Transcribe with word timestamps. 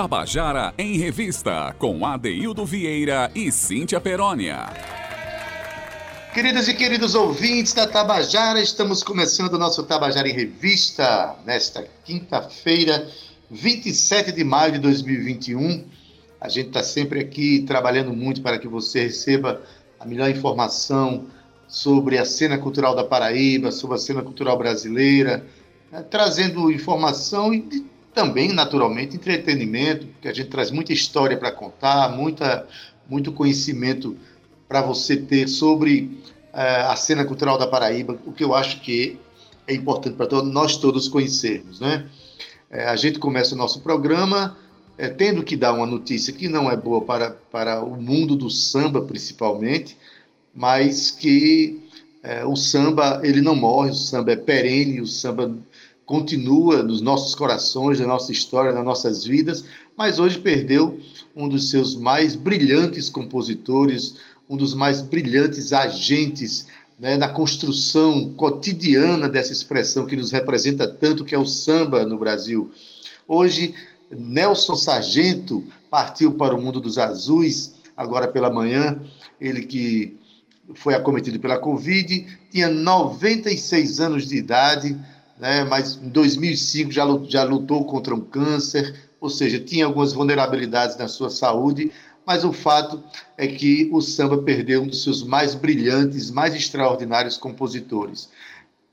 Tabajara 0.00 0.72
em 0.78 0.96
Revista, 0.96 1.74
com 1.76 2.06
Adeildo 2.06 2.64
Vieira 2.64 3.32
e 3.34 3.50
Cíntia 3.50 4.00
Perónia. 4.00 4.66
Queridas 6.32 6.68
e 6.68 6.74
queridos 6.74 7.16
ouvintes 7.16 7.72
da 7.72 7.84
Tabajara, 7.84 8.60
estamos 8.60 9.02
começando 9.02 9.54
o 9.54 9.58
nosso 9.58 9.82
Tabajara 9.82 10.28
em 10.28 10.32
Revista 10.32 11.34
nesta 11.44 11.84
quinta-feira, 12.04 13.08
27 13.50 14.30
de 14.30 14.44
maio 14.44 14.74
de 14.74 14.78
2021. 14.78 15.84
A 16.40 16.48
gente 16.48 16.68
está 16.68 16.84
sempre 16.84 17.18
aqui 17.18 17.64
trabalhando 17.66 18.12
muito 18.12 18.40
para 18.40 18.56
que 18.56 18.68
você 18.68 19.02
receba 19.02 19.60
a 19.98 20.06
melhor 20.06 20.30
informação 20.30 21.26
sobre 21.66 22.18
a 22.18 22.24
cena 22.24 22.56
cultural 22.56 22.94
da 22.94 23.02
Paraíba, 23.02 23.72
sobre 23.72 23.96
a 23.96 23.98
cena 23.98 24.22
cultural 24.22 24.56
brasileira, 24.56 25.44
né, 25.90 26.04
trazendo 26.08 26.70
informação 26.70 27.52
e 27.52 27.84
também, 28.14 28.52
naturalmente, 28.52 29.16
entretenimento, 29.16 30.06
porque 30.06 30.28
a 30.28 30.32
gente 30.32 30.48
traz 30.48 30.70
muita 30.70 30.92
história 30.92 31.36
para 31.36 31.52
contar, 31.52 32.10
muita, 32.10 32.66
muito 33.08 33.32
conhecimento 33.32 34.16
para 34.68 34.82
você 34.82 35.16
ter 35.16 35.48
sobre 35.48 36.20
uh, 36.52 36.90
a 36.90 36.96
cena 36.96 37.24
cultural 37.24 37.56
da 37.58 37.66
Paraíba, 37.66 38.18
o 38.26 38.32
que 38.32 38.44
eu 38.44 38.54
acho 38.54 38.80
que 38.80 39.18
é 39.66 39.74
importante 39.74 40.16
para 40.16 40.26
todos, 40.26 40.52
nós 40.52 40.76
todos 40.76 41.08
conhecermos. 41.08 41.80
Né? 41.80 42.06
É, 42.70 42.86
a 42.86 42.96
gente 42.96 43.18
começa 43.18 43.54
o 43.54 43.58
nosso 43.58 43.80
programa 43.80 44.56
é, 44.96 45.08
tendo 45.08 45.42
que 45.42 45.56
dar 45.56 45.72
uma 45.72 45.86
notícia 45.86 46.32
que 46.32 46.48
não 46.48 46.70
é 46.70 46.76
boa 46.76 47.02
para, 47.02 47.30
para 47.30 47.82
o 47.82 48.00
mundo 48.00 48.34
do 48.34 48.50
samba, 48.50 49.02
principalmente, 49.02 49.96
mas 50.54 51.10
que 51.10 51.82
o 52.46 52.56
samba 52.56 53.20
ele 53.22 53.40
não 53.40 53.54
morre, 53.54 53.90
o 53.90 53.94
samba 53.94 54.32
é 54.32 54.36
perene, 54.36 55.00
o 55.00 55.06
samba 55.06 55.56
continua 56.08 56.82
nos 56.82 57.02
nossos 57.02 57.34
corações, 57.34 58.00
na 58.00 58.06
nossa 58.06 58.32
história, 58.32 58.72
nas 58.72 58.82
nossas 58.82 59.26
vidas, 59.26 59.62
mas 59.94 60.18
hoje 60.18 60.38
perdeu 60.38 60.98
um 61.36 61.46
dos 61.46 61.68
seus 61.68 61.94
mais 61.94 62.34
brilhantes 62.34 63.10
compositores, 63.10 64.16
um 64.48 64.56
dos 64.56 64.72
mais 64.72 65.02
brilhantes 65.02 65.70
agentes 65.70 66.66
né, 66.98 67.18
na 67.18 67.28
construção 67.28 68.32
cotidiana 68.32 69.28
dessa 69.28 69.52
expressão 69.52 70.06
que 70.06 70.16
nos 70.16 70.32
representa 70.32 70.88
tanto, 70.88 71.26
que 71.26 71.34
é 71.34 71.38
o 71.38 71.44
samba 71.44 72.06
no 72.06 72.16
Brasil. 72.16 72.70
Hoje, 73.28 73.74
Nelson 74.10 74.76
Sargento 74.76 75.62
partiu 75.90 76.32
para 76.32 76.54
o 76.54 76.60
mundo 76.60 76.80
dos 76.80 76.96
azuis, 76.96 77.74
agora 77.94 78.26
pela 78.26 78.48
manhã, 78.48 78.98
ele 79.38 79.60
que 79.60 80.16
foi 80.74 80.94
acometido 80.94 81.38
pela 81.38 81.58
Covid, 81.58 82.26
tinha 82.50 82.70
96 82.70 84.00
anos 84.00 84.26
de 84.26 84.38
idade, 84.38 84.98
né, 85.38 85.64
mas 85.64 85.98
em 86.02 86.08
2005 86.08 86.90
já, 86.90 87.04
já 87.28 87.44
lutou 87.44 87.84
contra 87.84 88.14
um 88.14 88.20
câncer, 88.20 88.94
ou 89.20 89.30
seja, 89.30 89.58
tinha 89.58 89.86
algumas 89.86 90.12
vulnerabilidades 90.12 90.96
na 90.96 91.08
sua 91.08 91.30
saúde, 91.30 91.90
mas 92.26 92.44
o 92.44 92.52
fato 92.52 93.02
é 93.36 93.46
que 93.46 93.88
o 93.92 94.00
samba 94.00 94.38
perdeu 94.38 94.82
um 94.82 94.86
dos 94.86 95.02
seus 95.02 95.22
mais 95.22 95.54
brilhantes, 95.54 96.30
mais 96.30 96.54
extraordinários 96.54 97.38
compositores. 97.38 98.28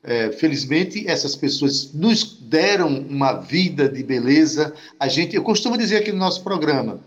É, 0.01 0.31
felizmente, 0.31 1.05
essas 1.07 1.35
pessoas 1.35 1.91
nos 1.91 2.39
deram 2.39 2.87
uma 2.87 3.33
vida 3.33 3.89
de 3.89 4.03
beleza. 4.03 4.73
A 4.99 5.07
gente, 5.07 5.35
eu 5.35 5.43
costumo 5.43 5.77
dizer 5.77 5.97
aqui 5.97 6.11
no 6.11 6.19
nosso 6.19 6.43
programa 6.43 6.99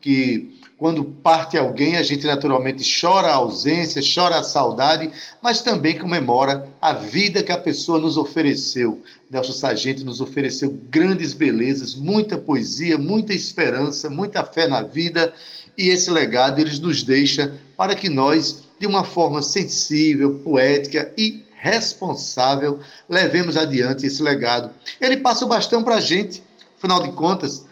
que 0.00 0.60
quando 0.82 1.04
parte 1.04 1.56
alguém, 1.56 1.96
a 1.96 2.02
gente 2.02 2.26
naturalmente 2.26 2.82
chora 3.00 3.28
a 3.28 3.36
ausência, 3.36 4.02
chora 4.02 4.40
a 4.40 4.42
saudade, 4.42 5.12
mas 5.40 5.62
também 5.62 5.96
comemora 5.96 6.68
a 6.80 6.92
vida 6.92 7.40
que 7.40 7.52
a 7.52 7.56
pessoa 7.56 8.00
nos 8.00 8.16
ofereceu. 8.16 9.00
Nelson 9.30 9.52
Sargento 9.52 10.04
nos 10.04 10.20
ofereceu 10.20 10.76
grandes 10.90 11.34
belezas, 11.34 11.94
muita 11.94 12.36
poesia, 12.36 12.98
muita 12.98 13.32
esperança, 13.32 14.10
muita 14.10 14.42
fé 14.42 14.66
na 14.66 14.82
vida, 14.82 15.32
e 15.78 15.88
esse 15.88 16.10
legado 16.10 16.60
eles 16.60 16.80
nos 16.80 17.04
deixa 17.04 17.54
para 17.76 17.94
que 17.94 18.08
nós, 18.08 18.64
de 18.80 18.84
uma 18.88 19.04
forma 19.04 19.40
sensível, 19.40 20.40
poética 20.40 21.12
e 21.16 21.44
responsável, 21.60 22.80
levemos 23.08 23.56
adiante 23.56 24.04
esse 24.04 24.20
legado. 24.20 24.72
Ele 25.00 25.18
passa 25.18 25.44
o 25.44 25.48
bastão 25.48 25.84
para 25.84 25.94
a 25.94 26.00
gente, 26.00 26.42
afinal 26.76 27.00
de 27.00 27.12
contas, 27.12 27.66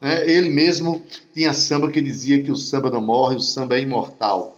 né, 0.00 0.28
ele 0.28 0.48
mesmo 0.50 1.02
tinha 1.32 1.52
samba 1.52 1.90
que 1.90 2.00
dizia 2.00 2.42
que 2.42 2.50
o 2.50 2.56
samba 2.56 2.90
não 2.90 3.00
morre, 3.00 3.36
o 3.36 3.40
samba 3.40 3.76
é 3.76 3.80
imortal. 3.80 4.56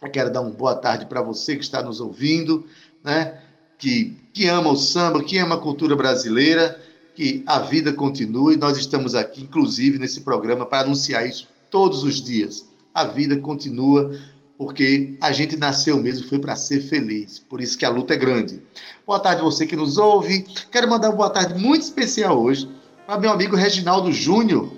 Eu 0.00 0.10
quero 0.10 0.32
dar 0.32 0.40
uma 0.40 0.50
boa 0.50 0.74
tarde 0.74 1.06
para 1.06 1.22
você 1.22 1.56
que 1.56 1.62
está 1.62 1.82
nos 1.82 2.00
ouvindo, 2.00 2.64
né, 3.02 3.40
que, 3.78 4.16
que 4.32 4.46
ama 4.46 4.70
o 4.70 4.76
samba, 4.76 5.22
que 5.22 5.38
ama 5.38 5.56
a 5.56 5.60
cultura 5.60 5.94
brasileira, 5.96 6.80
que 7.14 7.42
a 7.46 7.60
vida 7.60 7.92
continue. 7.92 8.56
Nós 8.56 8.76
estamos 8.76 9.14
aqui, 9.14 9.42
inclusive, 9.42 9.98
nesse 9.98 10.20
programa 10.20 10.66
para 10.66 10.84
anunciar 10.84 11.26
isso 11.26 11.48
todos 11.70 12.02
os 12.02 12.22
dias. 12.22 12.66
A 12.94 13.04
vida 13.04 13.36
continua 13.38 14.16
porque 14.56 15.16
a 15.20 15.30
gente 15.30 15.56
nasceu 15.56 16.02
mesmo 16.02 16.28
foi 16.28 16.40
para 16.40 16.56
ser 16.56 16.80
feliz. 16.80 17.38
Por 17.38 17.60
isso 17.60 17.78
que 17.78 17.84
a 17.84 17.88
luta 17.88 18.14
é 18.14 18.16
grande. 18.16 18.60
Boa 19.06 19.20
tarde 19.20 19.40
você 19.40 19.64
que 19.64 19.76
nos 19.76 19.96
ouve. 19.98 20.44
Quero 20.70 20.90
mandar 20.90 21.10
uma 21.10 21.16
boa 21.16 21.30
tarde 21.30 21.54
muito 21.54 21.82
especial 21.82 22.42
hoje 22.42 22.68
para 23.08 23.18
meu 23.18 23.30
amigo 23.30 23.56
Reginaldo 23.56 24.12
Júnior, 24.12 24.70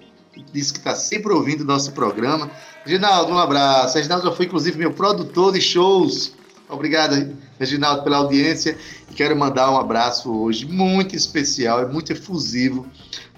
disse 0.53 0.73
que 0.73 0.79
está 0.79 0.95
sempre 0.95 1.33
ouvindo 1.33 1.63
o 1.63 1.65
nosso 1.65 1.91
programa. 1.91 2.49
Reginaldo, 2.85 3.33
um 3.33 3.39
abraço. 3.39 3.97
Reginaldo 3.97 4.25
já 4.25 4.31
foi, 4.31 4.47
inclusive, 4.47 4.79
meu 4.79 4.93
produtor 4.93 5.53
de 5.53 5.61
shows. 5.61 6.33
Obrigado, 6.69 7.37
Reginaldo, 7.59 8.05
pela 8.05 8.19
audiência. 8.19 8.79
E 9.11 9.15
quero 9.15 9.37
mandar 9.37 9.69
um 9.73 9.77
abraço 9.77 10.33
hoje 10.33 10.65
muito 10.65 11.17
especial 11.17 11.83
e 11.83 11.93
muito 11.93 12.13
efusivo 12.13 12.87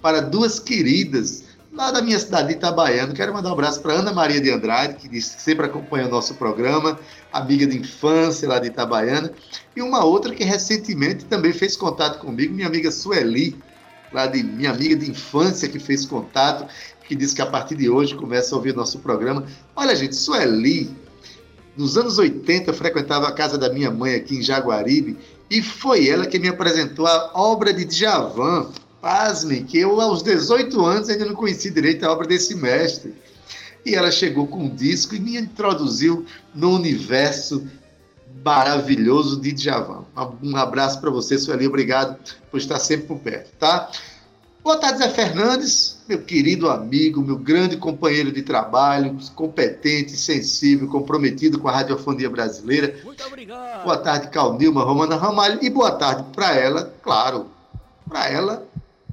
para 0.03 0.21
duas 0.21 0.61
queridas 0.61 1.45
lá 1.73 1.91
da 1.91 2.03
minha 2.03 2.19
cidade 2.19 2.49
de 2.49 2.55
Itabaiana. 2.57 3.15
Quero 3.15 3.33
mandar 3.33 3.49
um 3.49 3.55
abraço 3.55 3.81
para 3.81 3.95
Ana 3.95 4.13
Maria 4.13 4.43
de 4.43 4.51
Andrade, 4.51 5.09
que 5.09 5.23
sempre 5.23 5.65
acompanha 5.65 6.07
o 6.07 6.11
nosso 6.11 6.35
programa, 6.35 7.01
amiga 7.33 7.67
de 7.67 7.79
infância 7.79 8.47
lá 8.47 8.59
de 8.59 8.67
Itabaiana, 8.67 9.33
e 9.75 9.81
uma 9.81 10.05
outra 10.05 10.35
que 10.35 10.45
recentemente 10.45 11.25
também 11.25 11.55
fez 11.55 11.79
contato 11.79 12.19
comigo, 12.19 12.53
minha 12.53 12.67
amiga 12.67 12.91
Sueli, 12.91 13.57
lá 14.13 14.27
de 14.27 14.43
minha 14.43 14.71
amiga 14.71 14.97
de 14.97 15.11
infância 15.11 15.69
que 15.69 15.79
fez 15.79 16.05
contato, 16.07 16.67
que 17.07 17.15
disse 17.15 17.35
que 17.35 17.43
a 17.43 17.47
partir 17.47 17.77
de 17.77 17.89
hoje 17.89 18.15
começa 18.15 18.55
a 18.55 18.59
ouvir 18.59 18.75
nosso 18.75 18.99
programa. 18.99 19.45
Olha, 19.75 19.95
gente, 19.95 20.17
Sueli, 20.17 20.91
nos 21.77 21.97
anos 21.97 22.19
80 22.19 22.71
eu 22.71 22.75
frequentava 22.75 23.29
a 23.29 23.33
casa 23.33 23.57
da 23.57 23.73
minha 23.73 23.91
mãe 23.91 24.15
aqui 24.15 24.37
em 24.37 24.43
Jaguaribe, 24.43 25.17
e 25.51 25.63
foi 25.63 26.09
ela 26.09 26.27
que 26.27 26.39
me 26.39 26.49
apresentou 26.49 27.07
a 27.07 27.33
obra 27.35 27.73
de 27.73 27.85
Djavan, 27.85 28.71
Pasme, 29.01 29.65
que 29.65 29.79
eu 29.79 30.01
aos 30.01 30.23
18 30.23 30.81
anos 30.85 31.09
ainda 31.09 31.25
não 31.25 31.35
conheci 31.35 31.71
direito 31.71 32.05
a 32.05 32.13
obra 32.13 32.27
desse 32.27 32.55
mestre. 32.55 33.13
E 33.85 33.97
ela 33.97 34.13
chegou 34.13 34.47
com 34.47 34.67
um 34.67 34.75
disco 34.75 35.17
e 35.17 35.21
me 35.21 35.37
introduziu 35.37 36.25
no 36.55 36.77
universo 36.77 37.67
maravilhoso 38.45 39.41
de 39.41 39.53
Djavan. 39.53 40.05
Um 40.43 40.57
abraço 40.57 41.01
para 41.01 41.11
você, 41.11 41.39
Sueli. 41.39 41.67
Obrigado 41.67 42.17
por 42.51 42.59
estar 42.59 42.79
sempre 42.79 43.07
por 43.07 43.19
perto, 43.19 43.53
tá? 43.59 43.91
Boa 44.63 44.77
tarde, 44.77 44.99
Zé 44.99 45.09
Fernandes, 45.09 45.99
meu 46.09 46.23
querido 46.23 46.71
amigo, 46.71 47.21
meu 47.21 47.37
grande 47.37 47.77
companheiro 47.77 48.31
de 48.31 48.43
trabalho, 48.43 49.19
competente, 49.35 50.17
sensível, 50.17 50.87
comprometido 50.87 51.59
com 51.59 51.67
a 51.67 51.73
radiofonia 51.73 52.31
brasileira. 52.31 52.97
Muito 53.05 53.25
obrigado. 53.25 53.83
Boa 53.83 53.99
tarde, 53.99 54.29
Calnilma 54.29 54.85
Romana 54.85 55.17
Ramalho. 55.17 55.59
E 55.61 55.69
boa 55.69 55.91
tarde 55.91 56.25
para 56.33 56.55
ela, 56.55 56.95
claro, 57.03 57.47
para 58.09 58.29
ela 58.29 58.65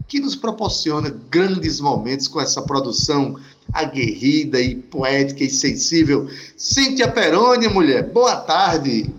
que 0.08 0.20
nos 0.20 0.36
proporciona 0.36 1.10
grandes 1.32 1.80
momentos 1.80 2.28
com 2.28 2.40
essa 2.40 2.62
produção 2.62 3.36
aguerrida 3.74 4.60
e 4.60 4.76
poética 4.76 5.44
e 5.44 5.50
sensível. 5.50 6.28
Cíntia 6.58 7.12
Perônia, 7.12 7.70
mulher, 7.70 8.04
boa 8.04 8.38
tarde. 8.38 9.10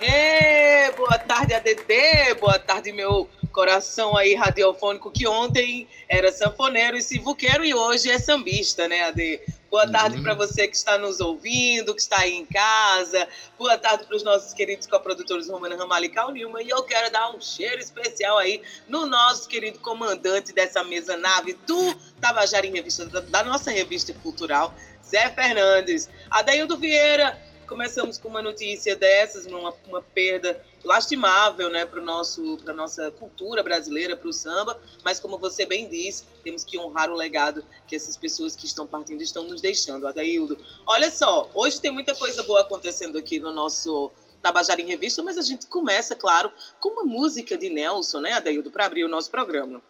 Ei, 0.00 0.92
boa 0.96 1.18
tarde, 1.18 1.54
ADD, 1.54 2.38
boa 2.40 2.58
tarde, 2.58 2.92
meu 2.92 3.28
coração 3.56 4.14
aí 4.14 4.34
radiofônico, 4.34 5.10
que 5.10 5.26
ontem 5.26 5.88
era 6.06 6.30
sanfoneiro 6.30 6.96
e 6.96 7.02
sivuqueiro 7.02 7.64
e 7.64 7.72
hoje 7.72 8.10
é 8.10 8.18
sambista, 8.18 8.86
né, 8.86 9.04
AD? 9.04 9.40
Boa 9.68 9.90
tarde 9.90 10.16
uhum. 10.16 10.22
para 10.22 10.34
você 10.34 10.68
que 10.68 10.76
está 10.76 10.96
nos 10.96 11.20
ouvindo, 11.20 11.92
que 11.92 12.00
está 12.00 12.20
aí 12.20 12.34
em 12.34 12.46
casa. 12.46 13.28
Boa 13.58 13.76
tarde 13.76 14.04
para 14.04 14.16
os 14.16 14.22
nossos 14.22 14.54
queridos 14.54 14.86
coprodutores 14.86 15.48
Romana 15.48 15.76
Ramalho 15.76 16.04
e 16.04 16.08
Cal 16.08 16.30
Nilma. 16.30 16.62
E 16.62 16.70
eu 16.70 16.82
quero 16.84 17.10
dar 17.10 17.34
um 17.34 17.40
cheiro 17.40 17.80
especial 17.80 18.38
aí 18.38 18.62
no 18.88 19.06
nosso 19.06 19.48
querido 19.48 19.80
comandante 19.80 20.52
dessa 20.52 20.84
mesa 20.84 21.16
nave 21.16 21.54
do 21.66 21.94
Tabajara 22.20 22.66
em 22.66 22.72
Revista, 22.72 23.06
da 23.06 23.42
nossa 23.42 23.72
revista 23.72 24.12
cultural, 24.14 24.72
Zé 25.04 25.30
Fernandes. 25.30 26.08
Adaildo 26.30 26.76
Vieira, 26.76 27.36
começamos 27.66 28.18
com 28.18 28.28
uma 28.28 28.40
notícia 28.40 28.94
dessas, 28.94 29.46
uma, 29.46 29.74
uma 29.88 30.00
perda 30.00 30.62
lastimável 30.86 31.68
né, 31.68 31.84
para 31.84 32.00
a 32.00 32.74
nossa 32.74 33.10
cultura 33.12 33.62
brasileira, 33.62 34.16
para 34.16 34.28
o 34.28 34.32
samba, 34.32 34.80
mas 35.04 35.20
como 35.20 35.38
você 35.38 35.66
bem 35.66 35.88
disse, 35.88 36.24
temos 36.42 36.64
que 36.64 36.78
honrar 36.78 37.10
o 37.10 37.14
legado 37.14 37.64
que 37.86 37.96
essas 37.96 38.16
pessoas 38.16 38.54
que 38.54 38.64
estão 38.66 38.86
partindo 38.86 39.20
estão 39.20 39.44
nos 39.44 39.60
deixando, 39.60 40.06
Adaildo. 40.06 40.56
Olha 40.86 41.10
só, 41.10 41.50
hoje 41.52 41.80
tem 41.80 41.90
muita 41.90 42.14
coisa 42.14 42.42
boa 42.44 42.60
acontecendo 42.60 43.18
aqui 43.18 43.38
no 43.38 43.52
nosso 43.52 44.10
Tabajara 44.40 44.80
em 44.80 44.86
Revista, 44.86 45.22
mas 45.22 45.36
a 45.36 45.42
gente 45.42 45.66
começa, 45.66 46.14
claro, 46.14 46.50
com 46.80 46.90
uma 46.90 47.04
música 47.04 47.58
de 47.58 47.68
Nelson, 47.68 48.20
né, 48.20 48.32
Adaildo, 48.32 48.70
para 48.70 48.86
abrir 48.86 49.04
o 49.04 49.08
nosso 49.08 49.30
programa. 49.30 49.82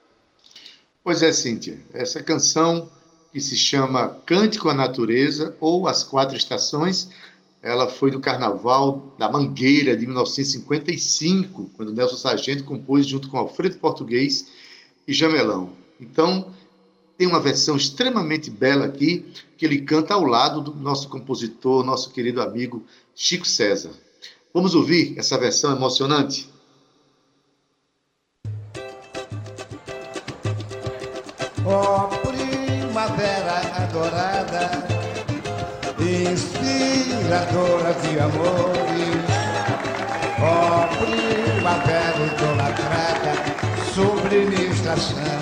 Pois 1.05 1.23
é, 1.23 1.33
Cíntia, 1.33 1.79
essa 1.93 2.23
canção 2.23 2.91
que 3.33 3.41
se 3.41 3.55
chama 3.55 4.21
Cântico 4.25 4.71
à 4.71 4.75
Natureza 4.75 5.55
ou 5.61 5.87
As 5.87 6.03
Quatro 6.03 6.37
Estações 6.37 7.11
ela 7.67 7.89
foi 7.89 8.13
do 8.13 8.21
Carnaval 8.21 9.13
da 9.19 9.29
Mangueira 9.29 9.97
de 9.97 10.07
1955, 10.07 11.69
quando 11.77 11.93
Nelson 11.93 12.17
Sargento 12.17 12.63
compôs 12.63 13.05
junto 13.05 13.29
com 13.29 13.37
Alfredo 13.39 13.77
Português 13.79 14.47
e 15.07 15.13
Jamelão. 15.13 15.71
Então, 16.01 16.53
tem 17.19 17.27
uma 17.27 17.41
versão 17.41 17.77
extremamente 17.77 18.51
bela 18.51 18.87
aqui, 18.87 19.27
que 19.59 19.67
ele 19.67 19.81
canta 19.81 20.15
ao 20.15 20.23
lado 20.23 20.61
do 20.61 20.77
nosso 20.77 21.09
compositor, 21.09 21.85
nosso 21.85 22.13
querido 22.13 22.41
amigo 22.41 22.85
Chico 23.17 23.45
César. 23.45 23.91
Vamos 24.55 24.77
ouvir 24.77 25.19
essa 25.19 25.37
versão 25.37 25.75
emocionante? 25.75 26.49
Ó 31.65 32.05
oh, 32.05 32.29
primavera 32.29 33.59
adorada 33.83 34.96
inspiradora 36.23 37.93
de 38.03 38.21
amores. 38.21 39.27
Ó 40.41 40.45
oh, 40.45 40.89
primavera 41.05 42.21
idolatrada, 42.27 43.33
sublime 43.95 44.71
estação 44.71 45.41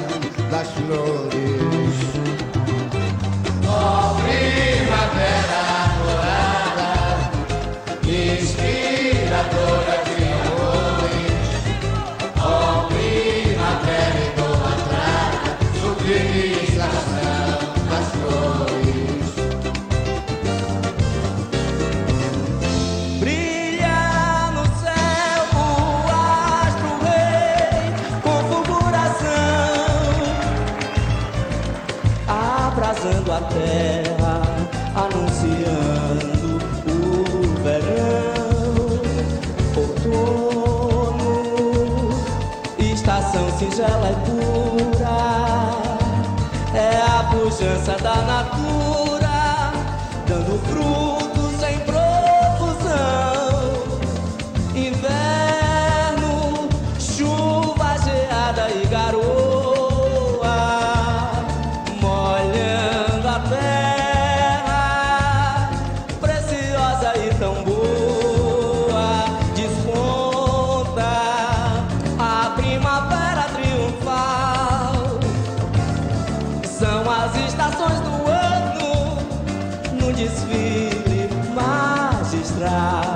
das 0.51 0.69
flores. 0.73 1.84
singela 43.71 44.09
e 44.09 44.13
é 44.13 44.17
pura, 44.27 45.17
é 46.75 47.01
a 47.01 47.25
pujança 47.31 47.97
da 48.03 48.17
natureza. 48.17 48.74
llorar. 82.65 83.14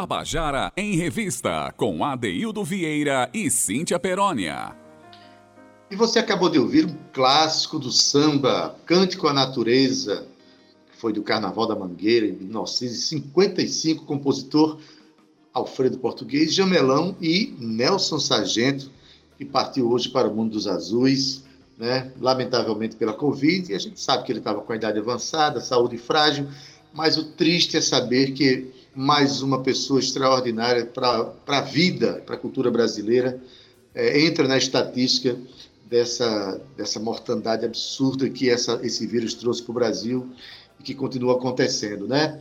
Tabajara 0.00 0.72
em 0.78 0.96
Revista, 0.96 1.74
com 1.76 2.02
Adeildo 2.02 2.64
Vieira 2.64 3.28
e 3.34 3.50
Cíntia 3.50 3.98
Perónia. 3.98 4.74
E 5.90 5.94
você 5.94 6.18
acabou 6.18 6.48
de 6.48 6.58
ouvir 6.58 6.86
um 6.86 6.96
clássico 7.12 7.78
do 7.78 7.92
samba, 7.92 8.74
Cântico 8.86 9.28
à 9.28 9.34
Natureza, 9.34 10.26
que 10.90 10.98
foi 10.98 11.12
do 11.12 11.22
Carnaval 11.22 11.66
da 11.66 11.76
Mangueira, 11.76 12.26
em 12.26 12.32
1955, 12.32 14.06
compositor 14.06 14.78
Alfredo 15.52 15.98
Português, 15.98 16.54
Jamelão 16.54 17.14
e 17.20 17.54
Nelson 17.58 18.18
Sargento, 18.18 18.90
que 19.36 19.44
partiu 19.44 19.90
hoje 19.90 20.08
para 20.08 20.28
o 20.28 20.34
mundo 20.34 20.52
dos 20.52 20.66
azuis, 20.66 21.44
né? 21.76 22.10
lamentavelmente 22.18 22.96
pela 22.96 23.12
Covid, 23.12 23.70
e 23.70 23.74
a 23.74 23.78
gente 23.78 24.00
sabe 24.00 24.24
que 24.24 24.32
ele 24.32 24.38
estava 24.38 24.62
com 24.62 24.72
a 24.72 24.76
idade 24.76 24.98
avançada, 24.98 25.60
saúde 25.60 25.98
frágil, 25.98 26.48
mas 26.90 27.18
o 27.18 27.24
triste 27.32 27.76
é 27.76 27.82
saber 27.82 28.32
que 28.32 28.79
mais 28.94 29.42
uma 29.42 29.62
pessoa 29.62 30.00
extraordinária 30.00 30.84
para 30.84 31.32
a 31.46 31.60
vida, 31.60 32.22
para 32.26 32.34
a 32.34 32.38
cultura 32.38 32.70
brasileira, 32.70 33.40
é, 33.94 34.20
entra 34.20 34.46
na 34.46 34.58
estatística 34.58 35.36
dessa, 35.88 36.60
dessa 36.76 37.00
mortandade 37.00 37.64
absurda 37.64 38.28
que 38.30 38.48
essa, 38.48 38.80
esse 38.82 39.06
vírus 39.06 39.34
trouxe 39.34 39.62
para 39.62 39.70
o 39.70 39.74
Brasil 39.74 40.28
e 40.78 40.82
que 40.82 40.94
continua 40.94 41.34
acontecendo, 41.34 42.06
né? 42.06 42.40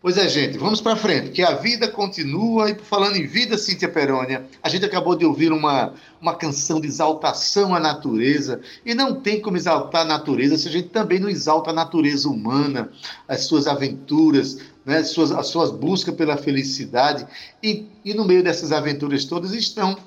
Pois 0.00 0.16
é, 0.16 0.28
gente, 0.28 0.56
vamos 0.56 0.80
para 0.80 0.94
frente, 0.94 1.30
que 1.30 1.42
a 1.42 1.56
vida 1.56 1.88
continua. 1.88 2.70
E 2.70 2.74
falando 2.76 3.16
em 3.16 3.26
vida, 3.26 3.58
Cíntia 3.58 3.88
Perônia, 3.88 4.46
a 4.62 4.68
gente 4.68 4.84
acabou 4.84 5.16
de 5.16 5.24
ouvir 5.24 5.50
uma, 5.50 5.92
uma 6.20 6.36
canção 6.36 6.80
de 6.80 6.86
exaltação 6.86 7.74
à 7.74 7.80
natureza. 7.80 8.60
E 8.86 8.94
não 8.94 9.20
tem 9.20 9.40
como 9.40 9.56
exaltar 9.56 10.02
a 10.02 10.04
natureza 10.04 10.56
se 10.56 10.68
a 10.68 10.70
gente 10.70 10.90
também 10.90 11.18
não 11.18 11.28
exalta 11.28 11.70
a 11.70 11.72
natureza 11.72 12.28
humana, 12.28 12.90
as 13.26 13.46
suas 13.46 13.66
aventuras, 13.66 14.58
né, 14.86 14.98
as, 14.98 15.08
suas, 15.08 15.32
as 15.32 15.48
suas 15.48 15.72
buscas 15.72 16.14
pela 16.14 16.36
felicidade. 16.36 17.26
E, 17.60 17.86
e 18.04 18.14
no 18.14 18.24
meio 18.24 18.44
dessas 18.44 18.70
aventuras 18.70 19.24
todas 19.24 19.52
estão 19.52 19.98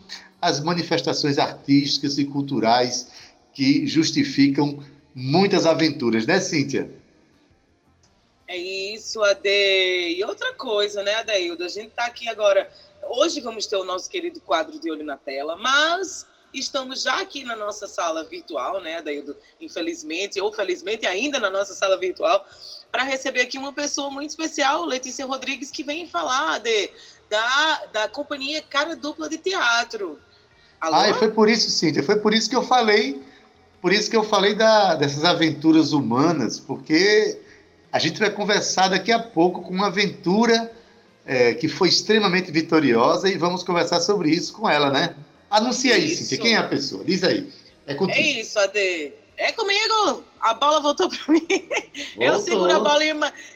as 0.42 0.62
manifestações 0.62 1.38
artísticas 1.38 2.18
e 2.18 2.24
culturais 2.24 3.10
que 3.54 3.86
justificam 3.86 4.80
muitas 5.14 5.66
aventuras, 5.66 6.26
né, 6.26 6.40
Cíntia? 6.40 7.01
É 8.52 8.58
isso, 8.58 9.24
Ade. 9.24 9.48
E 9.48 10.22
outra 10.26 10.54
coisa, 10.54 11.02
né, 11.02 11.16
Adeildo? 11.16 11.64
A 11.64 11.70
gente 11.70 11.88
está 11.88 12.06
aqui 12.06 12.28
agora. 12.28 12.70
Hoje 13.10 13.40
vamos 13.40 13.66
ter 13.66 13.78
o 13.78 13.86
nosso 13.86 14.10
querido 14.10 14.42
quadro 14.42 14.78
de 14.78 14.92
olho 14.92 15.06
na 15.06 15.16
tela, 15.16 15.56
mas 15.56 16.26
estamos 16.54 17.04
já 17.04 17.22
aqui 17.22 17.46
na 17.46 17.56
nossa 17.56 17.88
sala 17.88 18.26
virtual, 18.26 18.82
né, 18.82 18.98
Adeildo? 18.98 19.38
Infelizmente, 19.62 20.42
ou 20.42 20.52
felizmente, 20.52 21.08
ainda 21.08 21.40
na 21.40 21.50
nossa 21.50 21.74
sala 21.74 21.98
virtual, 21.98 22.46
para 22.92 23.04
receber 23.04 23.40
aqui 23.40 23.58
uma 23.58 23.72
pessoa 23.72 24.12
muito 24.12 24.32
especial, 24.32 24.84
Letícia 24.84 25.26
Rodrigues, 25.26 25.72
que 25.72 25.82
vem 25.82 26.06
falar 26.06 26.60
de, 26.60 26.90
da, 27.30 27.86
da 27.94 28.10
companhia 28.10 28.62
Cara 28.62 28.98
Dupla 28.98 29.30
de 29.30 29.38
Teatro. 29.38 30.20
Alô? 30.82 30.98
Ah, 30.98 31.10
e 31.10 31.14
foi 31.14 31.32
por 31.32 31.48
isso, 31.48 31.72
Cíntia, 31.72 32.04
foi 32.04 32.20
por 32.20 32.34
isso 32.34 32.50
que 32.50 32.56
eu 32.58 32.64
falei, 32.64 33.24
por 33.82 33.94
isso 33.94 34.10
que 34.10 34.18
eu 34.18 34.26
falei 34.26 34.54
da, 34.56 34.96
dessas 34.96 35.24
aventuras 35.24 35.94
humanas, 35.94 36.60
porque 36.60 37.40
a 37.92 38.00
gente 38.00 38.20
vai 38.20 38.30
conversar 38.30 38.90
daqui 38.90 39.12
a 39.12 39.20
pouco 39.20 39.62
com 39.62 39.74
uma 39.74 39.88
aventura 39.88 40.72
é, 41.26 41.54
que 41.54 41.68
foi 41.68 41.90
extremamente 41.90 42.52
vitoriosa 42.52 43.30
e 43.30 43.38
vamos 43.38 43.64
conversar 43.64 44.00
sobre 44.02 44.30
isso 44.30 44.54
com 44.54 44.70
ela, 44.70 44.90
né? 44.90 45.16
Anuncia 45.50 45.96
aí, 45.96 46.16
Cíntia, 46.16 46.38
quem 46.38 46.56
é 46.56 46.58
a 46.58 46.68
pessoa? 46.68 47.04
Diz 47.04 47.24
aí. 47.24 47.52
É, 47.86 47.94
contigo. 47.94 48.18
é 48.18 48.22
isso, 48.22 48.58
Ade. 48.58 49.14
É 49.38 49.52
comigo! 49.54 50.24
A 50.40 50.54
bola 50.54 50.80
voltou 50.80 51.10
para 51.10 51.34
mim. 51.34 51.48
Voltou. 51.48 52.24
Eu 52.24 52.40
seguro 52.40 52.76
a 52.76 52.80
bola 52.80 53.04
e, 53.04 53.12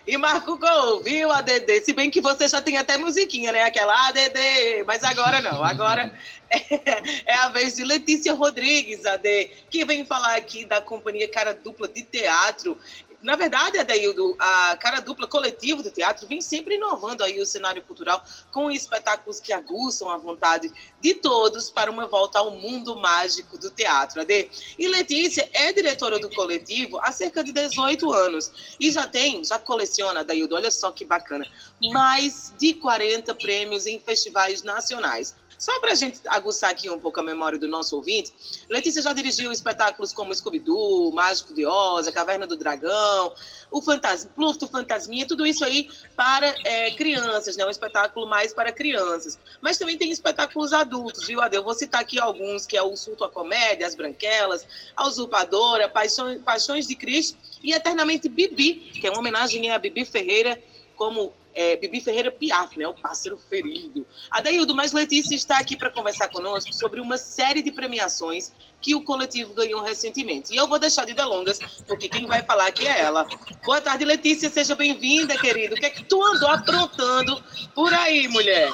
e 0.07 0.17
marco 0.17 0.53
o 0.53 0.57
gol, 0.57 1.01
viu, 1.03 1.31
ADD? 1.31 1.81
Se 1.83 1.93
bem 1.93 2.09
que 2.09 2.21
você 2.21 2.47
já 2.47 2.61
tem 2.61 2.77
até 2.77 2.97
musiquinha, 2.97 3.51
né? 3.51 3.63
Aquela 3.63 4.07
ADD. 4.07 4.83
Mas 4.85 5.03
agora 5.03 5.41
não. 5.41 5.63
Agora 5.63 6.11
é, 6.49 7.23
é 7.33 7.35
a 7.35 7.49
vez 7.49 7.75
de 7.75 7.83
Letícia 7.83 8.33
Rodrigues, 8.33 9.05
AD, 9.05 9.51
que 9.69 9.85
vem 9.85 10.05
falar 10.05 10.35
aqui 10.35 10.65
da 10.65 10.81
companhia 10.81 11.27
Cara 11.27 11.53
Dupla 11.53 11.87
de 11.87 12.03
Teatro. 12.03 12.77
Na 13.25 13.35
verdade, 13.35 13.79
Adaildo, 13.79 14.35
a 14.37 14.77
cara 14.77 14.99
dupla 14.99 15.25
coletivo 15.25 15.81
do 15.81 15.89
teatro 15.89 16.27
vem 16.27 16.39
sempre 16.41 16.75
inovando 16.75 17.23
aí 17.23 17.41
o 17.41 17.45
cenário 17.45 17.81
cultural 17.81 18.23
com 18.51 18.69
espetáculos 18.69 19.39
que 19.39 19.51
aguçam 19.51 20.11
a 20.11 20.17
vontade 20.17 20.71
de 21.01 21.15
todos 21.15 21.71
para 21.71 21.89
uma 21.89 22.05
volta 22.05 22.37
ao 22.37 22.51
mundo 22.51 22.95
mágico 22.95 23.57
do 23.57 23.71
teatro, 23.71 24.21
Ade. 24.21 24.47
E 24.77 24.87
Letícia 24.87 25.49
é 25.53 25.73
diretora 25.73 26.19
do 26.19 26.29
coletivo 26.29 26.99
há 27.01 27.11
cerca 27.11 27.43
de 27.43 27.51
18 27.51 28.13
anos 28.13 28.75
e 28.79 28.91
já 28.91 29.07
tem, 29.07 29.43
já 29.43 29.57
coleciona, 29.57 30.19
Adaildo, 30.19 30.53
olha 30.53 30.69
só 30.69 30.91
que 30.91 31.03
bacana, 31.03 31.47
mais 31.91 32.53
de 32.59 32.75
40 32.75 33.33
prêmios 33.33 33.87
em 33.87 33.99
festivais 33.99 34.61
nacionais. 34.61 35.35
Só 35.57 35.79
para 35.79 35.91
a 35.91 35.95
gente 35.95 36.19
aguçar 36.27 36.69
aqui 36.69 36.89
um 36.89 36.99
pouco 36.99 37.19
a 37.19 37.23
memória 37.23 37.57
do 37.57 37.67
nosso 37.67 37.95
ouvinte, 37.95 38.33
Letícia 38.69 39.01
já 39.01 39.13
dirigiu 39.13 39.51
espetáculos 39.51 40.11
como 40.13 40.33
Scooby-Doo, 40.33 41.11
Mágico 41.13 41.53
de 41.53 41.65
Oz, 41.65 42.07
A 42.07 42.11
Caverna 42.11 42.45
do 42.45 42.57
Dragão, 42.57 43.33
o 43.71 43.81
Fantasma, 43.81 44.31
Pluto 44.35 44.67
Fantasminha, 44.67 45.27
tudo 45.27 45.45
isso 45.45 45.63
aí 45.63 45.89
para 46.15 46.55
é, 46.63 46.91
crianças, 46.91 47.57
né? 47.57 47.65
Um 47.65 47.69
espetáculo 47.69 48.27
mais 48.27 48.53
para 48.53 48.71
crianças. 48.71 49.39
Mas 49.61 49.77
também 49.77 49.97
tem 49.97 50.11
espetáculos 50.11 50.73
adultos, 50.73 51.27
viu, 51.27 51.41
Adel? 51.41 51.63
Vou 51.63 51.73
citar 51.73 52.01
aqui 52.01 52.19
alguns, 52.19 52.65
que 52.65 52.77
é 52.77 52.81
o 52.81 52.95
Sulto 52.95 53.23
à 53.23 53.29
Comédia, 53.29 53.87
As 53.87 53.95
Branquelas, 53.95 54.67
A 54.95 55.07
Usurpadora, 55.07 55.89
Paixões, 55.89 56.41
Paixões 56.41 56.87
de 56.87 56.95
Cristo 56.95 57.37
e 57.63 57.73
Eternamente 57.73 58.29
Bibi, 58.29 58.91
que 58.99 59.07
é 59.07 59.09
uma 59.09 59.19
homenagem 59.19 59.69
a 59.71 59.79
Bibi 59.79 60.05
Ferreira 60.05 60.61
como 60.95 61.33
é, 61.55 61.77
Bibi 61.77 62.01
Ferreira 62.01 62.31
Piaf, 62.31 62.77
né, 62.77 62.87
o 62.87 62.93
pássaro 62.93 63.37
ferido. 63.37 64.05
Adaildo, 64.29 64.75
mas 64.75 64.91
Letícia 64.91 65.35
está 65.35 65.57
aqui 65.57 65.77
para 65.77 65.89
conversar 65.89 66.27
conosco 66.27 66.73
sobre 66.73 66.99
uma 66.99 67.17
série 67.17 67.61
de 67.61 67.71
premiações 67.71 68.51
que 68.81 68.93
o 68.93 69.01
coletivo 69.01 69.53
ganhou 69.53 69.81
recentemente. 69.81 70.53
E 70.53 70.57
eu 70.57 70.67
vou 70.67 70.77
deixar 70.77 71.05
de 71.05 71.13
delongas, 71.13 71.59
porque 71.87 72.09
quem 72.09 72.25
vai 72.27 72.43
falar 72.43 72.67
aqui 72.67 72.85
é 72.85 73.01
ela. 73.01 73.25
Boa 73.63 73.79
tarde, 73.79 74.03
Letícia, 74.03 74.49
seja 74.49 74.75
bem-vinda, 74.75 75.37
querido. 75.37 75.75
O 75.75 75.77
que 75.77 75.85
é 75.85 75.89
que 75.89 76.03
tu 76.03 76.21
andou 76.21 76.49
aprontando 76.49 77.41
por 77.73 77.93
aí, 77.93 78.27
mulher? 78.27 78.71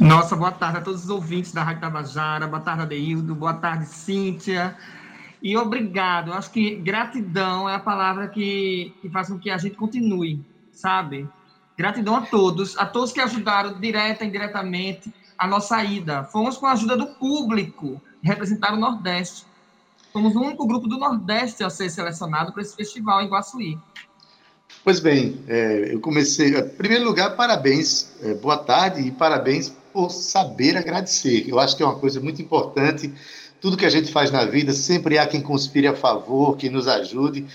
Nossa, 0.00 0.36
boa 0.36 0.52
tarde 0.52 0.78
a 0.78 0.82
todos 0.82 1.04
os 1.04 1.10
ouvintes 1.10 1.52
da 1.52 1.62
Rádio 1.62 1.80
Tabajara, 1.80 2.46
boa 2.46 2.60
tarde, 2.60 2.82
Adeildo, 2.82 3.34
boa 3.34 3.54
tarde, 3.54 3.86
Cíntia. 3.86 4.76
E 5.42 5.56
obrigado. 5.56 6.30
Eu 6.30 6.34
acho 6.34 6.50
que 6.50 6.74
gratidão 6.76 7.68
é 7.68 7.76
a 7.76 7.80
palavra 7.80 8.28
que, 8.28 8.92
que 9.00 9.08
faz 9.08 9.28
com 9.28 9.38
que 9.38 9.48
a 9.48 9.56
gente 9.56 9.76
continue, 9.76 10.44
sabe? 10.76 11.28
Gratidão 11.76 12.16
a 12.16 12.22
todos, 12.22 12.76
a 12.78 12.86
todos 12.86 13.12
que 13.12 13.20
ajudaram 13.20 13.80
direta 13.80 14.24
e 14.24 14.28
indiretamente 14.28 15.12
a 15.36 15.46
nossa 15.46 15.82
ida. 15.82 16.24
Fomos 16.24 16.56
com 16.56 16.66
a 16.66 16.72
ajuda 16.72 16.96
do 16.96 17.06
público 17.06 18.00
representar 18.22 18.72
o 18.72 18.76
Nordeste. 18.76 19.44
Fomos 20.12 20.34
o 20.34 20.40
único 20.40 20.66
grupo 20.66 20.88
do 20.88 20.98
Nordeste 20.98 21.62
a 21.64 21.70
ser 21.70 21.90
selecionado 21.90 22.52
para 22.52 22.62
esse 22.62 22.74
festival 22.74 23.20
em 23.22 23.28
Guaçuí. 23.28 23.78
Pois 24.82 25.00
bem, 25.00 25.42
é, 25.48 25.92
eu 25.92 26.00
comecei. 26.00 26.56
Em 26.56 26.68
primeiro 26.68 27.04
lugar, 27.04 27.36
parabéns, 27.36 28.14
é, 28.22 28.34
boa 28.34 28.56
tarde 28.56 29.00
e 29.00 29.10
parabéns 29.10 29.70
por 29.92 30.10
saber 30.10 30.76
agradecer. 30.76 31.44
Eu 31.48 31.58
acho 31.58 31.76
que 31.76 31.82
é 31.82 31.86
uma 31.86 31.98
coisa 31.98 32.20
muito 32.20 32.40
importante. 32.40 33.12
Tudo 33.60 33.76
que 33.76 33.84
a 33.84 33.90
gente 33.90 34.12
faz 34.12 34.30
na 34.30 34.44
vida, 34.44 34.72
sempre 34.72 35.18
há 35.18 35.26
quem 35.26 35.40
conspire 35.40 35.88
a 35.88 35.94
favor, 35.94 36.56
quem 36.56 36.70
nos 36.70 36.86
ajude. 36.86 37.46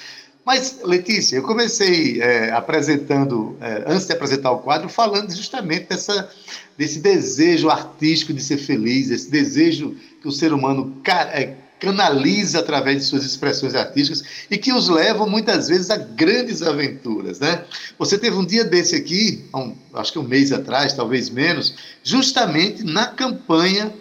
Mas, 0.46 0.80
Letícia, 0.84 1.36
eu 1.36 1.44
comecei 1.44 2.20
é, 2.20 2.52
apresentando, 2.52 3.56
é, 3.62 3.84
antes 3.86 4.08
de 4.08 4.14
apresentar 4.14 4.52
o 4.52 4.60
quadro, 4.60 4.90
falando 4.90 5.32
justamente 5.36 5.88
dessa, 5.88 6.30
desse 6.76 7.00
desejo 7.00 7.70
artístico 7.70 8.34
de 8.34 8.44
ser 8.44 8.58
feliz, 8.58 9.12
esse 9.12 9.30
desejo 9.30 9.96
que 10.20 10.28
o 10.28 10.32
ser 10.32 10.52
humano 10.52 11.00
é, 11.34 11.56
canaliza 11.80 12.60
através 12.60 12.98
de 12.98 13.04
suas 13.04 13.24
expressões 13.24 13.76
artísticas 13.76 14.24
e 14.50 14.58
que 14.58 14.74
os 14.74 14.88
levam 14.88 15.28
muitas 15.28 15.68
vezes 15.68 15.90
a 15.90 15.98
grandes 15.98 16.62
aventuras, 16.62 17.40
né? 17.40 17.64
Você 17.98 18.18
teve 18.18 18.36
um 18.36 18.46
dia 18.46 18.64
desse 18.64 18.96
aqui, 18.96 19.46
um, 19.54 19.76
acho 19.94 20.12
que 20.12 20.20
um 20.20 20.24
mês 20.24 20.52
atrás, 20.52 20.94
talvez 20.94 21.30
menos, 21.30 21.76
justamente 22.04 22.84
na 22.84 23.08
campanha, 23.08 23.94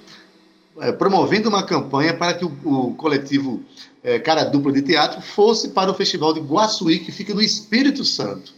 é, 0.80 0.92
promovendo 0.92 1.50
uma 1.50 1.62
campanha 1.62 2.14
para 2.14 2.34
que 2.34 2.44
o, 2.44 2.52
o 2.64 2.94
coletivo 2.94 3.62
é, 4.02 4.18
cara 4.18 4.44
dupla 4.44 4.72
de 4.72 4.82
teatro 4.82 5.20
fosse 5.20 5.68
para 5.68 5.90
o 5.90 5.94
Festival 5.94 6.32
de 6.32 6.40
Guaçuí, 6.40 7.00
que 7.00 7.12
fica 7.12 7.34
no 7.34 7.42
Espírito 7.42 8.04
Santo. 8.04 8.54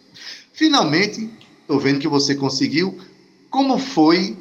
Finalmente, 0.52 1.28
estou 1.60 1.78
vendo 1.80 1.98
que 1.98 2.08
você 2.08 2.34
conseguiu. 2.34 2.98
Como 3.50 3.78
foi? 3.78 4.36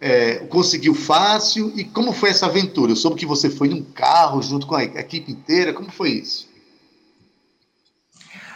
É, 0.00 0.36
conseguiu 0.46 0.94
fácil? 0.94 1.72
E 1.74 1.82
como 1.82 2.12
foi 2.12 2.30
essa 2.30 2.46
aventura? 2.46 2.92
Eu 2.92 2.96
soube 2.96 3.16
que 3.16 3.26
você 3.26 3.50
foi 3.50 3.68
num 3.68 3.82
carro 3.82 4.42
junto 4.42 4.66
com 4.66 4.74
a 4.74 4.84
equipe 4.84 5.32
inteira. 5.32 5.72
Como 5.72 5.90
foi 5.90 6.10
isso? 6.10 6.48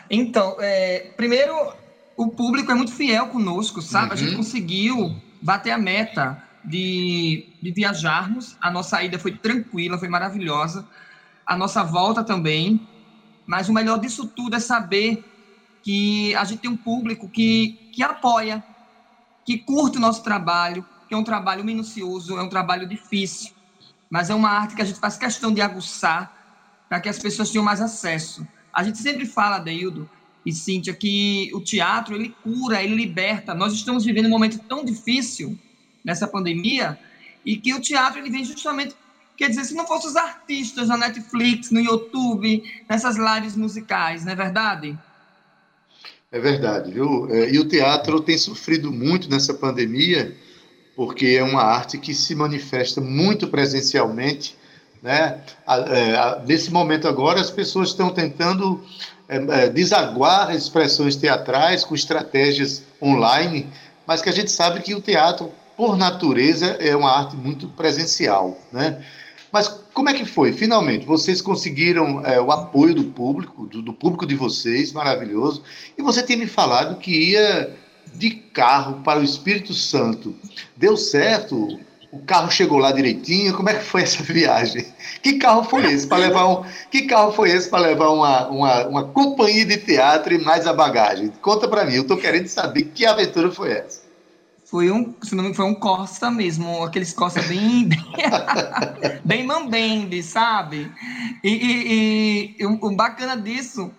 Então, 0.08 0.56
é, 0.60 1.10
primeiro, 1.16 1.54
o 2.16 2.28
público 2.28 2.70
é 2.70 2.74
muito 2.74 2.92
fiel 2.92 3.28
conosco, 3.28 3.80
sabe? 3.80 4.08
Uhum. 4.08 4.12
A 4.12 4.16
gente 4.16 4.30
uhum. 4.30 4.36
conseguiu 4.36 5.16
bater 5.40 5.70
a 5.70 5.78
meta 5.78 6.42
de, 6.64 7.46
de 7.60 7.70
viajarmos. 7.72 8.56
A 8.60 8.70
nossa 8.70 9.02
ida 9.02 9.18
foi 9.18 9.32
tranquila, 9.32 9.98
foi 9.98 10.08
maravilhosa 10.08 10.86
a 11.50 11.56
nossa 11.56 11.82
volta 11.82 12.22
também. 12.22 12.80
Mas 13.44 13.68
o 13.68 13.72
melhor 13.72 13.98
disso 13.98 14.24
tudo 14.24 14.54
é 14.54 14.60
saber 14.60 15.24
que 15.82 16.32
a 16.36 16.44
gente 16.44 16.60
tem 16.60 16.70
um 16.70 16.76
público 16.76 17.28
que, 17.28 17.90
que 17.92 18.04
apoia, 18.04 18.62
que 19.44 19.58
curte 19.58 19.98
o 19.98 20.00
nosso 20.00 20.22
trabalho, 20.22 20.86
que 21.08 21.14
é 21.14 21.16
um 21.16 21.24
trabalho 21.24 21.64
minucioso, 21.64 22.38
é 22.38 22.42
um 22.42 22.48
trabalho 22.48 22.86
difícil, 22.86 23.50
mas 24.08 24.30
é 24.30 24.34
uma 24.34 24.48
arte 24.48 24.76
que 24.76 24.82
a 24.82 24.84
gente 24.84 25.00
faz 25.00 25.16
questão 25.16 25.52
de 25.52 25.60
aguçar 25.60 26.84
para 26.88 27.00
que 27.00 27.08
as 27.08 27.18
pessoas 27.18 27.50
tenham 27.50 27.64
mais 27.64 27.80
acesso. 27.80 28.46
A 28.72 28.84
gente 28.84 28.98
sempre 28.98 29.26
fala, 29.26 29.58
Deildo 29.58 30.08
e 30.46 30.52
Cíntia, 30.52 30.94
que 30.94 31.50
o 31.52 31.60
teatro 31.60 32.14
ele 32.14 32.28
cura, 32.44 32.80
ele 32.80 32.94
liberta. 32.94 33.54
Nós 33.54 33.72
estamos 33.72 34.04
vivendo 34.04 34.26
um 34.26 34.30
momento 34.30 34.60
tão 34.68 34.84
difícil 34.84 35.58
nessa 36.04 36.28
pandemia 36.28 36.96
e 37.44 37.56
que 37.56 37.74
o 37.74 37.80
teatro 37.80 38.20
ele 38.20 38.30
vem 38.30 38.44
justamente 38.44 38.94
Quer 39.40 39.48
dizer, 39.48 39.64
se 39.64 39.72
não 39.72 39.86
fossem 39.86 40.10
os 40.10 40.16
artistas 40.16 40.88
na 40.88 40.98
Netflix, 40.98 41.70
no 41.70 41.80
YouTube, 41.80 42.62
nessas 42.86 43.16
lives 43.16 43.56
musicais, 43.56 44.22
não 44.22 44.32
é 44.32 44.34
verdade? 44.34 44.98
É 46.30 46.38
verdade, 46.38 46.92
viu? 46.92 47.26
É, 47.30 47.50
e 47.50 47.58
o 47.58 47.66
teatro 47.66 48.20
tem 48.20 48.36
sofrido 48.36 48.92
muito 48.92 49.30
nessa 49.30 49.54
pandemia, 49.54 50.36
porque 50.94 51.28
é 51.28 51.42
uma 51.42 51.62
arte 51.62 51.96
que 51.96 52.12
se 52.12 52.34
manifesta 52.34 53.00
muito 53.00 53.48
presencialmente. 53.48 54.54
Né? 55.02 55.40
É, 55.66 56.42
nesse 56.46 56.70
momento 56.70 57.08
agora, 57.08 57.40
as 57.40 57.50
pessoas 57.50 57.88
estão 57.88 58.10
tentando 58.10 58.84
é, 59.26 59.70
desaguar 59.70 60.54
expressões 60.54 61.16
teatrais 61.16 61.82
com 61.82 61.94
estratégias 61.94 62.82
online, 63.00 63.66
mas 64.06 64.20
que 64.20 64.28
a 64.28 64.32
gente 64.32 64.50
sabe 64.50 64.80
que 64.80 64.94
o 64.94 65.00
teatro, 65.00 65.50
por 65.78 65.96
natureza, 65.96 66.76
é 66.78 66.94
uma 66.94 67.10
arte 67.10 67.34
muito 67.36 67.68
presencial. 67.68 68.60
Né? 68.70 69.02
Mas 69.52 69.68
como 69.92 70.08
é 70.08 70.14
que 70.14 70.24
foi? 70.24 70.52
Finalmente, 70.52 71.04
vocês 71.04 71.42
conseguiram 71.42 72.24
é, 72.24 72.40
o 72.40 72.52
apoio 72.52 72.94
do 72.94 73.04
público, 73.04 73.66
do, 73.66 73.82
do, 73.82 73.92
público 73.92 74.26
de 74.26 74.34
vocês, 74.34 74.92
maravilhoso. 74.92 75.62
E 75.98 76.02
você 76.02 76.22
tinha 76.22 76.38
me 76.38 76.46
falado 76.46 76.98
que 76.98 77.32
ia 77.32 77.76
de 78.14 78.30
carro 78.30 79.00
para 79.02 79.20
o 79.20 79.24
Espírito 79.24 79.74
Santo. 79.74 80.34
Deu 80.76 80.96
certo? 80.96 81.78
O 82.12 82.18
carro 82.20 82.50
chegou 82.50 82.78
lá 82.78 82.90
direitinho? 82.90 83.54
Como 83.54 83.68
é 83.68 83.74
que 83.74 83.84
foi 83.84 84.02
essa 84.02 84.22
viagem? 84.32 84.86
Que 85.22 85.34
carro 85.34 85.64
foi 85.64 85.92
esse 85.92 86.06
para 86.06 86.18
levar 86.18 86.46
um? 86.46 86.64
Que 86.90 87.02
carro 87.02 87.32
foi 87.32 87.50
esse 87.50 87.68
para 87.68 87.80
levar 87.80 88.10
uma, 88.10 88.48
uma, 88.48 88.86
uma 88.86 89.04
companhia 89.04 89.64
de 89.64 89.76
teatro 89.76 90.34
e 90.34 90.38
mais 90.38 90.66
a 90.66 90.72
bagagem? 90.72 91.32
Conta 91.40 91.68
para 91.68 91.84
mim. 91.84 91.94
Eu 91.94 92.02
estou 92.02 92.16
querendo 92.16 92.48
saber 92.48 92.84
que 92.94 93.06
aventura 93.06 93.50
foi 93.50 93.72
essa. 93.72 94.09
Foi 94.70 94.88
um, 94.88 95.12
se 95.20 95.34
não 95.34 95.42
me 95.42 95.52
foi 95.52 95.64
um 95.64 95.74
Costa 95.74 96.30
mesmo, 96.30 96.84
aqueles 96.84 97.12
Costa 97.12 97.42
bem, 97.42 97.88
bem, 97.88 97.98
bem 99.24 99.44
mambembe, 99.44 100.22
sabe? 100.22 100.88
E, 101.42 101.50
e, 101.50 102.56
e, 102.60 102.66
o 102.66 102.94
bacana 102.94 103.36
disso 103.36 103.90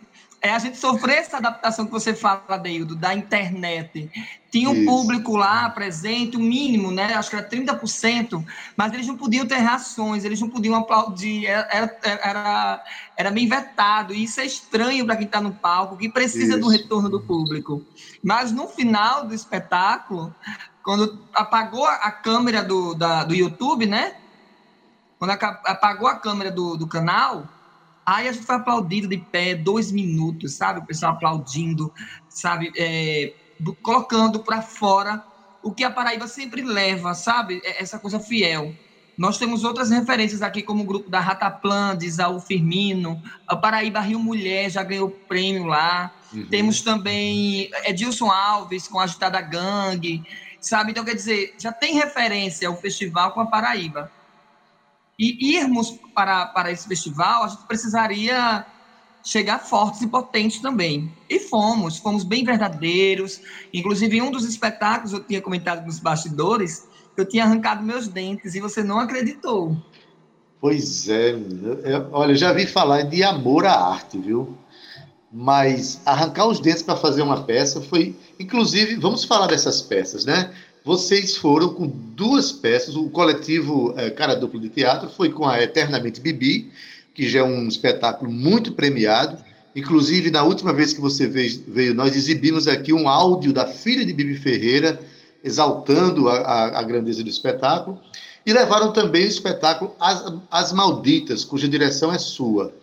é 0.42 0.50
a 0.50 0.58
gente 0.58 0.76
sofrer 0.78 1.20
essa 1.20 1.38
adaptação 1.38 1.86
que 1.86 1.92
você 1.92 2.16
fala, 2.16 2.58
Deildo, 2.58 2.96
da 2.96 3.14
internet. 3.14 4.10
Tinha 4.50 4.70
um 4.70 4.74
Isso. 4.74 4.86
público 4.86 5.38
lá 5.38 5.70
presente, 5.70 6.36
o 6.36 6.40
mínimo, 6.40 6.92
né? 6.92 7.14
Acho 7.14 7.30
que 7.30 7.36
era 7.36 7.48
30%, 7.48 8.44
mas 8.76 8.92
eles 8.92 9.06
não 9.06 9.16
podiam 9.16 9.46
ter 9.46 9.58
reações, 9.58 10.26
eles 10.26 10.42
não 10.42 10.50
podiam 10.50 10.76
aplaudir, 10.76 11.46
era, 11.46 12.00
era, 12.04 12.84
era 13.16 13.32
bem 13.32 13.48
vetado. 13.48 14.16
E 14.16 14.24
isso 14.24 14.42
é 14.42 14.46
estranho 14.46 15.06
para 15.06 15.16
quem 15.16 15.28
está 15.28 15.40
no 15.40 15.54
palco, 15.54 15.96
que 15.96 16.10
precisa 16.10 16.54
Isso. 16.54 16.60
do 16.60 16.68
retorno 16.68 17.08
do 17.08 17.22
público. 17.22 17.86
Mas 18.24 18.52
no 18.52 18.68
final 18.68 19.28
do 19.28 19.36
espetáculo, 19.36 20.34
quando 20.84 21.20
apagou 21.36 21.86
a 21.86 22.12
câmera 22.12 22.64
do, 22.64 22.96
da, 22.96 23.24
do 23.24 23.36
YouTube, 23.36 23.86
né? 23.86 24.16
Quando 25.20 25.32
apagou 25.32 26.08
a 26.08 26.16
câmera 26.16 26.50
do, 26.50 26.76
do 26.76 26.88
canal, 26.88 27.48
Aí 28.06 28.28
a 28.28 28.32
gente 28.32 28.46
foi 28.46 28.56
aplaudido 28.56 29.08
de 29.08 29.18
pé 29.18 29.56
dois 29.56 29.92
minutos, 29.92 30.54
sabe? 30.54 30.80
O 30.80 30.86
pessoal 30.86 31.14
aplaudindo, 31.14 31.94
sabe? 32.28 32.72
É, 32.78 33.34
colocando 33.82 34.40
para 34.40 34.62
fora 34.62 35.24
o 35.64 35.72
que 35.72 35.84
a 35.84 35.92
Paraíba 35.92 36.28
sempre 36.28 36.62
leva, 36.62 37.14
sabe? 37.14 37.62
É, 37.64 37.82
essa 37.82 38.00
coisa 38.00 38.20
fiel. 38.20 38.74
Nós 39.18 39.38
temos 39.38 39.64
outras 39.64 39.92
referências 39.92 40.42
aqui, 40.42 40.64
como 40.64 40.82
o 40.82 40.86
grupo 40.86 41.10
da 41.10 41.20
Rataplan, 41.20 41.96
de 41.96 42.08
Isaú 42.08 42.40
Firmino, 42.40 43.22
a 43.48 43.56
Paraíba 43.56 44.00
Rio 44.00 44.20
Mulher 44.20 44.70
já 44.70 44.82
ganhou 44.84 45.12
prêmio 45.12 45.66
lá. 45.66 46.12
Uhum. 46.34 46.48
Temos 46.48 46.82
também 46.82 47.70
Edilson 47.86 48.32
Alves 48.32 48.88
com 48.88 49.00
a 49.00 49.04
Agitada 49.04 49.40
Gangue, 49.42 50.24
sabe? 50.60 50.92
Então, 50.92 51.06
quer 51.06 51.14
dizer, 51.14 51.54
já 51.58 51.72
tem 51.72 51.94
referência 51.94 52.68
ao 52.68 52.76
festival 52.76 53.32
com 53.32 53.42
a 53.42 53.46
Paraíba. 53.46 54.12
E 55.18 55.56
irmos 55.56 56.00
para, 56.16 56.48
para 56.48 56.72
esse 56.72 56.88
festival, 56.88 57.44
a 57.44 57.48
gente 57.48 57.66
precisaria 57.68 58.66
chegar 59.24 59.60
fortes 59.60 60.02
e 60.02 60.08
potentes 60.08 60.60
também. 60.62 61.12
E 61.30 61.40
fomos, 61.40 61.98
fomos 61.98 62.24
bem 62.24 62.44
verdadeiros. 62.44 63.42
Inclusive, 63.74 64.18
em 64.18 64.22
um 64.22 64.32
dos 64.32 64.46
espetáculos, 64.46 65.14
eu 65.14 65.24
tinha 65.24 65.42
comentado 65.42 65.86
nos 65.86 66.00
bastidores, 66.00 66.88
eu 67.16 67.26
tinha 67.26 67.44
arrancado 67.44 67.84
meus 67.84 68.08
dentes 68.08 68.56
e 68.56 68.60
você 68.60 68.84
não 68.84 69.00
acreditou. 69.00 69.78
Pois 70.60 71.10
é, 71.10 71.36
olha, 72.12 72.36
já 72.36 72.54
vi 72.54 72.68
falar 72.68 73.04
de 73.04 73.24
amor 73.24 73.66
à 73.66 73.74
arte, 73.74 74.18
viu? 74.20 74.56
Mas 75.32 76.02
arrancar 76.06 76.46
os 76.48 76.60
dentes 76.60 76.84
para 76.84 76.96
fazer 76.96 77.22
uma 77.22 77.44
peça 77.44 77.82
foi. 77.82 78.16
Inclusive, 78.40 78.96
vamos 78.96 79.24
falar 79.24 79.48
dessas 79.48 79.82
peças, 79.82 80.26
né? 80.26 80.54
Vocês 80.84 81.38
foram 81.38 81.74
com 81.74 81.88
duas 81.88 82.52
peças. 82.52 82.96
O 82.96 83.10
coletivo 83.10 83.94
é, 83.98 84.10
Cara 84.10 84.36
Duplo 84.36 84.60
de 84.60 84.70
Teatro 84.70 85.10
foi 85.10 85.30
com 85.30 85.48
a 85.48 85.62
Eternamente 85.62 86.20
Bibi, 86.20 86.72
que 87.14 87.30
já 87.30 87.40
é 87.40 87.44
um 87.44 87.68
espetáculo 87.68 88.32
muito 88.32 88.74
premiado. 88.74 89.38
Inclusive, 89.76 90.32
na 90.32 90.44
última 90.44 90.74
vez 90.74 90.94
que 90.94 91.00
você 91.00 91.28
veio, 91.28 91.94
nós 91.94 92.16
exibimos 92.16 92.68
aqui 92.68 92.92
um 92.92 93.08
áudio 93.08 93.54
da 93.54 93.68
filha 93.68 94.06
de 94.06 94.12
Bibi 94.12 94.36
Ferreira, 94.36 95.00
exaltando 95.44 96.28
a, 96.28 96.38
a, 96.38 96.80
a 96.80 96.84
grandeza 96.84 97.24
do 97.24 97.30
espetáculo. 97.30 98.00
E 98.46 98.52
levaram 98.52 98.92
também 98.92 99.26
o 99.26 99.28
espetáculo 99.28 99.96
As, 100.00 100.34
As 100.50 100.74
Malditas, 100.74 101.46
cuja 101.46 101.68
direção 101.68 102.12
é 102.12 102.18
sua. 102.18 102.74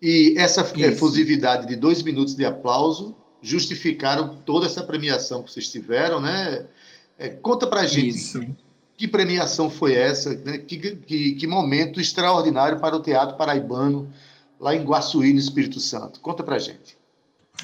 E 0.00 0.34
essa 0.38 0.62
Isso. 0.62 0.80
efusividade 0.80 1.66
de 1.68 1.76
dois 1.76 2.02
minutos 2.02 2.34
de 2.34 2.44
aplauso 2.44 3.14
justificaram 3.42 4.38
toda 4.44 4.66
essa 4.66 4.82
premiação 4.82 5.42
que 5.42 5.52
vocês 5.52 5.68
tiveram, 5.68 6.20
né? 6.20 6.64
É, 7.20 7.28
conta 7.28 7.66
para 7.66 7.86
gente 7.86 8.16
Isso. 8.16 8.46
que 8.96 9.06
premiação 9.06 9.68
foi 9.68 9.94
essa, 9.94 10.34
né? 10.36 10.56
que, 10.56 10.78
que, 10.78 11.32
que, 11.34 11.46
momento 11.46 12.00
extraordinário 12.00 12.80
para 12.80 12.96
o 12.96 13.02
teatro 13.02 13.36
paraibano 13.36 14.10
lá 14.58 14.74
em 14.74 14.82
Guaçuí, 14.82 15.30
no 15.30 15.38
Espírito 15.38 15.78
Santo. 15.78 16.18
Conta 16.20 16.42
para 16.42 16.58
gente. 16.58 16.96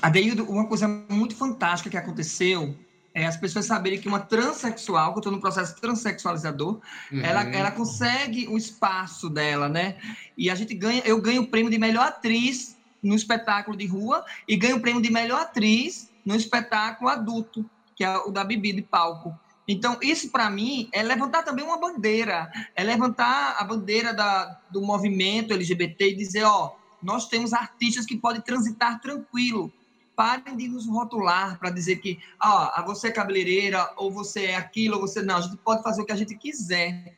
Adeildo, 0.03 0.45
uma 0.45 0.67
coisa 0.67 0.87
muito 0.87 1.35
fantástica 1.35 1.89
que 1.89 1.97
aconteceu 1.97 2.75
é 3.15 3.25
as 3.25 3.39
pessoas 3.39 3.65
saberem 3.65 3.99
que 3.99 4.07
uma 4.07 4.21
transexual, 4.21 5.13
que 5.13 5.19
eu 5.19 5.21
estou 5.21 5.33
no 5.33 5.41
processo 5.41 5.75
transexualizador, 5.81 6.79
uhum. 7.11 7.21
ela, 7.23 7.45
ela 7.45 7.71
consegue 7.71 8.47
o 8.49 8.59
espaço 8.59 9.31
dela, 9.31 9.71
né? 9.71 9.97
E 10.37 10.51
a 10.51 10.55
gente 10.55 10.75
ganha, 10.75 11.01
eu 11.07 11.19
ganho 11.19 11.41
o 11.41 11.47
prêmio 11.47 11.71
de 11.71 11.79
melhor 11.79 12.09
atriz 12.09 12.77
no 13.03 13.15
espetáculo 13.15 13.75
de 13.75 13.87
rua 13.87 14.23
e 14.47 14.55
ganho 14.55 14.77
o 14.77 14.81
prêmio 14.81 15.01
de 15.01 15.11
melhor 15.11 15.41
atriz 15.41 16.11
no 16.23 16.37
espetáculo 16.37 17.09
adulto, 17.09 17.65
que 17.95 18.05
é 18.05 18.19
o 18.19 18.31
da 18.31 18.45
Bibi 18.45 18.75
de 18.75 18.83
palco. 18.83 19.35
Então, 19.69 19.99
isso 20.01 20.31
para 20.31 20.49
mim 20.49 20.89
é 20.93 21.03
levantar 21.03 21.43
também 21.43 21.65
uma 21.65 21.81
bandeira, 21.81 22.51
é 22.75 22.85
levantar 22.85 23.57
a 23.59 23.65
bandeira 23.65 24.15
da, 24.15 24.61
do 24.71 24.81
movimento 24.81 25.53
LGBT 25.53 26.11
e 26.11 26.17
dizer: 26.17 26.45
ó, 26.45 26.77
nós 27.03 27.29
temos 27.29 27.53
artistas 27.53 28.07
que 28.07 28.17
podem 28.17 28.41
transitar 28.41 29.01
tranquilo. 29.01 29.73
Parem 30.15 30.57
de 30.57 30.67
nos 30.69 30.87
rotular 30.87 31.59
para 31.59 31.69
dizer 31.69 31.97
que 31.97 32.19
ó, 32.43 32.83
você 32.85 33.09
é 33.09 33.13
cabeleireira, 33.13 33.93
ou 33.97 34.11
você 34.11 34.47
é 34.47 34.57
aquilo, 34.57 34.95
ou 34.95 35.01
você 35.03 35.21
não. 35.21 35.37
A 35.37 35.41
gente 35.41 35.57
pode 35.59 35.83
fazer 35.83 36.01
o 36.01 36.07
que 36.07 36.13
a 36.13 36.17
gente 36.17 36.35
quiser, 36.37 37.15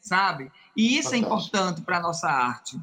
sabe? 0.00 0.50
E 0.76 0.98
isso 0.98 1.14
é 1.14 1.20
Fantástico. 1.20 1.56
é 1.56 1.60
importante 1.60 1.82
para 1.82 1.98
a 1.98 2.00
nossa 2.00 2.28
arte. 2.28 2.78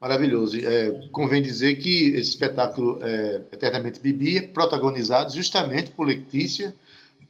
Maravilhoso. 0.00 0.58
É, 0.58 1.08
convém 1.12 1.42
dizer 1.42 1.76
que 1.76 2.10
esse 2.10 2.30
espetáculo 2.30 2.98
é, 3.02 3.42
Eternamente 3.52 4.00
Bibi 4.00 4.38
é 4.38 4.42
protagonizado 4.48 5.34
justamente 5.34 5.90
por 5.90 6.06
Letícia 6.06 6.74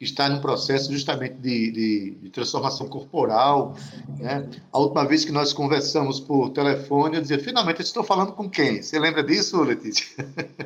está 0.01 0.29
num 0.29 0.41
processo 0.41 0.93
justamente 0.93 1.35
de, 1.35 1.71
de, 1.71 2.11
de, 2.23 2.31
transformação 2.31 2.89
corporal. 2.89 3.77
Né? 4.19 4.49
A 4.73 4.79
última 4.79 5.05
vez 5.05 5.25
que 5.25 5.33
nós 5.33 5.53
conversamos 5.53 6.21
por 6.21 6.51
telefone, 6.51 7.17
eu 7.17 7.23
dizia, 7.23 7.39
finalmente 7.39 7.81
eu 7.81 7.85
estou 7.85 8.05
falando 8.05 8.33
com 8.33 8.49
quem? 8.49 8.81
Você 8.81 8.99
lembra 8.99 9.23
disso, 9.23 9.61
Letícia? 9.63 10.07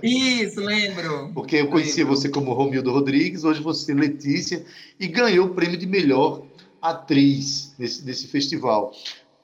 Isso, 0.02 0.60
lembro. 0.60 1.30
Porque 1.34 1.56
eu 1.56 1.68
conhecia 1.68 2.04
lembro. 2.04 2.16
você 2.16 2.28
como 2.28 2.52
Romildo 2.52 2.92
Rodrigues, 2.92 3.44
hoje 3.44 3.62
você 3.62 3.94
Letícia, 3.94 4.64
e 4.98 5.06
ganhou 5.06 5.46
o 5.46 5.54
prêmio 5.54 5.78
de 5.78 5.86
melhor 5.86 6.42
atriz 6.80 7.74
nesse, 7.78 8.04
nesse 8.04 8.26
festival. 8.26 8.92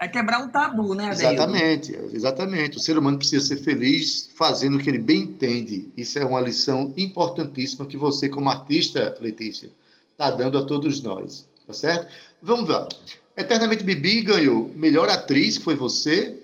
É 0.01 0.07
quebrar 0.07 0.39
um 0.41 0.49
tabu, 0.49 0.95
né, 0.95 1.11
Adeildo? 1.11 1.35
Exatamente, 1.35 1.99
exatamente. 2.13 2.77
O 2.77 2.81
ser 2.81 2.97
humano 2.97 3.19
precisa 3.19 3.45
ser 3.45 3.57
feliz 3.57 4.31
fazendo 4.37 4.77
o 4.77 4.81
que 4.81 4.89
ele 4.89 4.99
bem 4.99 5.23
entende. 5.23 5.91
Isso 5.97 6.19
é 6.21 6.25
uma 6.25 6.41
lição 6.41 6.95
importantíssima 6.97 7.85
que 7.85 7.97
você, 7.97 8.29
como 8.29 8.49
artista, 8.49 9.17
Letícia, 9.21 9.71
está 10.13 10.31
dando 10.31 10.57
a 10.57 10.65
todos 10.65 11.03
nós. 11.03 11.49
Tá 11.67 11.73
certo? 11.73 12.07
Vamos 12.41 12.69
lá. 12.69 12.89
Eternamente 13.37 13.83
Bibi 13.83 14.23
ganhou 14.23 14.71
melhor 14.75 15.09
atriz, 15.09 15.59
que 15.59 15.65
foi 15.65 15.75
você, 15.75 16.43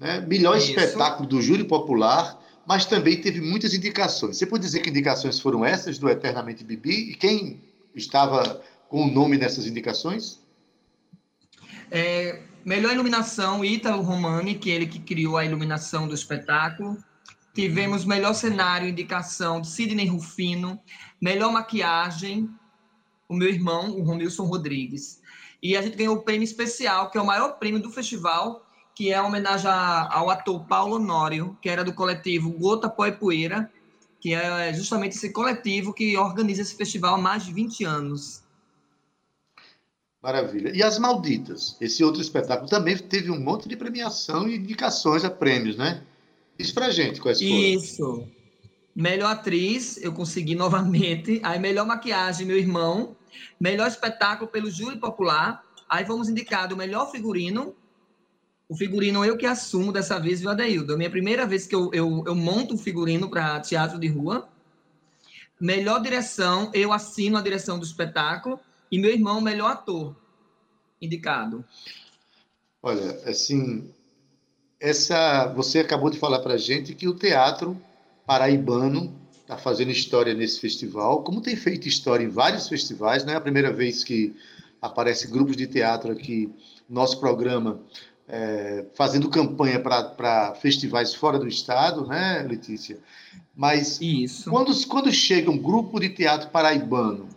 né? 0.00 0.24
melhor 0.26 0.56
Isso. 0.56 0.70
espetáculo 0.70 1.28
do 1.28 1.42
júri 1.42 1.64
popular, 1.64 2.42
mas 2.66 2.86
também 2.86 3.20
teve 3.20 3.40
muitas 3.40 3.74
indicações. 3.74 4.38
Você 4.38 4.46
pode 4.46 4.62
dizer 4.62 4.80
que 4.80 4.90
indicações 4.90 5.38
foram 5.38 5.64
essas 5.64 5.98
do 5.98 6.08
Eternamente 6.08 6.64
Bibi? 6.64 7.10
E 7.10 7.14
quem 7.14 7.60
estava 7.94 8.62
com 8.88 9.04
o 9.04 9.10
nome 9.10 9.36
nessas 9.36 9.66
indicações? 9.66 10.40
É, 11.90 12.40
melhor 12.64 12.92
iluminação, 12.92 13.64
Ítalo 13.64 14.02
Romani, 14.02 14.54
que 14.54 14.70
é 14.70 14.74
ele 14.74 14.86
que 14.86 14.98
criou 14.98 15.36
a 15.36 15.44
iluminação 15.44 16.06
do 16.06 16.14
espetáculo. 16.14 16.96
Tivemos 17.54 18.04
melhor 18.04 18.32
cenário, 18.34 18.88
indicação 18.88 19.60
de 19.60 19.68
Sidney 19.68 20.06
Rufino. 20.06 20.80
Melhor 21.20 21.52
maquiagem, 21.52 22.48
o 23.28 23.34
meu 23.34 23.48
irmão, 23.48 23.90
o 23.90 24.02
Romilson 24.02 24.44
Rodrigues. 24.44 25.20
E 25.62 25.76
a 25.76 25.82
gente 25.82 25.96
ganhou 25.96 26.16
o 26.16 26.22
prêmio 26.22 26.44
especial, 26.44 27.10
que 27.10 27.18
é 27.18 27.20
o 27.20 27.26
maior 27.26 27.58
prêmio 27.58 27.80
do 27.80 27.90
festival, 27.90 28.66
que 28.94 29.12
é 29.12 29.20
uma 29.20 29.28
homenagem 29.28 29.70
a- 29.70 30.08
ao 30.10 30.30
ator 30.30 30.64
Paulo 30.66 30.96
Honório, 30.96 31.56
que 31.60 31.68
era 31.68 31.84
do 31.84 31.94
coletivo 31.94 32.50
Gota 32.50 32.88
Pó 32.88 33.06
e 33.06 33.12
Poeira, 33.12 33.70
que 34.20 34.34
é 34.34 34.72
justamente 34.72 35.16
esse 35.16 35.32
coletivo 35.32 35.92
que 35.92 36.16
organiza 36.16 36.62
esse 36.62 36.76
festival 36.76 37.14
há 37.14 37.18
mais 37.18 37.44
de 37.44 37.52
20 37.52 37.84
anos. 37.84 38.41
Maravilha. 40.22 40.70
E 40.72 40.82
As 40.82 40.98
Malditas? 40.98 41.76
Esse 41.80 42.04
outro 42.04 42.20
espetáculo 42.20 42.68
também 42.68 42.96
teve 42.96 43.30
um 43.30 43.40
monte 43.40 43.68
de 43.68 43.76
premiação 43.76 44.48
e 44.48 44.56
indicações 44.56 45.24
a 45.24 45.30
prêmios, 45.30 45.76
né? 45.76 46.02
Diz 46.56 46.70
pra 46.70 46.90
gente 46.90 47.20
quais 47.20 47.40
foram. 47.40 47.56
Isso. 47.56 48.28
Melhor 48.94 49.32
atriz, 49.32 49.96
eu 50.00 50.12
consegui 50.12 50.54
novamente. 50.54 51.40
Aí, 51.42 51.58
melhor 51.58 51.86
maquiagem, 51.86 52.46
meu 52.46 52.56
irmão. 52.56 53.16
Melhor 53.58 53.88
espetáculo 53.88 54.48
pelo 54.48 54.70
júri 54.70 54.96
popular. 54.96 55.64
Aí, 55.88 56.06
fomos 56.06 56.28
indicados 56.28 56.74
o 56.74 56.78
melhor 56.78 57.10
figurino. 57.10 57.74
O 58.68 58.76
figurino 58.76 59.24
eu 59.24 59.36
que 59.36 59.44
assumo 59.44 59.90
dessa 59.90 60.20
vez, 60.20 60.40
viu, 60.40 60.50
Adeildo? 60.50 60.92
É 60.92 60.94
a 60.94 60.98
minha 60.98 61.10
primeira 61.10 61.46
vez 61.46 61.66
que 61.66 61.74
eu, 61.74 61.90
eu, 61.92 62.22
eu 62.26 62.34
monto 62.34 62.74
um 62.74 62.78
figurino 62.78 63.28
para 63.28 63.60
teatro 63.60 63.98
de 63.98 64.06
rua. 64.06 64.48
Melhor 65.60 66.00
direção, 66.00 66.70
eu 66.72 66.92
assino 66.92 67.36
a 67.36 67.42
direção 67.42 67.78
do 67.78 67.84
espetáculo. 67.84 68.58
E 68.92 68.98
meu 68.98 69.10
irmão, 69.10 69.40
melhor 69.40 69.72
ator, 69.72 70.14
indicado. 71.00 71.64
Olha, 72.82 73.18
assim, 73.24 73.88
essa 74.78 75.46
você 75.46 75.78
acabou 75.78 76.10
de 76.10 76.18
falar 76.18 76.40
para 76.40 76.58
gente 76.58 76.94
que 76.94 77.08
o 77.08 77.14
teatro 77.14 77.80
paraibano 78.26 79.18
está 79.40 79.56
fazendo 79.56 79.90
história 79.90 80.34
nesse 80.34 80.60
festival, 80.60 81.22
como 81.22 81.40
tem 81.40 81.56
feito 81.56 81.88
história 81.88 82.22
em 82.22 82.28
vários 82.28 82.68
festivais, 82.68 83.24
não 83.24 83.32
é 83.32 83.36
a 83.36 83.40
primeira 83.40 83.72
vez 83.72 84.04
que 84.04 84.36
aparece 84.80 85.26
grupos 85.26 85.56
de 85.56 85.66
teatro 85.66 86.12
aqui 86.12 86.52
no 86.86 86.96
nosso 86.96 87.18
programa 87.18 87.80
é, 88.28 88.84
fazendo 88.94 89.28
campanha 89.30 89.80
para 89.80 90.54
festivais 90.60 91.14
fora 91.14 91.38
do 91.38 91.48
estado, 91.48 92.06
né, 92.06 92.44
Letícia? 92.46 92.98
Mas 93.54 93.98
Isso. 94.00 94.50
quando, 94.50 94.86
quando 94.86 95.10
chega 95.10 95.50
um 95.50 95.58
grupo 95.58 95.98
de 95.98 96.08
teatro 96.10 96.50
paraibano, 96.50 97.28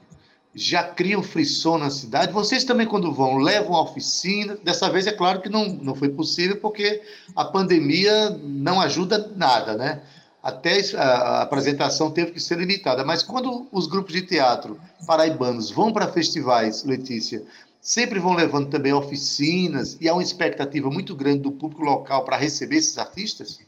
já 0.55 0.83
cria 0.83 1.19
um 1.19 1.23
frisson 1.23 1.77
na 1.77 1.89
cidade. 1.89 2.31
Vocês 2.31 2.63
também, 2.63 2.87
quando 2.87 3.11
vão, 3.11 3.35
levam 3.35 3.75
a 3.75 3.81
oficina. 3.81 4.57
Dessa 4.63 4.89
vez, 4.89 5.05
é 5.05 5.11
claro 5.11 5.41
que 5.41 5.49
não, 5.49 5.67
não 5.67 5.93
foi 5.93 6.07
possível, 6.07 6.55
porque 6.57 7.01
a 7.35 7.43
pandemia 7.43 8.29
não 8.29 8.79
ajuda 8.79 9.33
nada, 9.35 9.75
né? 9.75 10.01
Até 10.41 10.79
a 10.95 11.41
apresentação 11.41 12.09
teve 12.09 12.31
que 12.31 12.39
ser 12.39 12.57
limitada. 12.57 13.03
Mas 13.03 13.21
quando 13.21 13.67
os 13.69 13.85
grupos 13.85 14.13
de 14.13 14.21
teatro 14.21 14.79
paraibanos 15.05 15.69
vão 15.71 15.91
para 15.91 16.07
festivais, 16.07 16.85
Letícia, 16.85 17.43
sempre 17.81 18.17
vão 18.17 18.33
levando 18.33 18.69
também 18.69 18.93
oficinas 18.93 19.97
e 19.99 20.07
há 20.07 20.13
uma 20.13 20.23
expectativa 20.23 20.89
muito 20.89 21.15
grande 21.15 21.39
do 21.39 21.51
público 21.51 21.83
local 21.83 22.23
para 22.23 22.37
receber 22.37 22.77
esses 22.77 22.97
artistas? 22.97 23.59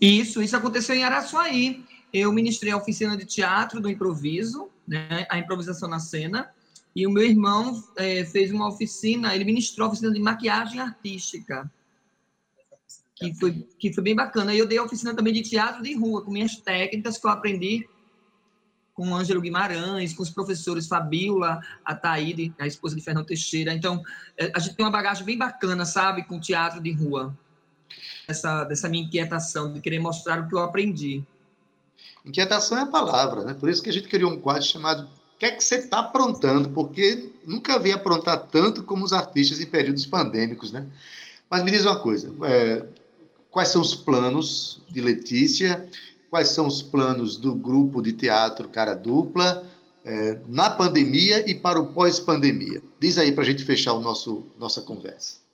Isso, 0.00 0.42
isso 0.42 0.56
aconteceu 0.56 0.96
em 0.96 1.04
Araçuaí. 1.04 1.84
Eu 2.12 2.32
ministrei 2.32 2.72
a 2.72 2.76
oficina 2.76 3.16
de 3.16 3.24
teatro 3.24 3.80
do 3.80 3.88
improviso, 3.88 4.68
né, 4.86 5.26
a 5.30 5.38
improvisação 5.38 5.88
na 5.88 5.98
cena, 5.98 6.50
e 6.94 7.06
o 7.06 7.10
meu 7.10 7.24
irmão 7.24 7.82
eh, 7.96 8.24
fez 8.24 8.52
uma 8.52 8.68
oficina, 8.68 9.34
ele 9.34 9.44
ministrou 9.44 9.86
a 9.86 9.90
oficina 9.90 10.12
de 10.12 10.20
maquiagem 10.20 10.80
artística, 10.80 11.70
que 13.16 13.34
foi, 13.34 13.66
que 13.78 13.92
foi 13.92 14.04
bem 14.04 14.14
bacana. 14.14 14.54
E 14.54 14.58
eu 14.58 14.66
dei 14.66 14.78
a 14.78 14.82
oficina 14.82 15.14
também 15.14 15.32
de 15.32 15.42
teatro 15.42 15.82
de 15.82 15.94
rua, 15.94 16.22
com 16.22 16.30
minhas 16.30 16.56
técnicas 16.56 17.18
que 17.18 17.26
eu 17.26 17.30
aprendi 17.30 17.88
com 18.94 19.10
o 19.10 19.14
Ângelo 19.14 19.40
Guimarães, 19.40 20.14
com 20.14 20.22
os 20.22 20.30
professores 20.30 20.86
Fabiola, 20.86 21.60
a 21.84 21.96
Taíde, 21.96 22.54
a 22.60 22.66
esposa 22.66 22.94
de 22.94 23.02
Fernando 23.02 23.26
Teixeira. 23.26 23.74
Então, 23.74 24.00
eh, 24.38 24.52
a 24.54 24.60
gente 24.60 24.76
tem 24.76 24.86
uma 24.86 24.92
bagagem 24.92 25.24
bem 25.24 25.36
bacana, 25.36 25.84
sabe, 25.84 26.22
com 26.22 26.38
teatro 26.38 26.80
de 26.80 26.92
rua. 26.92 27.36
Essa, 28.26 28.64
dessa 28.64 28.88
minha 28.88 29.04
inquietação 29.04 29.72
de 29.72 29.80
querer 29.80 29.98
mostrar 29.98 30.40
o 30.40 30.48
que 30.48 30.54
eu 30.54 30.60
aprendi. 30.60 31.24
Inquietação 32.24 32.78
é 32.78 32.82
a 32.82 32.86
palavra, 32.86 33.44
né? 33.44 33.54
Por 33.54 33.68
isso 33.68 33.82
que 33.82 33.90
a 33.90 33.92
gente 33.92 34.08
criou 34.08 34.32
um 34.32 34.40
quadro 34.40 34.64
chamado 34.64 35.08
O 35.34 35.38
que 35.38 35.44
é 35.44 35.50
que 35.50 35.62
você 35.62 35.76
está 35.76 35.98
aprontando? 35.98 36.70
Porque 36.70 37.30
nunca 37.46 37.78
vi 37.78 37.92
aprontar 37.92 38.46
tanto 38.46 38.82
como 38.82 39.04
os 39.04 39.12
artistas 39.12 39.60
em 39.60 39.66
períodos 39.66 40.06
pandêmicos, 40.06 40.72
né? 40.72 40.86
Mas 41.50 41.62
me 41.62 41.70
diz 41.70 41.84
uma 41.84 41.98
coisa: 41.98 42.34
é, 42.44 42.86
quais 43.50 43.68
são 43.68 43.82
os 43.82 43.94
planos 43.94 44.82
de 44.88 45.00
Letícia? 45.00 45.88
Quais 46.30 46.48
são 46.48 46.66
os 46.66 46.82
planos 46.82 47.36
do 47.36 47.54
grupo 47.54 48.02
de 48.02 48.12
teatro 48.12 48.68
Cara 48.68 48.94
Dupla 48.94 49.64
é, 50.04 50.40
na 50.48 50.68
pandemia 50.68 51.48
e 51.48 51.54
para 51.54 51.78
o 51.78 51.92
pós-pandemia? 51.92 52.82
Diz 52.98 53.18
aí 53.18 53.30
para 53.32 53.44
a 53.44 53.46
gente 53.46 53.64
fechar 53.64 53.92
o 53.92 54.00
nosso 54.00 54.46
nossa 54.58 54.80
conversa. 54.80 55.44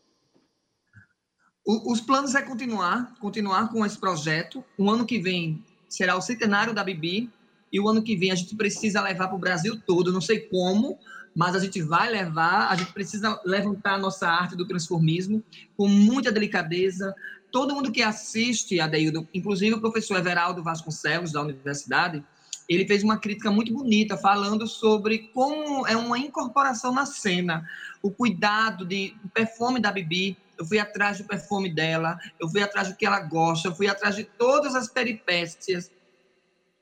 O, 1.67 1.93
os 1.93 2.01
planos 2.01 2.35
é 2.35 2.43
continuar, 2.43 3.15
continuar 3.21 3.69
com 3.69 3.85
esse 3.85 3.99
projeto. 3.99 4.65
O 4.79 4.89
ano 4.91 5.05
que 5.05 5.19
vem 5.19 5.63
será 5.91 6.17
o 6.17 6.23
centenário 6.23 6.73
da 6.73 6.83
Bibi 6.83 7.29
e 7.73 7.79
o 7.79 7.89
ano 7.89 8.03
que 8.03 8.17
vem 8.17 8.31
a 8.31 8.35
gente 8.35 8.57
precisa 8.57 9.03
levar 9.03 9.29
para 9.29 9.37
o 9.37 9.41
Brasil 9.41 9.79
todo. 9.85 10.13
Não 10.13 10.21
sei 10.21 10.41
como, 10.41 10.99
mas 11.35 11.55
a 11.55 11.59
gente 11.59 11.83
vai 11.83 12.11
levar. 12.11 12.69
A 12.69 12.77
gente 12.77 12.93
precisa 12.93 13.39
levantar 13.45 13.95
a 13.95 13.99
nossa 13.99 14.29
arte 14.29 14.57
do 14.57 14.67
transformismo 14.67 15.43
com 15.77 15.87
muita 15.87 16.33
delicadeza. 16.33 17.15
Todo 17.51 17.75
mundo 17.75 17.93
que 17.93 18.03
assiste, 18.03 18.81
Adeildo, 18.81 19.29
inclusive 19.35 19.75
o 19.75 19.81
professor 19.81 20.17
Everaldo 20.17 20.63
Vasconcelos, 20.63 21.33
da 21.33 21.43
universidade, 21.43 22.25
ele 22.69 22.87
fez 22.87 23.03
uma 23.03 23.19
crítica 23.19 23.51
muito 23.51 23.73
bonita, 23.73 24.17
falando 24.17 24.65
sobre 24.65 25.31
como 25.35 25.85
é 25.89 25.97
uma 25.97 26.17
incorporação 26.17 26.95
na 26.95 27.05
cena, 27.05 27.69
o 28.01 28.13
cuidado 28.13 28.85
de 28.85 29.13
o 29.25 29.29
perfume 29.29 29.81
da 29.81 29.91
Bibi. 29.91 30.37
Eu 30.61 30.67
fui 30.67 30.79
atrás 30.79 31.17
do 31.17 31.25
perfume 31.25 31.75
dela, 31.75 32.19
eu 32.39 32.47
fui 32.47 32.63
atrás 32.63 32.89
do 32.89 32.95
que 32.95 33.07
ela 33.07 33.19
gosta, 33.21 33.69
eu 33.69 33.75
fui 33.75 33.89
atrás 33.89 34.15
de 34.15 34.25
todas 34.25 34.75
as 34.75 34.89
peripécias. 34.93 35.91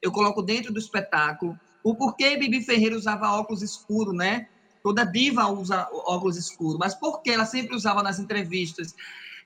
Eu 0.02 0.10
coloco 0.10 0.42
dentro 0.42 0.72
do 0.72 0.80
espetáculo 0.80 1.56
o 1.84 1.94
porquê 1.94 2.36
Bibi 2.36 2.60
Ferreira 2.64 2.96
usava 2.96 3.30
óculos 3.38 3.62
escuros, 3.62 4.12
né? 4.14 4.48
Toda 4.82 5.04
diva 5.04 5.46
usa 5.46 5.88
óculos 5.92 6.36
escuros, 6.36 6.76
mas 6.76 6.92
por 6.92 7.22
que 7.22 7.30
ela 7.30 7.46
sempre 7.46 7.76
usava 7.76 8.02
nas 8.02 8.18
entrevistas? 8.18 8.94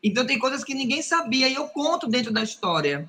Então 0.03 0.27
tem 0.27 0.38
coisas 0.38 0.64
que 0.64 0.75
ninguém 0.75 1.03
sabia 1.03 1.47
e 1.47 1.55
eu 1.55 1.68
conto 1.68 2.09
dentro 2.09 2.33
da 2.33 2.42
história. 2.42 3.09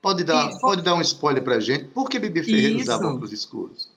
Pode 0.00 0.24
dar, 0.24 0.50
E- 0.50 0.58
pode 0.60 0.80
dar 0.80 0.94
um 0.94 1.02
spoiler 1.02 1.44
para 1.44 1.56
a 1.56 1.60
gente? 1.60 1.84
Por 1.84 2.08
que 2.08 2.18
Bibi 2.18 2.42
Ferreira 2.42 2.68
Isso. 2.74 2.82
usava 2.84 3.06
óculos 3.06 3.32
escuros? 3.32 3.90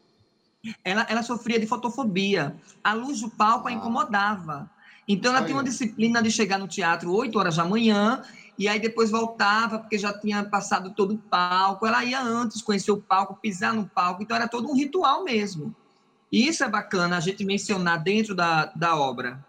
ela, 0.83 1.07
ela 1.09 1.23
sofria 1.23 1.59
de 1.59 1.65
fotofobia. 1.65 2.55
A 2.83 2.93
luz 2.93 3.21
do 3.21 3.29
palco 3.29 3.67
a 3.69 3.71
Ah. 3.71 3.73
incomodava. 3.73 4.69
Então, 5.13 5.35
ela 5.35 5.43
tinha 5.43 5.57
uma 5.57 5.63
disciplina 5.63 6.21
de 6.21 6.31
chegar 6.31 6.57
no 6.57 6.67
teatro 6.67 7.13
8 7.13 7.37
horas 7.37 7.57
da 7.57 7.65
manhã 7.65 8.21
e 8.57 8.67
aí 8.67 8.79
depois 8.79 9.09
voltava, 9.09 9.79
porque 9.79 9.97
já 9.97 10.13
tinha 10.13 10.43
passado 10.43 10.93
todo 10.95 11.15
o 11.15 11.17
palco. 11.17 11.85
Ela 11.85 12.03
ia 12.05 12.21
antes 12.21 12.61
conhecer 12.61 12.91
o 12.91 12.97
palco, 12.97 13.37
pisar 13.41 13.73
no 13.73 13.85
palco. 13.87 14.23
Então, 14.23 14.35
era 14.35 14.47
todo 14.47 14.69
um 14.69 14.75
ritual 14.75 15.23
mesmo. 15.23 15.75
E 16.31 16.47
isso 16.47 16.63
é 16.63 16.69
bacana 16.69 17.17
a 17.17 17.19
gente 17.19 17.43
mencionar 17.43 18.01
dentro 18.01 18.33
da, 18.33 18.65
da 18.67 18.95
obra. 18.95 19.43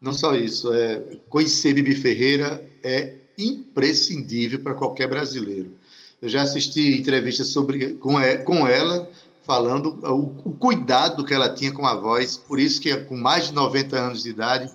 Não 0.00 0.12
só 0.12 0.34
isso, 0.34 0.72
é, 0.72 1.00
conhecer 1.28 1.74
Bibi 1.74 1.94
Ferreira 1.94 2.64
é 2.82 3.16
imprescindível 3.38 4.60
para 4.60 4.74
qualquer 4.74 5.08
brasileiro. 5.08 5.76
Eu 6.20 6.28
já 6.28 6.42
assisti 6.42 6.98
entrevistas 6.98 7.48
sobre, 7.48 7.94
com, 7.94 8.14
com 8.44 8.66
ela, 8.66 9.10
falando 9.46 9.98
o, 10.02 10.50
o 10.50 10.52
cuidado 10.52 11.24
que 11.24 11.32
ela 11.32 11.48
tinha 11.48 11.72
com 11.72 11.86
a 11.86 11.94
voz, 11.94 12.36
por 12.36 12.58
isso 12.58 12.80
que 12.80 12.94
com 13.04 13.16
mais 13.16 13.46
de 13.46 13.54
90 13.54 13.96
anos 13.96 14.22
de 14.24 14.30
idade, 14.30 14.70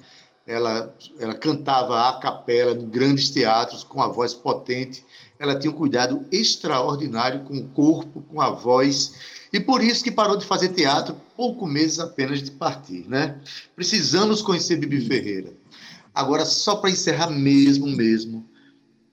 ela, 0.47 0.95
ela 1.19 1.33
cantava 1.33 2.09
a 2.09 2.13
capela 2.19 2.71
em 2.71 2.89
grandes 2.89 3.29
teatros, 3.29 3.83
com 3.83 4.01
a 4.01 4.07
voz 4.07 4.33
potente. 4.33 5.05
Ela 5.37 5.59
tinha 5.59 5.71
um 5.71 5.75
cuidado 5.75 6.25
extraordinário 6.31 7.41
com 7.41 7.57
o 7.57 7.67
corpo, 7.69 8.21
com 8.21 8.41
a 8.41 8.49
voz, 8.49 9.13
e 9.51 9.59
por 9.59 9.83
isso 9.83 10.03
que 10.03 10.11
parou 10.11 10.37
de 10.37 10.45
fazer 10.45 10.69
teatro 10.69 11.15
pouco 11.35 11.67
meses 11.67 11.99
apenas 11.99 12.41
de 12.41 12.51
partir, 12.51 13.05
né? 13.07 13.39
Precisamos 13.75 14.41
conhecer 14.41 14.77
Bibi 14.77 15.05
Ferreira. 15.05 15.53
Agora, 16.13 16.45
só 16.45 16.75
para 16.75 16.89
encerrar 16.89 17.29
mesmo, 17.29 17.87
mesmo, 17.87 18.45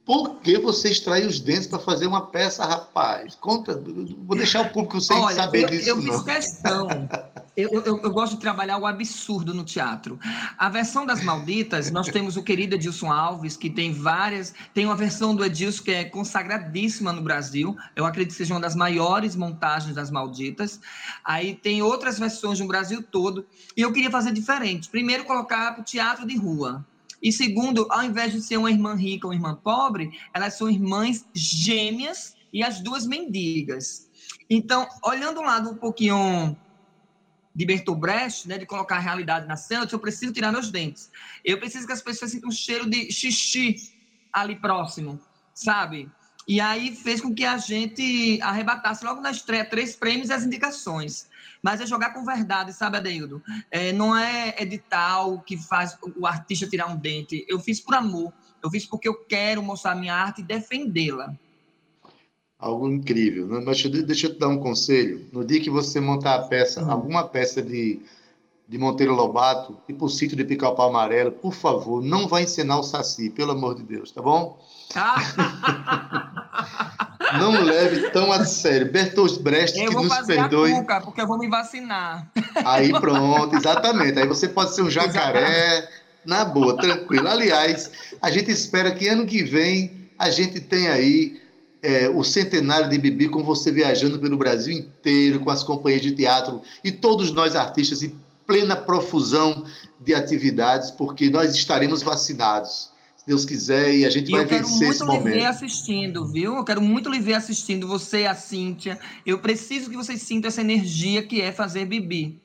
Por 0.08 0.36
que 0.36 0.58
você 0.58 0.88
extrai 0.88 1.26
os 1.26 1.38
dentes 1.38 1.66
para 1.66 1.78
fazer 1.78 2.06
uma 2.06 2.28
peça, 2.28 2.64
rapaz? 2.64 3.34
Conta, 3.34 3.78
vou 4.24 4.38
deixar 4.38 4.62
o 4.62 4.70
público 4.70 5.02
sem 5.02 5.14
Olha, 5.14 5.36
saber 5.36 5.64
eu, 5.64 5.68
disso. 5.68 5.90
eu 5.90 5.96
fiz 5.98 6.06
não. 6.06 6.24
questão. 6.24 6.88
Eu, 7.58 7.70
eu, 7.72 8.00
eu 8.04 8.10
gosto 8.12 8.36
de 8.36 8.40
trabalhar 8.40 8.78
o 8.78 8.86
absurdo 8.86 9.52
no 9.52 9.64
teatro. 9.64 10.16
A 10.56 10.68
versão 10.68 11.04
das 11.04 11.24
Malditas, 11.24 11.90
nós 11.90 12.06
temos 12.06 12.36
o 12.36 12.42
querido 12.44 12.76
Edilson 12.76 13.10
Alves, 13.10 13.56
que 13.56 13.68
tem 13.68 13.92
várias. 13.92 14.54
Tem 14.72 14.84
uma 14.84 14.94
versão 14.94 15.34
do 15.34 15.44
Edilson 15.44 15.82
que 15.82 15.90
é 15.90 16.04
consagradíssima 16.04 17.12
no 17.12 17.20
Brasil. 17.20 17.76
Eu 17.96 18.06
acredito 18.06 18.30
que 18.30 18.38
seja 18.38 18.54
uma 18.54 18.60
das 18.60 18.76
maiores 18.76 19.34
montagens 19.34 19.92
das 19.92 20.08
Malditas. 20.08 20.78
Aí 21.24 21.52
tem 21.52 21.82
outras 21.82 22.16
versões 22.16 22.60
no 22.60 22.68
Brasil 22.68 23.02
todo. 23.02 23.44
E 23.76 23.82
eu 23.82 23.92
queria 23.92 24.10
fazer 24.10 24.30
diferente. 24.30 24.88
Primeiro, 24.88 25.24
colocar 25.24 25.72
para 25.72 25.80
o 25.80 25.84
teatro 25.84 26.24
de 26.24 26.36
rua. 26.36 26.86
E 27.22 27.32
segundo, 27.32 27.86
ao 27.90 28.04
invés 28.04 28.32
de 28.32 28.40
ser 28.40 28.56
uma 28.56 28.70
irmã 28.70 28.94
rica 28.94 29.26
ou 29.26 29.32
uma 29.32 29.36
irmã 29.36 29.54
pobre, 29.62 30.10
elas 30.34 30.56
são 30.56 30.70
irmãs 30.70 31.26
gêmeas 31.34 32.34
e 32.52 32.62
as 32.62 32.80
duas 32.80 33.06
mendigas. 33.06 34.08
Então, 34.48 34.86
olhando 35.04 35.40
um 35.40 35.44
lado 35.44 35.70
um 35.70 35.76
pouquinho 35.76 36.56
de 37.54 37.66
Bertolt 37.66 37.98
Brecht, 37.98 38.46
né, 38.46 38.56
de 38.56 38.66
colocar 38.66 38.96
a 38.96 39.00
realidade 39.00 39.46
na 39.46 39.56
cena, 39.56 39.80
eu 39.82 39.86
disse, 39.86 39.96
eu 39.96 40.00
preciso 40.00 40.32
tirar 40.32 40.52
meus 40.52 40.70
dentes. 40.70 41.10
Eu 41.44 41.58
preciso 41.58 41.86
que 41.86 41.92
as 41.92 42.02
pessoas 42.02 42.30
sintam 42.30 42.48
um 42.48 42.52
cheiro 42.52 42.88
de 42.88 43.10
xixi 43.10 43.74
ali 44.32 44.54
próximo, 44.54 45.20
sabe? 45.52 46.08
E 46.46 46.60
aí 46.60 46.94
fez 46.94 47.20
com 47.20 47.34
que 47.34 47.44
a 47.44 47.58
gente 47.58 48.40
arrebatasse 48.40 49.04
logo 49.04 49.20
na 49.20 49.30
estreia 49.30 49.68
três 49.68 49.94
prêmios 49.96 50.30
e 50.30 50.32
as 50.32 50.44
indicações. 50.44 51.28
Mas 51.62 51.80
é 51.80 51.86
jogar 51.86 52.12
com 52.14 52.24
verdade, 52.24 52.72
sabe, 52.72 52.96
Adeildo? 52.98 53.42
É, 53.70 53.92
não 53.92 54.16
é 54.16 54.54
edital 54.58 55.40
que 55.40 55.56
faz 55.56 55.96
o 56.16 56.26
artista 56.26 56.68
tirar 56.68 56.86
um 56.88 56.96
dente. 56.96 57.44
Eu 57.48 57.58
fiz 57.58 57.80
por 57.80 57.94
amor. 57.94 58.32
Eu 58.62 58.70
fiz 58.70 58.86
porque 58.86 59.08
eu 59.08 59.14
quero 59.24 59.62
mostrar 59.62 59.94
minha 59.94 60.14
arte 60.14 60.40
e 60.40 60.44
defendê-la. 60.44 61.32
Algo 62.58 62.88
incrível. 62.88 63.46
né? 63.46 63.62
Mas 63.64 63.82
deixa 63.82 64.26
eu- 64.26 64.32
te 64.34 64.38
dar 64.38 64.48
um 64.48 64.58
conselho. 64.58 65.26
No 65.32 65.44
dia 65.44 65.60
que 65.60 65.70
você 65.70 66.00
montar 66.00 66.34
a 66.36 66.42
peça, 66.48 66.82
Hum. 66.82 66.90
alguma 66.90 67.22
peça 67.22 67.62
de, 67.62 68.00
de 68.68 68.78
Monteiro 68.78 69.14
Lobato, 69.14 69.78
tipo 69.86 70.06
o 70.06 70.08
sítio 70.08 70.36
de 70.36 70.44
Pica-Pau 70.44 70.88
Amarelo, 70.90 71.30
por 71.32 71.54
favor, 71.54 72.02
não 72.02 72.26
vai 72.26 72.42
encenar 72.42 72.80
o 72.80 72.82
Saci, 72.82 73.30
pelo 73.30 73.52
amor 73.52 73.76
de 73.76 73.84
Deus, 73.84 74.10
tá 74.10 74.20
bom? 74.20 74.58
Não 77.38 77.62
leve 77.62 78.10
tão 78.10 78.30
a 78.30 78.44
sério. 78.44 78.90
Bertolt 78.90 79.38
Brecht, 79.40 79.78
eu 79.78 79.88
que 79.88 79.94
vou 79.94 80.04
nos 80.04 80.14
fazer 80.14 80.36
perdoe. 80.36 80.72
a 80.72 80.76
cuca, 80.76 81.00
porque 81.00 81.20
eu 81.20 81.26
vou 81.26 81.38
me 81.38 81.48
vacinar. 81.48 82.30
Aí 82.64 82.92
pronto, 82.92 83.56
exatamente. 83.56 84.18
Aí 84.18 84.26
você 84.26 84.48
pode 84.48 84.74
ser 84.74 84.82
um 84.82 84.90
jacaré, 84.90 85.88
na 86.24 86.44
boa, 86.44 86.76
tranquilo. 86.76 87.28
Aliás, 87.28 87.90
a 88.20 88.30
gente 88.30 88.50
espera 88.50 88.90
que 88.92 89.08
ano 89.08 89.26
que 89.26 89.42
vem 89.42 89.98
a 90.18 90.30
gente 90.30 90.60
tenha 90.60 90.92
aí 90.92 91.40
é, 91.82 92.08
o 92.08 92.24
centenário 92.24 92.88
de 92.88 92.98
Bibi 92.98 93.28
com 93.28 93.44
você 93.44 93.70
viajando 93.70 94.18
pelo 94.18 94.36
Brasil 94.36 94.76
inteiro, 94.76 95.40
com 95.40 95.50
as 95.50 95.62
companhias 95.62 96.02
de 96.02 96.12
teatro 96.12 96.60
e 96.82 96.90
todos 96.90 97.30
nós 97.32 97.54
artistas 97.54 98.02
em 98.02 98.18
plena 98.46 98.74
profusão 98.74 99.64
de 100.00 100.14
atividades, 100.14 100.90
porque 100.90 101.30
nós 101.30 101.54
estaremos 101.54 102.02
vacinados. 102.02 102.90
Deus 103.28 103.44
quiser, 103.44 103.94
e 103.94 104.06
a 104.06 104.10
gente 104.10 104.28
E 104.28 104.30
vai 104.32 104.40
eu 104.40 104.46
quero 104.48 104.66
vencer 104.66 104.88
esse 104.88 105.04
muito 105.04 105.12
lhe 105.12 105.18
ver 105.18 105.30
momento. 105.34 105.46
assistindo, 105.48 106.26
viu? 106.26 106.56
Eu 106.56 106.64
quero 106.64 106.80
muito 106.80 107.10
lhe 107.10 107.20
ver 107.20 107.34
assistindo, 107.34 107.86
você 107.86 108.22
e 108.22 108.26
a 108.26 108.34
Cíntia. 108.34 108.98
Eu 109.26 109.38
preciso 109.38 109.90
que 109.90 109.96
vocês 109.96 110.22
sintam 110.22 110.48
essa 110.48 110.62
energia 110.62 111.22
que 111.22 111.38
é 111.42 111.52
fazer 111.52 111.84
Bibi. 111.84 112.40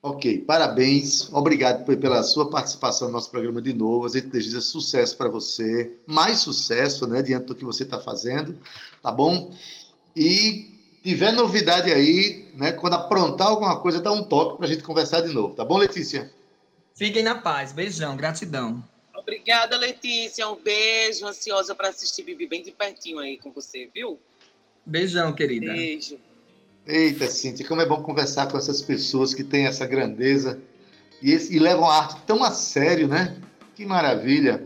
Ok, 0.00 0.38
parabéns. 0.46 1.28
Obrigado 1.32 1.84
pe- 1.84 1.96
pela 1.96 2.22
sua 2.22 2.48
participação 2.48 3.08
no 3.08 3.14
nosso 3.14 3.28
programa 3.32 3.60
de 3.60 3.72
novo. 3.72 4.06
A 4.06 4.08
gente 4.08 4.28
deseja 4.28 4.60
sucesso 4.60 5.16
para 5.16 5.28
você, 5.28 5.90
mais 6.06 6.38
sucesso, 6.38 7.04
né, 7.08 7.20
diante 7.20 7.46
do 7.46 7.54
que 7.56 7.64
você 7.64 7.82
está 7.82 7.98
fazendo, 7.98 8.56
tá 9.02 9.10
bom? 9.10 9.52
E 10.14 10.70
tiver 11.02 11.32
novidade 11.32 11.90
aí, 11.92 12.46
né, 12.54 12.70
quando 12.70 12.94
aprontar 12.94 13.48
alguma 13.48 13.80
coisa, 13.80 14.00
dá 14.00 14.12
um 14.12 14.22
toque 14.22 14.56
para 14.58 14.66
a 14.66 14.68
gente 14.68 14.84
conversar 14.84 15.22
de 15.22 15.34
novo, 15.34 15.54
tá 15.54 15.64
bom, 15.64 15.78
Letícia? 15.78 16.30
Fiquem 16.94 17.24
na 17.24 17.34
paz. 17.34 17.72
Beijão, 17.72 18.16
gratidão. 18.16 18.84
Obrigada, 19.26 19.76
Letícia. 19.76 20.48
Um 20.48 20.54
beijo. 20.54 21.26
Ansiosa 21.26 21.74
para 21.74 21.88
assistir 21.88 22.22
Bibi 22.22 22.46
bem 22.46 22.62
de 22.62 22.70
pertinho 22.70 23.18
aí 23.18 23.36
com 23.38 23.50
você, 23.50 23.90
viu? 23.92 24.20
Beijão, 24.84 25.32
querida. 25.32 25.72
Beijo. 25.72 26.18
Eita, 26.86 27.26
Cíntia, 27.26 27.66
como 27.66 27.80
é 27.80 27.86
bom 27.86 28.00
conversar 28.04 28.46
com 28.48 28.56
essas 28.56 28.80
pessoas 28.80 29.34
que 29.34 29.42
têm 29.42 29.66
essa 29.66 29.84
grandeza 29.84 30.62
e, 31.20 31.32
esse- 31.32 31.52
e 31.52 31.58
levam 31.58 31.90
a 31.90 31.96
arte 31.98 32.20
tão 32.24 32.44
a 32.44 32.52
sério, 32.52 33.08
né? 33.08 33.36
Que 33.74 33.84
maravilha. 33.84 34.64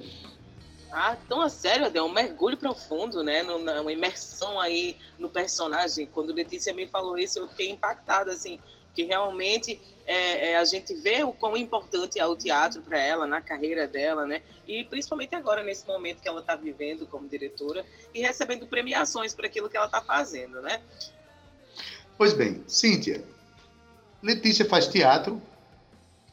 Ah, 0.93 1.17
tão 1.27 1.41
a 1.41 1.49
sério, 1.49 1.87
Adel, 1.87 2.05
um 2.05 2.13
mergulho 2.13 2.59
profundo, 2.59 3.23
né? 3.23 3.43
No- 3.43 3.59
na- 3.61 3.81
Uma 3.81 3.93
imersão 3.93 4.61
aí 4.61 4.97
no 5.19 5.31
personagem. 5.31 6.05
Quando 6.13 6.35
Letícia 6.35 6.75
me 6.75 6.87
falou 6.87 7.17
isso, 7.17 7.39
eu 7.39 7.49
fiquei 7.49 7.71
impactada, 7.71 8.33
assim, 8.33 8.61
que 8.95 9.05
realmente 9.05 9.81
é, 10.07 10.51
é, 10.53 10.57
a 10.57 10.65
gente 10.65 10.95
vê 10.95 11.23
o 11.23 11.33
quão 11.33 11.57
importante 11.57 12.19
é 12.19 12.27
o 12.27 12.35
teatro 12.35 12.83
para 12.83 12.99
ela, 12.99 13.27
na 13.27 13.41
carreira 13.41 13.87
dela, 13.87 14.27
né? 14.27 14.43
E 14.67 14.85
principalmente 14.85 15.35
agora, 15.35 15.63
nesse 15.63 15.87
momento 15.87 16.21
que 16.21 16.29
ela 16.29 16.41
está 16.41 16.57
vivendo 16.57 17.07
como 17.07 17.29
diretora 17.29 17.85
e 18.15 18.21
recebendo 18.21 18.67
premiações 18.67 19.35
por 19.35 19.45
aquilo 19.45 19.69
que 19.69 19.77
ela 19.77 19.87
está 19.87 20.01
fazendo, 20.01 20.61
né? 20.61 20.81
Pois 22.17 22.33
bem, 22.33 22.63
Cíntia, 22.67 23.25
Letícia 24.23 24.65
faz 24.65 24.87
teatro, 24.87 25.41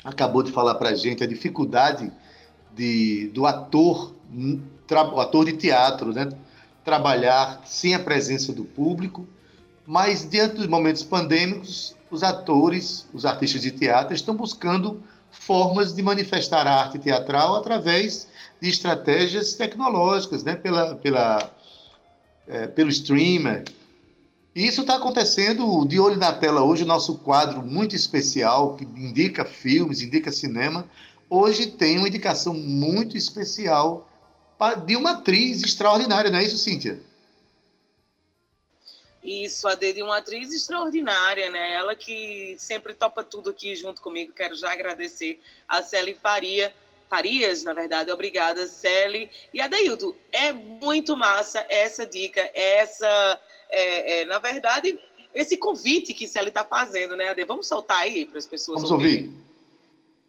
acabou 0.04 0.44
de 0.44 0.52
falar 0.52 0.76
para 0.76 0.90
a 0.90 0.96
gente 0.96 1.24
a 1.24 1.28
dificuldade 1.28 2.12
de, 2.74 3.28
do 3.34 3.46
ator, 3.46 4.14
tra- 4.86 5.22
ator 5.22 5.46
de 5.46 5.54
teatro, 5.54 6.14
né, 6.14 6.30
trabalhar 6.84 7.62
sem 7.66 7.96
a 7.96 8.00
presença 8.00 8.54
do 8.54 8.64
público, 8.64 9.28
mas 9.86 10.30
diante 10.30 10.56
dos 10.56 10.68
momentos 10.68 11.04
pandêmicos, 11.04 11.96
os 12.10 12.24
atores, 12.24 13.06
os 13.14 13.26
artistas 13.26 13.62
de 13.62 13.72
teatro 13.72 14.14
estão 14.14 14.36
buscando 14.36 15.02
formas 15.32 15.94
de 15.94 16.02
manifestar 16.02 16.66
a 16.66 16.82
arte 16.82 17.00
teatral 17.00 17.56
através 17.56 18.28
de 18.62 18.70
estratégias 18.70 19.54
tecnológicas, 19.54 20.44
né, 20.44 20.56
pela, 20.56 20.96
pela, 20.96 21.52
eh, 22.48 22.68
pelo 22.68 22.90
streamer, 22.90 23.64
e 24.58 24.66
isso 24.66 24.82
está 24.82 24.96
acontecendo 24.96 25.86
de 25.86 26.00
olho 26.00 26.18
na 26.18 26.34
tela 26.34 26.64
hoje, 26.64 26.82
o 26.82 26.88
nosso 26.88 27.20
quadro 27.20 27.62
muito 27.62 27.96
especial, 27.96 28.76
que 28.76 28.86
indica 28.86 29.46
filmes, 29.46 30.02
indica 30.02 30.32
cinema, 30.32 30.84
hoje 31.30 31.68
tem 31.68 32.00
uma 32.00 32.08
indicação 32.08 32.56
muito 32.56 33.16
especial 33.16 34.10
de 34.88 34.96
uma 34.96 35.12
atriz 35.12 35.62
extraordinária, 35.62 36.32
não 36.32 36.40
é 36.40 36.44
isso, 36.44 36.58
Cíntia? 36.58 37.00
Isso, 39.28 39.68
a 39.68 39.76
Dede 39.76 40.00
é 40.00 40.04
uma 40.06 40.20
atriz 40.20 40.54
extraordinária, 40.54 41.50
né? 41.50 41.74
Ela 41.74 41.94
que 41.94 42.56
sempre 42.58 42.94
topa 42.94 43.26
tudo 43.26 43.50
aqui 43.50 43.76
junto 43.76 44.02
comigo. 44.02 44.32
Quero 44.32 44.56
já 44.56 44.72
agradecer 44.72 45.42
a 45.68 45.84
Celi 45.84 46.14
Faria, 46.14 46.74
Farias, 47.10 47.62
na 47.62 47.74
verdade. 47.74 48.10
Obrigada, 48.10 48.66
Celi. 48.68 49.30
E 49.54 49.60
Adeildo, 49.60 50.16
é 50.32 50.54
muito 50.54 51.18
massa 51.18 51.66
essa 51.68 52.06
dica, 52.06 52.40
essa, 52.54 53.38
é, 53.70 54.22
é, 54.22 54.26
na 54.26 54.40
verdade, 54.40 54.98
esse 55.36 55.58
convite 55.58 56.14
que 56.14 56.26
Celi 56.26 56.48
está 56.48 56.64
fazendo, 56.64 57.18
né, 57.18 57.28
Ade? 57.28 57.44
Vamos 57.44 57.68
soltar 57.68 58.04
aí 58.04 58.26
para 58.26 58.38
as 58.38 58.48
pessoas 58.48 58.78
Vamos 58.78 58.92
ouvirem. 58.92 59.26
ouvir. 59.26 59.48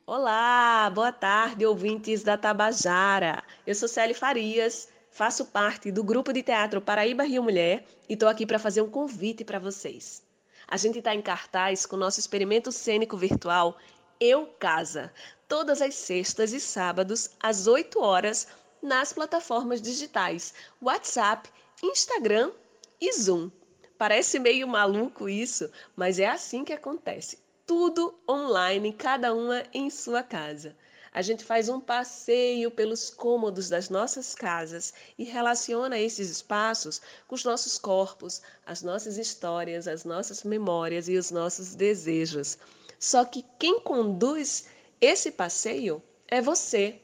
Olá, 0.04 0.90
boa 0.92 1.12
tarde, 1.12 1.64
ouvintes 1.64 2.24
da 2.24 2.36
Tabajara. 2.36 3.44
Eu 3.64 3.76
sou 3.76 3.88
Célia 3.88 4.16
Farias, 4.16 4.88
faço 5.10 5.46
parte 5.46 5.90
do 5.90 6.04
grupo 6.04 6.32
de 6.32 6.42
teatro 6.42 6.80
Paraíba 6.80 7.24
Rio 7.24 7.42
Mulher 7.42 7.84
e 8.08 8.14
estou 8.14 8.28
aqui 8.28 8.46
para 8.46 8.58
fazer 8.58 8.82
um 8.82 8.90
convite 8.90 9.44
para 9.44 9.58
vocês. 9.58 10.22
A 10.66 10.76
gente 10.76 10.98
está 10.98 11.14
em 11.14 11.22
cartaz 11.22 11.86
com 11.86 11.96
o 11.96 11.98
nosso 11.98 12.20
experimento 12.20 12.70
cênico 12.70 13.16
virtual 13.16 13.76
Eu 14.20 14.46
Casa, 14.58 15.12
todas 15.48 15.80
as 15.80 15.94
sextas 15.94 16.52
e 16.52 16.60
sábados, 16.60 17.30
às 17.40 17.66
8 17.66 18.00
horas, 18.00 18.48
nas 18.82 19.12
plataformas 19.12 19.80
digitais 19.80 20.54
WhatsApp, 20.80 21.48
Instagram 21.82 22.52
e 23.00 23.12
Zoom. 23.12 23.50
Parece 23.96 24.38
meio 24.38 24.68
maluco 24.68 25.28
isso, 25.28 25.70
mas 25.96 26.18
é 26.18 26.26
assim 26.26 26.64
que 26.64 26.72
acontece 26.72 27.38
tudo 27.68 28.18
online, 28.26 28.94
cada 28.94 29.34
uma 29.34 29.62
em 29.74 29.90
sua 29.90 30.22
casa. 30.22 30.74
A 31.18 31.20
gente 31.20 31.42
faz 31.42 31.68
um 31.68 31.80
passeio 31.80 32.70
pelos 32.70 33.10
cômodos 33.10 33.68
das 33.68 33.90
nossas 33.90 34.36
casas 34.36 34.94
e 35.18 35.24
relaciona 35.24 35.98
esses 35.98 36.30
espaços 36.30 37.02
com 37.26 37.34
os 37.34 37.42
nossos 37.42 37.76
corpos, 37.76 38.40
as 38.64 38.82
nossas 38.82 39.18
histórias, 39.18 39.88
as 39.88 40.04
nossas 40.04 40.44
memórias 40.44 41.08
e 41.08 41.16
os 41.16 41.32
nossos 41.32 41.74
desejos. 41.74 42.56
Só 43.00 43.24
que 43.24 43.44
quem 43.58 43.80
conduz 43.80 44.66
esse 45.00 45.32
passeio 45.32 46.00
é 46.28 46.40
você. 46.40 47.00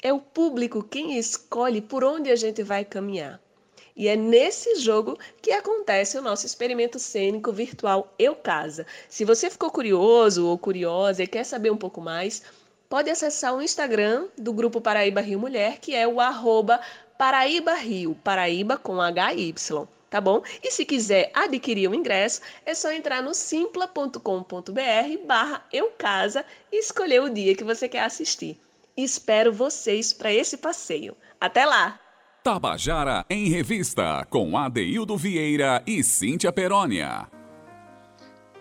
É 0.00 0.12
o 0.12 0.20
público 0.20 0.84
quem 0.84 1.18
escolhe 1.18 1.80
por 1.80 2.04
onde 2.04 2.30
a 2.30 2.36
gente 2.36 2.62
vai 2.62 2.84
caminhar. 2.84 3.42
E 3.96 4.06
é 4.06 4.14
nesse 4.14 4.76
jogo 4.76 5.18
que 5.42 5.50
acontece 5.50 6.16
o 6.16 6.22
nosso 6.22 6.46
experimento 6.46 7.00
cênico 7.00 7.50
virtual 7.50 8.14
Eu 8.16 8.36
Casa. 8.36 8.86
Se 9.08 9.24
você 9.24 9.50
ficou 9.50 9.72
curioso 9.72 10.46
ou 10.46 10.56
curiosa 10.56 11.24
e 11.24 11.26
quer 11.26 11.44
saber 11.44 11.72
um 11.72 11.76
pouco 11.76 12.00
mais, 12.00 12.44
pode 12.88 13.10
acessar 13.10 13.54
o 13.54 13.62
Instagram 13.62 14.26
do 14.36 14.52
Grupo 14.52 14.80
Paraíba 14.80 15.20
Rio 15.20 15.38
Mulher, 15.38 15.78
que 15.78 15.94
é 15.94 16.06
o 16.06 16.20
arroba 16.20 16.80
Paraíba 17.18 17.74
Rio, 17.74 18.14
Paraíba 18.22 18.76
com 18.76 18.98
HY, 19.00 19.54
tá 20.10 20.20
bom? 20.20 20.42
E 20.62 20.70
se 20.70 20.84
quiser 20.84 21.30
adquirir 21.34 21.88
o 21.88 21.94
ingresso, 21.94 22.40
é 22.64 22.74
só 22.74 22.92
entrar 22.92 23.22
no 23.22 23.34
simpla.com.br 23.34 24.20
barra 25.26 25.64
eucasa 25.72 26.44
e 26.70 26.78
escolher 26.78 27.22
o 27.22 27.28
dia 27.28 27.54
que 27.54 27.64
você 27.64 27.88
quer 27.88 28.04
assistir. 28.04 28.60
Espero 28.96 29.52
vocês 29.52 30.12
para 30.12 30.32
esse 30.32 30.56
passeio. 30.56 31.16
Até 31.40 31.64
lá! 31.66 32.00
Tabajara 32.42 33.26
em 33.28 33.48
Revista, 33.48 34.24
com 34.30 34.56
Adeildo 34.56 35.16
Vieira 35.16 35.82
e 35.86 36.02
Cíntia 36.04 36.52
Perónia. 36.52 37.28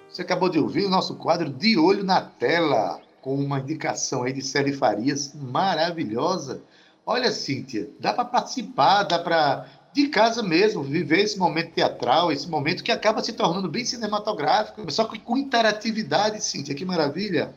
Você 0.10 0.24
acabou 0.24 0.50
de 0.50 0.58
ouvir 0.58 0.86
o 0.86 0.90
nosso 0.90 1.16
quadro 1.18 1.50
De 1.50 1.78
Olho 1.78 2.04
na 2.04 2.22
Tela, 2.22 3.02
com 3.26 3.34
uma 3.34 3.60
indicação 3.60 4.22
aí 4.22 4.32
de 4.32 4.44
Célia 4.44 4.78
Farias 4.78 5.34
maravilhosa. 5.34 6.62
Olha, 7.04 7.32
Cíntia, 7.32 7.90
dá 8.00 8.14
para 8.14 8.24
participar, 8.24 9.02
dá 9.02 9.18
para, 9.18 9.66
de 9.92 10.10
casa 10.10 10.44
mesmo, 10.44 10.84
viver 10.84 11.22
esse 11.22 11.36
momento 11.36 11.74
teatral, 11.74 12.32
esse 12.32 12.48
momento 12.48 12.84
que 12.84 12.92
acaba 12.92 13.24
se 13.24 13.34
tornando 13.34 13.68
bem 13.68 13.84
cinematográfico, 13.84 14.92
só 14.92 15.06
que 15.06 15.18
com 15.18 15.36
interatividade, 15.36 16.40
Cíntia, 16.40 16.76
que 16.76 16.86
maravilha. 16.86 17.56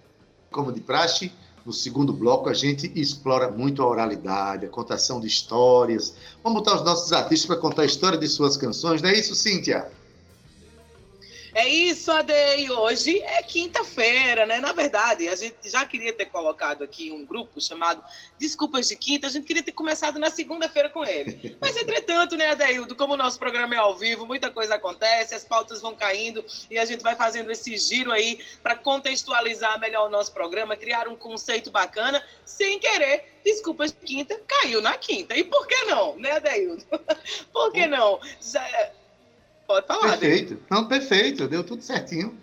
Como 0.51 0.73
de 0.73 0.81
praxe, 0.81 1.31
no 1.67 1.73
segundo 1.75 2.15
bloco 2.15 2.49
a 2.49 2.55
gente 2.55 2.91
explora 2.99 3.51
muito 3.51 3.83
a 3.83 3.87
oralidade, 3.87 4.65
a 4.65 4.71
contação 4.71 5.21
de 5.21 5.27
histórias. 5.27 6.15
Vamos 6.43 6.61
botar 6.61 6.77
os 6.77 6.83
nossos 6.83 7.13
artistas 7.13 7.47
para 7.47 7.57
contar 7.57 7.83
a 7.83 7.87
história 7.87 8.17
de 8.17 8.27
suas 8.27 8.57
canções, 8.57 9.03
não 9.03 9.11
é 9.11 9.19
isso, 9.19 9.35
Cíntia? 9.35 9.87
É 11.59 11.67
isso, 11.67 12.13
Adei. 12.13 12.71
Hoje 12.71 13.21
é 13.21 13.43
quinta-feira, 13.43 14.47
né? 14.47 14.61
Na 14.61 14.73
verdade, 14.73 15.29
a 15.29 15.35
gente 15.35 15.69
já 15.69 15.85
queria 15.85 16.13
ter 16.13 16.27
colocado 16.27 16.85
aqui 16.85 17.11
um 17.11 17.27
grupo 17.27 17.61
chamado 17.61 18.01
Desculpas 18.39 18.87
de 18.87 18.95
Quinta. 18.95 19.27
A 19.27 19.31
gente 19.31 19.45
queria 19.45 19.63
ter 19.65 19.73
começado 19.73 20.21
na 20.21 20.31
segunda-feira 20.31 20.89
com 20.89 21.05
ele. 21.05 21.59
Mas, 21.61 21.77
entretanto, 21.77 22.37
né, 22.37 22.53
Adeildo, 22.53 22.95
como 22.95 23.15
o 23.15 23.17
nosso 23.17 23.41
programa 23.41 23.75
é 23.75 23.79
ao 23.79 23.97
vivo, 23.97 24.25
muita 24.25 24.53
coisa 24.53 24.77
acontece, 24.77 25.35
as 25.35 25.43
pautas 25.43 25.81
vão 25.81 25.97
caindo 25.97 26.45
e 26.71 26.79
a 26.79 26.85
gente 26.85 27.03
vai 27.03 27.17
fazendo 27.17 27.51
esse 27.51 27.77
giro 27.77 28.13
aí 28.13 28.39
para 28.63 28.77
contextualizar 28.77 29.81
melhor 29.81 30.07
o 30.07 30.11
nosso 30.11 30.33
programa, 30.33 30.77
criar 30.77 31.09
um 31.09 31.17
conceito 31.17 31.73
bacana, 31.73 32.25
sem 32.45 32.79
querer. 32.79 33.37
Desculpas 33.45 33.91
de 33.91 33.99
Quinta 33.99 34.41
caiu 34.47 34.81
na 34.81 34.97
quinta. 34.97 35.37
E 35.37 35.43
por 35.43 35.67
que 35.67 35.87
não, 35.87 36.15
né, 36.19 36.33
Adeildo? 36.33 36.85
por 37.53 37.73
que 37.73 37.89
não? 37.89 38.21
Já 38.41 38.93
Pode 39.69 39.87
falar. 39.87 40.17
Perfeito. 40.17 40.59
Não, 40.71 40.89
perfeito. 40.89 41.47
Deu 41.47 41.63
tudo 41.63 41.83
certinho. 41.83 42.35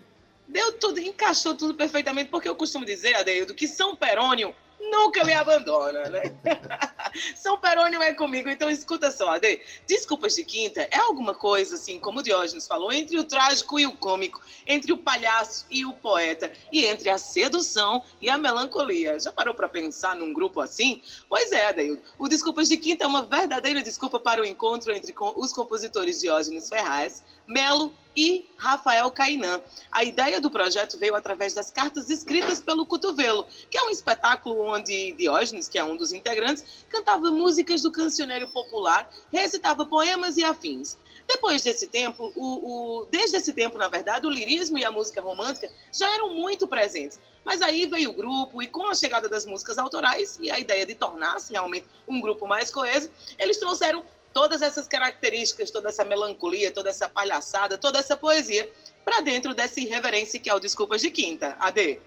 Deu 0.46 0.72
tudo, 0.74 1.00
encaixou 1.00 1.56
tudo 1.56 1.74
perfeitamente, 1.74 2.30
porque 2.30 2.48
eu 2.48 2.54
costumo 2.54 2.84
dizer, 2.84 3.16
Adeildo, 3.16 3.52
que 3.52 3.66
São 3.66 3.96
Perônio 3.96 4.54
nunca 4.80 5.24
me 5.24 5.32
abandona, 5.32 6.08
né? 6.08 6.22
São 7.34 7.58
Perônio 7.58 8.02
é 8.02 8.12
comigo, 8.12 8.48
então 8.48 8.70
escuta 8.70 9.10
só, 9.10 9.30
Ade. 9.30 9.60
Desculpas 9.86 10.34
de 10.34 10.44
quinta 10.44 10.86
é 10.90 10.98
alguma 10.98 11.34
coisa, 11.34 11.76
assim, 11.76 11.98
como 11.98 12.20
o 12.20 12.22
Diógenes 12.22 12.66
falou, 12.66 12.92
entre 12.92 13.18
o 13.18 13.24
trágico 13.24 13.78
e 13.78 13.86
o 13.86 13.96
cômico, 13.96 14.40
entre 14.66 14.92
o 14.92 14.98
palhaço 14.98 15.66
e 15.70 15.84
o 15.84 15.92
poeta, 15.92 16.52
e 16.70 16.84
entre 16.84 17.08
a 17.08 17.18
sedução 17.18 18.02
e 18.20 18.28
a 18.28 18.36
melancolia. 18.38 19.18
Já 19.18 19.32
parou 19.32 19.54
para 19.54 19.68
pensar 19.68 20.14
num 20.16 20.32
grupo 20.32 20.60
assim? 20.60 21.02
Pois 21.28 21.52
é, 21.52 21.68
Adeildo. 21.68 22.02
O 22.18 22.28
Desculpas 22.28 22.68
de 22.68 22.76
Quinta 22.76 23.04
é 23.04 23.06
uma 23.06 23.22
verdadeira 23.22 23.82
desculpa 23.82 24.20
para 24.20 24.42
o 24.42 24.44
encontro 24.44 24.92
entre 24.92 25.14
os 25.36 25.52
compositores 25.52 26.20
Diógenes 26.20 26.68
Ferraz, 26.68 27.22
Melo 27.46 27.92
e 28.16 28.48
Rafael 28.56 29.10
Cainan. 29.10 29.60
A 29.92 30.02
ideia 30.02 30.40
do 30.40 30.50
projeto 30.50 30.98
veio 30.98 31.14
através 31.14 31.52
das 31.52 31.70
cartas 31.70 32.08
escritas 32.08 32.60
pelo 32.60 32.86
Cotovelo, 32.86 33.46
que 33.70 33.76
é 33.76 33.82
um 33.82 33.90
espetáculo 33.90 34.60
onde 34.62 35.12
Diógenes, 35.12 35.68
que 35.68 35.78
é 35.78 35.84
um 35.84 35.96
dos 35.96 36.12
integrantes, 36.12 36.64
cantava 36.88 37.30
músicas 37.30 37.82
do 37.82 37.92
cancioneiro 37.92 38.48
popular, 38.48 39.10
recitava 39.30 39.84
poemas 39.84 40.36
e 40.36 40.44
afins. 40.44 40.96
Depois 41.26 41.62
desse 41.62 41.88
tempo, 41.88 42.32
o, 42.36 43.00
o, 43.00 43.06
desde 43.06 43.36
esse 43.36 43.52
tempo, 43.52 43.76
na 43.76 43.88
verdade, 43.88 44.26
o 44.26 44.30
lirismo 44.30 44.78
e 44.78 44.84
a 44.84 44.90
música 44.90 45.20
romântica 45.20 45.70
já 45.92 46.08
eram 46.14 46.32
muito 46.32 46.68
presentes. 46.68 47.18
Mas 47.44 47.62
aí 47.62 47.86
veio 47.86 48.10
o 48.10 48.12
grupo, 48.12 48.62
e 48.62 48.66
com 48.66 48.86
a 48.88 48.94
chegada 48.94 49.28
das 49.28 49.44
músicas 49.44 49.78
autorais 49.78 50.38
e 50.40 50.50
a 50.50 50.58
ideia 50.58 50.86
de 50.86 50.94
tornar-se 50.94 51.52
realmente 51.52 51.86
um 52.06 52.20
grupo 52.20 52.46
mais 52.46 52.70
coeso, 52.70 53.10
eles 53.38 53.58
trouxeram 53.58 54.04
todas 54.36 54.60
essas 54.60 54.86
características, 54.86 55.70
toda 55.70 55.88
essa 55.88 56.04
melancolia, 56.04 56.70
toda 56.70 56.90
essa 56.90 57.08
palhaçada, 57.08 57.78
toda 57.78 57.98
essa 57.98 58.14
poesia 58.14 58.70
para 59.02 59.22
dentro 59.22 59.54
dessa 59.54 59.80
irreverência 59.80 60.38
que 60.38 60.50
é 60.50 60.54
o 60.54 60.60
Desculpas 60.60 61.00
de 61.00 61.10
Quinta. 61.10 61.56
Ade. 61.58 61.98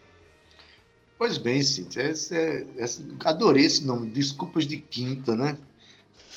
Pois 1.18 1.40
bem, 1.40 1.64
Cíntia, 1.64 2.04
é, 2.04 2.66
adorei 3.26 3.66
esse 3.66 3.84
nome, 3.84 4.12
Desculpas 4.12 4.68
de 4.68 4.78
Quinta, 4.78 5.36
né? 5.36 5.58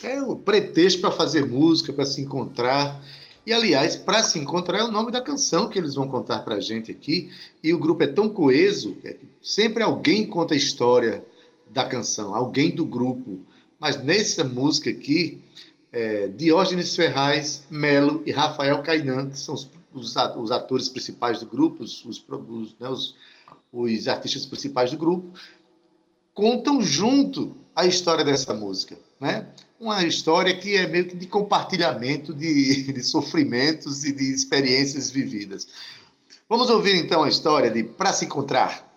É 0.02 0.22
o 0.22 0.34
pretexto 0.34 1.02
para 1.02 1.10
fazer 1.10 1.44
música, 1.44 1.92
para 1.92 2.06
se 2.06 2.22
encontrar. 2.22 3.04
E, 3.44 3.52
aliás, 3.52 3.94
para 3.94 4.22
se 4.22 4.38
encontrar 4.38 4.78
é 4.78 4.84
o 4.84 4.90
nome 4.90 5.12
da 5.12 5.20
canção 5.20 5.68
que 5.68 5.78
eles 5.78 5.94
vão 5.94 6.08
contar 6.08 6.38
para 6.38 6.54
a 6.54 6.60
gente 6.60 6.90
aqui. 6.90 7.30
E 7.62 7.74
o 7.74 7.78
grupo 7.78 8.02
é 8.02 8.06
tão 8.06 8.30
coeso, 8.30 8.94
que 8.94 9.18
sempre 9.42 9.82
alguém 9.82 10.26
conta 10.26 10.54
a 10.54 10.56
história 10.56 11.22
da 11.68 11.84
canção, 11.84 12.34
alguém 12.34 12.74
do 12.74 12.86
grupo. 12.86 13.40
Mas 13.78 14.02
nessa 14.02 14.42
música 14.42 14.88
aqui, 14.88 15.42
é, 15.92 16.28
Diógenes 16.28 16.96
Ferraz, 16.96 17.64
Melo 17.70 18.22
e 18.24 18.32
Rafael 18.32 18.82
Cainan, 18.82 19.28
que 19.28 19.38
são 19.38 19.54
os, 19.54 19.70
os, 19.92 20.16
os 20.16 20.50
atores 20.50 20.88
principais 20.88 21.40
do 21.40 21.46
grupo, 21.46 21.84
os, 21.84 22.04
os, 22.04 22.24
né, 22.80 22.88
os, 23.70 24.08
artistas 24.08 24.46
principais 24.46 24.90
do 24.90 24.96
grupo, 24.96 25.38
contam 26.32 26.80
junto 26.80 27.54
a 27.76 27.84
história 27.86 28.24
dessa 28.24 28.54
música. 28.54 28.96
Né? 29.20 29.46
Uma 29.78 30.04
história 30.04 30.56
que 30.56 30.76
é 30.76 30.86
meio 30.86 31.06
que 31.06 31.16
de 31.16 31.26
compartilhamento 31.26 32.32
de, 32.32 32.90
de 32.92 33.02
sofrimentos 33.02 34.04
e 34.04 34.12
de 34.12 34.32
experiências 34.32 35.10
vividas. 35.10 35.68
Vamos 36.48 36.70
ouvir 36.70 36.96
então 36.96 37.22
a 37.22 37.28
história 37.28 37.70
de 37.70 37.84
Pra 37.84 38.12
Se 38.12 38.24
Encontrar. 38.24 38.91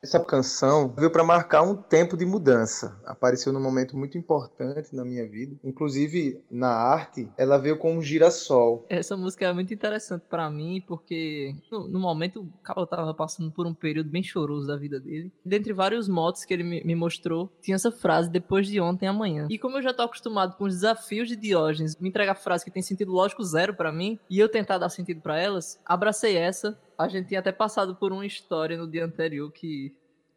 Essa 0.00 0.20
canção 0.20 0.94
veio 0.96 1.10
para 1.10 1.24
marcar 1.24 1.62
um 1.62 1.74
tempo 1.74 2.16
de 2.16 2.24
mudança. 2.24 2.96
Apareceu 3.04 3.52
num 3.52 3.60
momento 3.60 3.96
muito 3.96 4.16
importante 4.16 4.94
na 4.94 5.04
minha 5.04 5.28
vida. 5.28 5.56
Inclusive, 5.64 6.40
na 6.48 6.68
arte, 6.68 7.28
ela 7.36 7.58
veio 7.58 7.76
com 7.76 7.96
um 7.96 8.00
girassol. 8.00 8.86
Essa 8.88 9.16
música 9.16 9.46
é 9.46 9.52
muito 9.52 9.74
interessante 9.74 10.22
para 10.30 10.48
mim, 10.48 10.80
porque 10.86 11.52
no, 11.70 11.88
no, 11.88 11.98
momento 11.98 12.42
o 12.42 12.62
Cabo 12.62 12.86
tava 12.86 13.12
passando 13.12 13.50
por 13.50 13.66
um 13.66 13.74
período 13.74 14.08
bem 14.08 14.22
choroso 14.22 14.68
da 14.68 14.76
vida 14.76 15.00
dele. 15.00 15.32
Dentre 15.44 15.72
vários 15.72 16.08
motos 16.08 16.44
que 16.44 16.54
ele 16.54 16.62
me, 16.62 16.84
me 16.84 16.94
mostrou, 16.94 17.52
tinha 17.60 17.74
essa 17.74 17.90
frase, 17.90 18.30
depois 18.30 18.68
de 18.68 18.80
ontem, 18.80 19.08
amanhã. 19.08 19.48
E 19.50 19.58
como 19.58 19.78
eu 19.78 19.82
já 19.82 19.92
tô 19.92 20.02
acostumado 20.02 20.56
com 20.56 20.64
os 20.64 20.74
desafios 20.74 21.26
de 21.26 21.34
Diógenes, 21.34 21.96
me 21.96 22.08
entregar 22.08 22.36
frases 22.36 22.62
que 22.62 22.70
tem 22.70 22.82
sentido 22.82 23.10
lógico 23.10 23.42
zero 23.42 23.74
para 23.74 23.90
mim, 23.90 24.16
e 24.30 24.38
eu 24.38 24.48
tentar 24.48 24.78
dar 24.78 24.90
sentido 24.90 25.20
para 25.20 25.36
elas, 25.38 25.80
abracei 25.84 26.36
essa 26.36 26.78
a 26.98 27.06
gente 27.06 27.28
tinha 27.28 27.40
até 27.40 27.52
passado 27.52 27.94
por 27.94 28.12
uma 28.12 28.26
história 28.26 28.76
no 28.76 28.90
dia 28.90 29.04
anterior 29.04 29.52
que, 29.52 29.94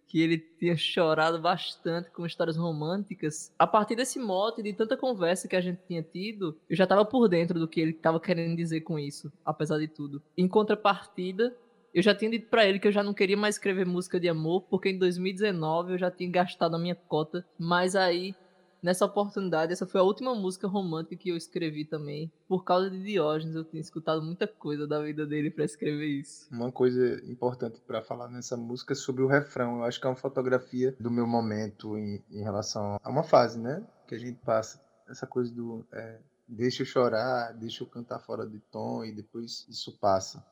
que 0.07 0.21
ele 0.21 0.37
tinha 0.37 0.77
chorado 0.77 1.41
bastante 1.41 2.11
com 2.11 2.25
histórias 2.25 2.55
românticas. 2.55 3.51
A 3.57 3.65
partir 3.65 3.95
desse 3.95 4.19
mote, 4.19 4.61
de 4.61 4.71
tanta 4.71 4.95
conversa 4.95 5.47
que 5.47 5.55
a 5.55 5.61
gente 5.61 5.81
tinha 5.87 6.03
tido, 6.03 6.55
eu 6.69 6.75
já 6.75 6.83
estava 6.83 7.03
por 7.03 7.27
dentro 7.27 7.59
do 7.59 7.67
que 7.67 7.81
ele 7.81 7.91
estava 7.91 8.19
querendo 8.19 8.55
dizer 8.55 8.81
com 8.81 8.99
isso, 8.99 9.33
apesar 9.43 9.79
de 9.79 9.87
tudo. 9.87 10.21
Em 10.37 10.47
contrapartida, 10.47 11.57
eu 11.93 12.03
já 12.03 12.13
tinha 12.13 12.29
dito 12.29 12.47
para 12.47 12.65
ele 12.65 12.79
que 12.79 12.87
eu 12.87 12.91
já 12.91 13.01
não 13.01 13.13
queria 13.13 13.35
mais 13.35 13.55
escrever 13.55 13.85
música 13.85 14.19
de 14.19 14.29
amor, 14.29 14.61
porque 14.69 14.89
em 14.89 14.99
2019 14.99 15.93
eu 15.93 15.97
já 15.97 16.11
tinha 16.11 16.29
gastado 16.29 16.75
a 16.75 16.79
minha 16.79 16.95
cota, 16.95 17.43
mas 17.57 17.95
aí 17.95 18.35
nessa 18.81 19.05
oportunidade, 19.05 19.71
essa 19.73 19.85
foi 19.85 20.01
a 20.01 20.03
última 20.03 20.33
música 20.33 20.67
romântica 20.67 21.15
que 21.15 21.29
eu 21.29 21.37
escrevi 21.37 21.85
também. 21.85 22.31
Por 22.47 22.63
causa 22.63 22.89
de 22.89 23.01
Diógenes, 23.01 23.55
eu 23.55 23.63
tinha 23.63 23.81
escutado 23.81 24.21
muita 24.21 24.47
coisa 24.47 24.87
da 24.87 25.01
vida 25.01 25.25
dele 25.25 25.51
para 25.51 25.65
escrever 25.65 26.07
isso. 26.07 26.47
Uma 26.51 26.71
coisa 26.71 27.21
importante 27.25 27.79
para 27.85 28.01
falar 28.01 28.29
nessa 28.29 28.57
música 28.57 28.93
é 28.93 28.95
sobre 28.95 29.23
o 29.23 29.27
refrão. 29.27 29.77
Eu 29.77 29.83
acho 29.83 29.99
que 29.99 30.07
é 30.07 30.09
uma 30.09 30.15
fotografia 30.15 30.95
do 30.99 31.11
meu 31.11 31.27
momento 31.27 31.97
em, 31.97 32.23
em 32.31 32.41
relação 32.41 32.97
a 33.01 33.09
uma 33.09 33.23
fase, 33.23 33.59
né? 33.59 33.83
Que 34.07 34.15
a 34.15 34.19
gente 34.19 34.39
passa. 34.39 34.81
Essa 35.07 35.27
coisa 35.27 35.53
do. 35.53 35.85
É, 35.91 36.19
deixa 36.47 36.83
eu 36.83 36.85
chorar, 36.85 37.53
deixa 37.53 37.83
eu 37.83 37.87
cantar 37.87 38.19
fora 38.19 38.47
de 38.47 38.59
tom 38.71 39.03
e 39.03 39.11
depois 39.11 39.65
isso 39.69 39.97
passa. 39.99 40.43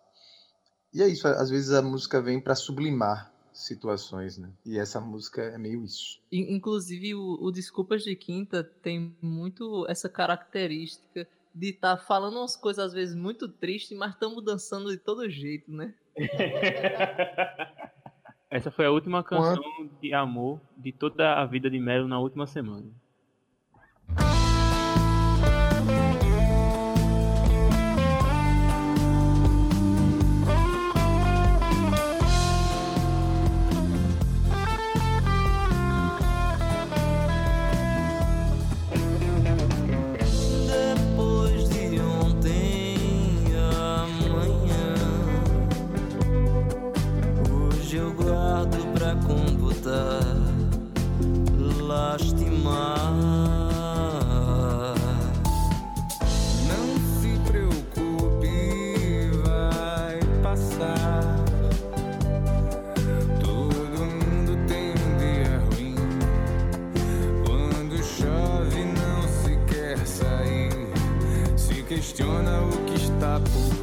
E 0.94 1.04
é 1.04 1.08
isso, 1.08 1.28
às 1.28 1.50
vezes 1.50 1.72
a 1.72 1.82
música 1.82 2.20
vem 2.20 2.42
para 2.42 2.56
sublimar 2.56 3.32
situações, 3.60 4.38
né? 4.38 4.50
E 4.66 4.80
essa 4.80 5.02
música 5.02 5.42
é 5.42 5.58
meio 5.58 5.84
isso. 5.84 6.20
Inclusive, 6.32 7.14
o, 7.14 7.38
o 7.42 7.52
Desculpas 7.52 8.04
de 8.04 8.16
Quinta 8.16 8.64
tem 8.64 9.14
muito 9.22 9.86
essa 9.90 10.08
característica 10.08 11.28
de 11.54 11.70
estar 11.70 11.98
tá 11.98 12.04
falando 12.04 12.38
umas 12.38 12.56
coisas 12.56 12.86
às 12.86 12.94
vezes 12.94 13.16
muito 13.16 13.50
tristes, 13.50 13.98
mas 13.98 14.14
estamos 14.14 14.44
dançando 14.44 14.90
de 14.92 14.98
todo 14.98 15.30
jeito, 15.30 15.72
né? 15.72 15.94
Essa 18.50 18.72
foi 18.72 18.86
a 18.86 18.92
última 18.92 19.24
canção 19.24 19.62
Quanto? 19.62 20.00
de 20.02 20.14
amor 20.14 20.60
de 20.76 20.92
toda 20.92 21.36
a 21.36 21.46
vida 21.46 21.70
de 21.70 21.80
Melo 21.80 22.08
na 22.08 22.20
última 22.20 22.48
semana. 22.48 22.88
Lastimar. 51.88 53.14
Não 56.68 56.86
se 57.20 57.32
preocupe, 57.50 59.32
vai 59.44 60.20
passar. 60.44 61.36
Todo 63.40 63.98
mundo 64.06 64.52
tem 64.68 64.92
um 64.92 65.18
dia 65.18 65.60
ruim. 65.72 65.96
Quando 67.46 68.04
chove, 68.04 68.86
não 68.86 69.22
se 69.28 69.58
quer 69.68 69.98
sair. 70.06 70.72
Se 71.58 71.84
questiona 71.84 72.62
o 72.62 72.86
que 72.86 72.96
está 72.96 73.40
por 73.40 73.79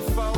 mostrar 0.00 0.31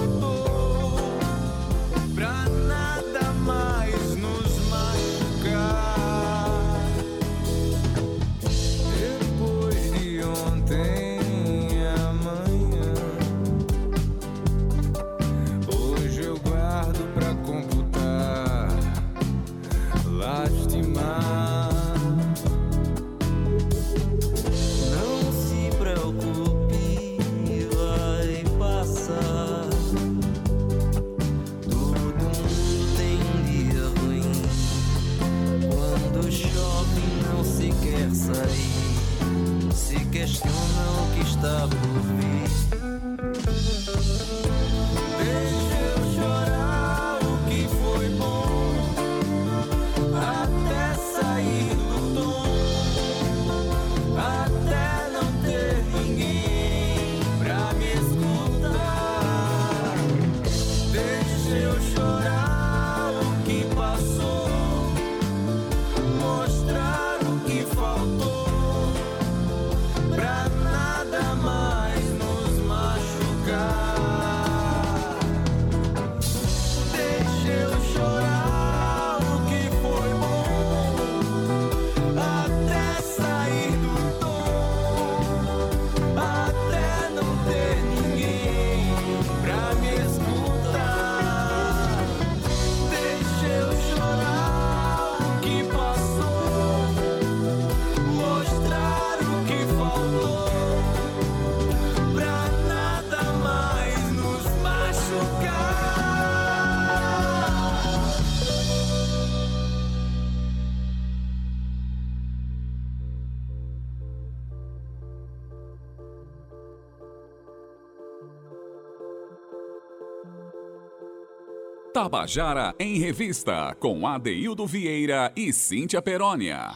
Tabajara 121.95 122.74
em 122.76 122.99
Revista, 122.99 123.72
com 123.78 124.05
Adeildo 124.05 124.66
Vieira 124.66 125.32
e 125.36 125.53
Cíntia 125.53 126.03
Perónia. 126.03 126.72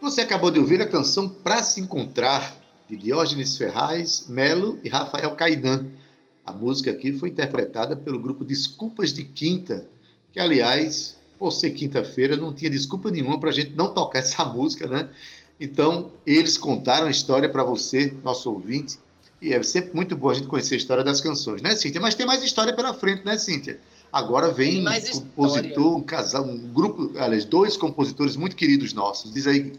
Você 0.00 0.20
acabou 0.20 0.52
de 0.52 0.60
ouvir 0.60 0.80
a 0.80 0.88
canção 0.88 1.28
Pra 1.28 1.64
Se 1.64 1.80
Encontrar, 1.80 2.56
de 2.88 2.96
Diógenes 2.96 3.58
Ferraz, 3.58 4.28
Melo 4.28 4.78
e 4.84 4.88
Rafael 4.88 5.34
Caidan. 5.34 5.86
A 6.46 6.52
música 6.52 6.92
aqui 6.92 7.12
foi 7.12 7.30
interpretada 7.30 7.96
pelo 7.96 8.20
grupo 8.20 8.44
Desculpas 8.44 9.12
de 9.12 9.24
Quinta, 9.24 9.84
que, 10.30 10.38
aliás, 10.38 11.16
por 11.36 11.50
ser 11.50 11.72
quinta-feira, 11.72 12.36
não 12.36 12.54
tinha 12.54 12.70
desculpa 12.70 13.10
nenhuma 13.10 13.40
para 13.40 13.50
a 13.50 13.52
gente 13.52 13.72
não 13.74 13.92
tocar 13.92 14.20
essa 14.20 14.44
música, 14.54 14.86
né? 14.86 15.10
Então, 15.58 16.12
eles 16.24 16.56
contaram 16.56 17.08
a 17.08 17.10
história 17.10 17.48
para 17.48 17.64
você, 17.64 18.14
nosso 18.22 18.48
ouvinte, 18.48 18.96
e 19.42 19.52
é 19.52 19.60
sempre 19.64 19.92
muito 19.92 20.14
bom 20.14 20.30
a 20.30 20.34
gente 20.34 20.46
conhecer 20.46 20.76
a 20.76 20.78
história 20.78 21.02
das 21.02 21.20
canções, 21.20 21.60
né, 21.60 21.74
Cíntia? 21.74 22.00
Mas 22.00 22.14
tem 22.14 22.24
mais 22.24 22.44
história 22.44 22.72
pela 22.72 22.94
frente, 22.94 23.24
né, 23.24 23.36
Cíntia? 23.36 23.80
Agora 24.12 24.52
vem 24.52 24.86
um 24.86 25.20
compositor, 25.20 25.96
um 25.96 26.02
casal, 26.02 26.44
um 26.44 26.72
grupo, 26.72 27.12
aliás, 27.18 27.44
dois 27.44 27.76
compositores 27.76 28.36
muito 28.36 28.54
queridos 28.54 28.92
nossos. 28.92 29.34
Diz 29.34 29.48
aí. 29.48 29.72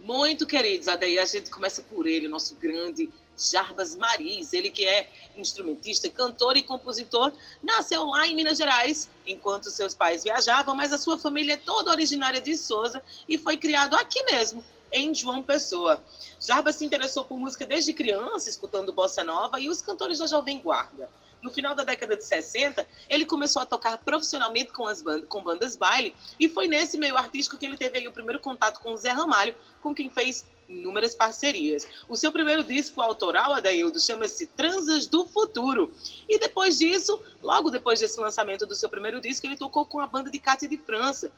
Muito 0.00 0.46
queridos, 0.46 0.88
Adair, 0.88 1.20
a 1.20 1.26
gente 1.26 1.50
começa 1.50 1.82
por 1.82 2.06
ele, 2.06 2.26
nosso 2.28 2.56
grande 2.56 3.10
Jarbas 3.36 3.94
Maris, 3.94 4.54
ele 4.54 4.70
que 4.70 4.86
é 4.86 5.08
instrumentista, 5.36 6.08
cantor 6.08 6.56
e 6.56 6.62
compositor, 6.62 7.30
nasceu 7.62 8.04
lá 8.06 8.26
em 8.26 8.34
Minas 8.34 8.56
Gerais, 8.56 9.08
enquanto 9.26 9.70
seus 9.70 9.94
pais 9.94 10.24
viajavam, 10.24 10.74
mas 10.74 10.92
a 10.92 10.98
sua 10.98 11.18
família 11.18 11.54
é 11.54 11.56
toda 11.56 11.90
originária 11.90 12.40
de 12.40 12.56
Souza 12.56 13.02
e 13.28 13.36
foi 13.36 13.56
criado 13.56 13.94
aqui 13.96 14.22
mesmo, 14.24 14.64
em 14.92 15.14
João 15.14 15.42
Pessoa. 15.42 16.02
Jarbas 16.40 16.76
se 16.76 16.84
interessou 16.84 17.24
por 17.24 17.38
música 17.38 17.66
desde 17.66 17.92
criança, 17.92 18.48
escutando 18.48 18.92
bossa 18.92 19.24
nova 19.24 19.58
e 19.60 19.68
os 19.68 19.80
cantores 19.80 20.18
da 20.18 20.26
Jovem 20.26 20.60
Guarda. 20.60 21.08
No 21.42 21.50
final 21.50 21.74
da 21.74 21.82
década 21.82 22.16
de 22.16 22.24
60, 22.24 22.86
ele 23.08 23.26
começou 23.26 23.60
a 23.60 23.66
tocar 23.66 23.98
profissionalmente 23.98 24.72
com, 24.72 24.86
as 24.86 25.02
bandas, 25.02 25.28
com 25.28 25.42
bandas 25.42 25.74
baile 25.74 26.14
e 26.38 26.48
foi 26.48 26.68
nesse 26.68 26.96
meio 26.96 27.16
artístico 27.16 27.58
que 27.58 27.66
ele 27.66 27.76
teve 27.76 28.06
o 28.06 28.12
primeiro 28.12 28.38
contato 28.38 28.78
com 28.78 28.92
o 28.92 28.96
Zé 28.96 29.10
Ramalho, 29.10 29.54
com 29.82 29.92
quem 29.92 30.08
fez 30.08 30.46
inúmeras 30.68 31.16
parcerias. 31.16 31.86
O 32.08 32.16
seu 32.16 32.30
primeiro 32.30 32.62
disco 32.62 33.00
autoral, 33.00 33.52
Adaildo, 33.52 34.00
chama-se 34.00 34.46
Transas 34.46 35.06
do 35.06 35.26
Futuro. 35.26 35.92
E 36.28 36.38
depois 36.38 36.78
disso, 36.78 37.20
logo 37.42 37.70
depois 37.70 37.98
desse 37.98 38.20
lançamento 38.20 38.64
do 38.64 38.74
seu 38.76 38.88
primeiro 38.88 39.20
disco, 39.20 39.44
ele 39.44 39.56
tocou 39.56 39.84
com 39.84 39.98
a 39.98 40.06
banda 40.06 40.30
de 40.30 40.38
Cátia 40.38 40.68
de 40.68 40.78
França 40.78 41.32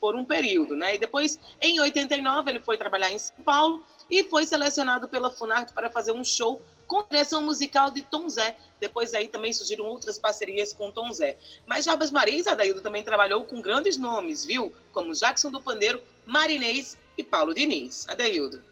por 0.00 0.14
um 0.14 0.24
período, 0.24 0.76
né? 0.76 0.94
E 0.94 0.98
depois, 0.98 1.38
em 1.60 1.80
89, 1.80 2.50
ele 2.50 2.60
foi 2.60 2.76
trabalhar 2.76 3.10
em 3.10 3.18
São 3.18 3.36
Paulo 3.44 3.82
e 4.10 4.24
foi 4.24 4.46
selecionado 4.46 5.08
pela 5.08 5.30
Funarte 5.30 5.72
para 5.72 5.90
fazer 5.90 6.12
um 6.12 6.24
show 6.24 6.60
com 6.86 7.02
direção 7.02 7.42
musical 7.42 7.90
de 7.90 8.02
Tom 8.02 8.28
Zé. 8.28 8.56
Depois 8.78 9.14
aí 9.14 9.28
também 9.28 9.52
surgiram 9.52 9.86
outras 9.86 10.18
parcerias 10.18 10.72
com 10.72 10.90
Tom 10.90 11.12
Zé. 11.12 11.38
Mas 11.66 11.84
Jabas 11.84 12.10
Marins, 12.10 12.46
Adaildo, 12.46 12.80
também 12.80 13.02
trabalhou 13.02 13.44
com 13.44 13.60
grandes 13.60 13.96
nomes, 13.96 14.44
viu? 14.44 14.72
Como 14.92 15.12
Jackson 15.12 15.50
do 15.50 15.60
Pandeiro, 15.60 16.02
Marinês 16.26 16.98
e 17.16 17.24
Paulo 17.24 17.54
Diniz. 17.54 18.06
Adaildo. 18.08 18.62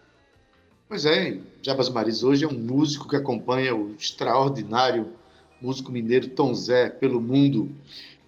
Pois 0.88 1.06
é, 1.06 1.38
Jabas 1.62 1.88
Maris 1.88 2.22
hoje 2.22 2.44
é 2.44 2.48
um 2.48 2.52
músico 2.52 3.08
que 3.08 3.16
acompanha 3.16 3.74
o 3.74 3.94
extraordinário 3.94 5.16
músico 5.62 5.92
mineiro 5.92 6.28
Tom 6.28 6.52
Zé 6.52 6.90
pelo 6.90 7.20
mundo. 7.20 7.74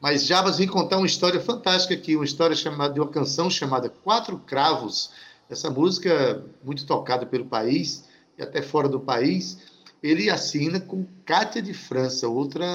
Mas 0.05 0.27
Jabas 0.27 0.59
vem 0.59 0.69
contar 0.69 0.99
uma 0.99 1.07
história 1.07 1.41
fantástica 1.41 1.95
aqui, 1.95 2.15
uma 2.15 2.27
história 2.27 2.55
chamada 2.55 2.93
de 2.93 3.01
uma 3.01 3.09
canção 3.09 3.49
chamada 3.49 3.89
Quatro 3.89 4.39
Cravos. 4.39 5.11
Essa 5.49 5.71
música 5.71 6.45
muito 6.63 6.85
tocada 6.85 7.25
pelo 7.25 7.47
país 7.47 8.05
e 8.37 8.43
até 8.43 8.61
fora 8.61 8.87
do 8.87 9.01
país. 9.01 9.57
Ele 10.03 10.29
assina 10.29 10.79
com 10.79 11.07
Cátia 11.25 11.63
de 11.63 11.73
França, 11.73 12.29
outra 12.29 12.67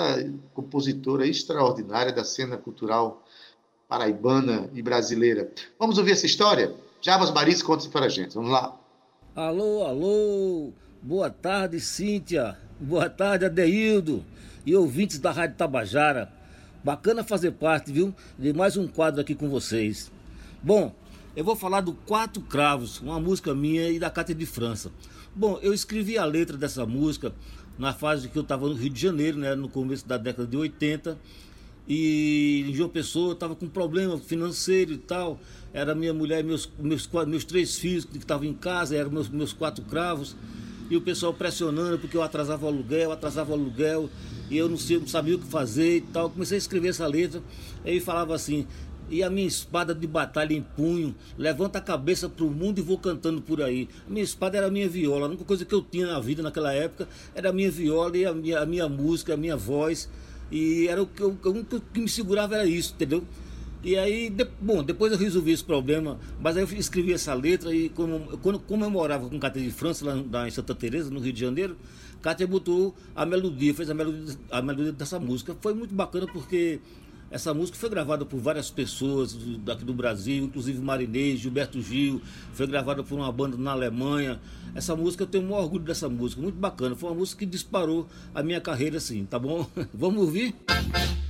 compositora 0.55 1.27
extraordinária 1.27 2.11
da 2.11 2.23
cena 2.23 2.57
cultural 2.57 3.23
paraibana 3.87 4.67
e 4.73 4.81
brasileira. 4.81 5.51
Vamos 5.77 5.99
ouvir 5.99 6.13
essa 6.13 6.25
história? 6.25 6.73
Jabas 6.99 7.29
Maris 7.29 7.61
conta 7.61 7.87
para 7.89 8.07
a 8.07 8.09
gente. 8.09 8.33
Vamos 8.33 8.49
lá. 8.49 8.75
Alô, 9.35 9.83
alô, 9.83 10.73
Boa 10.99 11.29
tarde, 11.29 11.79
Cíntia. 11.79 12.57
Boa 12.79 13.07
tarde, 13.07 13.45
Adeildo. 13.45 14.25
E 14.65 14.75
ouvintes 14.75 15.19
da 15.19 15.31
Rádio 15.31 15.57
Tabajara. 15.57 16.38
Bacana 16.83 17.25
fazer 17.25 17.51
parte, 17.51 17.91
viu? 17.91 18.15
De 18.37 18.53
mais 18.53 18.77
um 18.77 18.87
quadro 18.87 19.19
aqui 19.19 19.35
com 19.35 19.49
vocês. 19.49 20.09
Bom, 20.63 20.95
eu 21.35 21.43
vou 21.43 21.55
falar 21.55 21.81
do 21.81 21.93
Quatro 21.93 22.41
Cravos, 22.41 23.01
uma 23.01 23.19
música 23.19 23.53
minha 23.53 23.89
e 23.89 23.99
da 23.99 24.09
Cátia 24.09 24.33
de 24.33 24.45
França. 24.45 24.89
Bom, 25.35 25.59
eu 25.61 25.73
escrevi 25.73 26.17
a 26.17 26.23
letra 26.23 26.55
dessa 26.55 26.85
música 26.85 27.33
na 27.77 27.93
fase 27.93 28.29
que 28.29 28.37
eu 28.37 28.43
estava 28.43 28.65
no 28.65 28.75
Rio 28.75 28.89
de 28.89 29.01
Janeiro, 29.01 29.37
né, 29.37 29.55
no 29.55 29.67
começo 29.67 30.07
da 30.07 30.17
década 30.17 30.47
de 30.47 30.55
80. 30.55 31.19
E 31.85 32.65
em 32.69 32.73
João 32.73 32.87
Pessoa 32.87 33.33
estava 33.33 33.55
com 33.55 33.67
problema 33.67 34.17
financeiro 34.17 34.93
e 34.93 34.97
tal. 34.97 35.37
Era 35.73 35.93
minha 35.93 36.13
mulher, 36.13 36.45
meus, 36.45 36.71
meus, 36.79 37.09
meus 37.27 37.43
três 37.43 37.77
filhos 37.77 38.05
que 38.05 38.17
estavam 38.17 38.45
em 38.45 38.53
casa, 38.53 38.95
eram 38.95 39.11
meus, 39.11 39.27
meus 39.27 39.51
quatro 39.51 39.83
cravos. 39.83 40.33
E 40.89 40.97
o 40.97 41.01
pessoal 41.01 41.33
pressionando 41.33 41.99
porque 41.99 42.17
eu 42.17 42.23
atrasava 42.23 42.65
o 42.65 42.69
aluguel, 42.69 43.11
atrasava 43.11 43.51
o 43.51 43.53
aluguel. 43.53 44.09
E 44.49 44.57
eu 44.57 44.67
não, 44.67 44.77
não 44.77 45.07
sabia 45.07 45.35
o 45.35 45.39
que 45.39 45.45
fazer 45.45 45.97
e 45.97 46.01
tal. 46.01 46.29
Comecei 46.29 46.55
a 46.55 46.59
escrever 46.59 46.89
essa 46.89 47.05
letra. 47.05 47.41
Aí 47.85 47.99
falava 47.99 48.33
assim: 48.33 48.65
e 49.09 49.23
a 49.23 49.29
minha 49.29 49.47
espada 49.47 49.93
de 49.93 50.05
batalha 50.05 50.53
em 50.53 50.61
punho, 50.61 51.15
levanta 51.37 51.79
a 51.79 51.81
cabeça 51.81 52.29
para 52.29 52.45
o 52.45 52.49
mundo 52.49 52.79
e 52.79 52.81
vou 52.81 52.97
cantando 52.97 53.41
por 53.41 53.61
aí. 53.61 53.89
A 54.07 54.09
minha 54.09 54.23
espada 54.23 54.57
era 54.57 54.67
a 54.67 54.71
minha 54.71 54.87
viola, 54.87 55.25
a 55.25 55.29
única 55.29 55.43
coisa 55.43 55.65
que 55.65 55.73
eu 55.73 55.81
tinha 55.81 56.05
na 56.05 56.19
vida 56.19 56.43
naquela 56.43 56.71
época 56.71 57.07
era 57.33 57.49
a 57.49 57.53
minha 57.53 57.71
viola 57.71 58.15
e 58.15 58.25
a 58.25 58.33
minha, 58.33 58.59
a 58.59 58.65
minha 58.65 58.87
música, 58.87 59.33
a 59.33 59.37
minha 59.37 59.57
voz. 59.57 60.09
E 60.51 60.87
era 60.87 61.01
o 61.01 61.07
que, 61.07 61.21
eu, 61.21 61.29
o 61.29 61.81
que 61.93 61.99
me 61.99 62.09
segurava 62.09 62.55
era 62.55 62.65
isso, 62.65 62.93
entendeu? 62.93 63.23
E 63.81 63.97
aí, 63.97 64.29
de, 64.29 64.45
bom, 64.59 64.83
depois 64.83 65.11
eu 65.11 65.17
resolvi 65.17 65.51
esse 65.51 65.63
problema, 65.63 66.19
mas 66.41 66.57
aí 66.57 66.63
eu 66.63 66.77
escrevi 66.77 67.13
essa 67.13 67.33
letra 67.33 67.73
e 67.73 67.87
como, 67.89 68.37
quando, 68.39 68.59
como 68.59 68.83
eu 68.83 68.89
morava 68.89 69.29
com 69.29 69.39
Cátia 69.39 69.61
de 69.61 69.71
França, 69.71 70.05
lá, 70.05 70.21
lá 70.31 70.47
em 70.47 70.51
Santa 70.51 70.75
Teresa, 70.75 71.09
no 71.09 71.19
Rio 71.19 71.31
de 71.31 71.39
Janeiro, 71.39 71.77
Cátia 72.21 72.45
botou 72.45 72.93
a 73.15 73.25
melodia, 73.25 73.73
fez 73.73 73.89
a 73.89 73.93
melodia, 73.93 74.35
a 74.51 74.61
melodia 74.61 74.91
dessa 74.91 75.17
música. 75.17 75.55
Foi 75.61 75.73
muito 75.73 75.95
bacana 75.95 76.27
porque 76.27 76.81
essa 77.31 77.53
música 77.53 77.77
foi 77.77 77.89
gravada 77.89 78.25
por 78.25 78.39
várias 78.39 78.69
pessoas 78.69 79.33
daqui 79.63 79.85
do 79.85 79.93
Brasil, 79.93 80.43
inclusive 80.43 80.79
Marinês, 80.81 81.39
Gilberto 81.39 81.81
Gil, 81.81 82.21
foi 82.53 82.67
gravada 82.67 83.03
por 83.03 83.15
uma 83.15 83.31
banda 83.31 83.55
na 83.55 83.71
Alemanha. 83.71 84.41
Essa 84.75 84.95
música, 84.95 85.23
eu 85.23 85.27
tenho 85.27 85.45
um 85.45 85.53
orgulho 85.53 85.85
dessa 85.85 86.09
música, 86.09 86.41
muito 86.41 86.57
bacana. 86.57 86.95
Foi 86.95 87.09
uma 87.09 87.15
música 87.15 87.39
que 87.39 87.45
disparou 87.45 88.07
a 88.35 88.43
minha 88.43 88.59
carreira, 88.59 88.97
assim, 88.97 89.25
tá 89.25 89.39
bom? 89.39 89.65
Vamos 89.93 90.21
ouvir? 90.21 90.55
Eu 90.67 91.28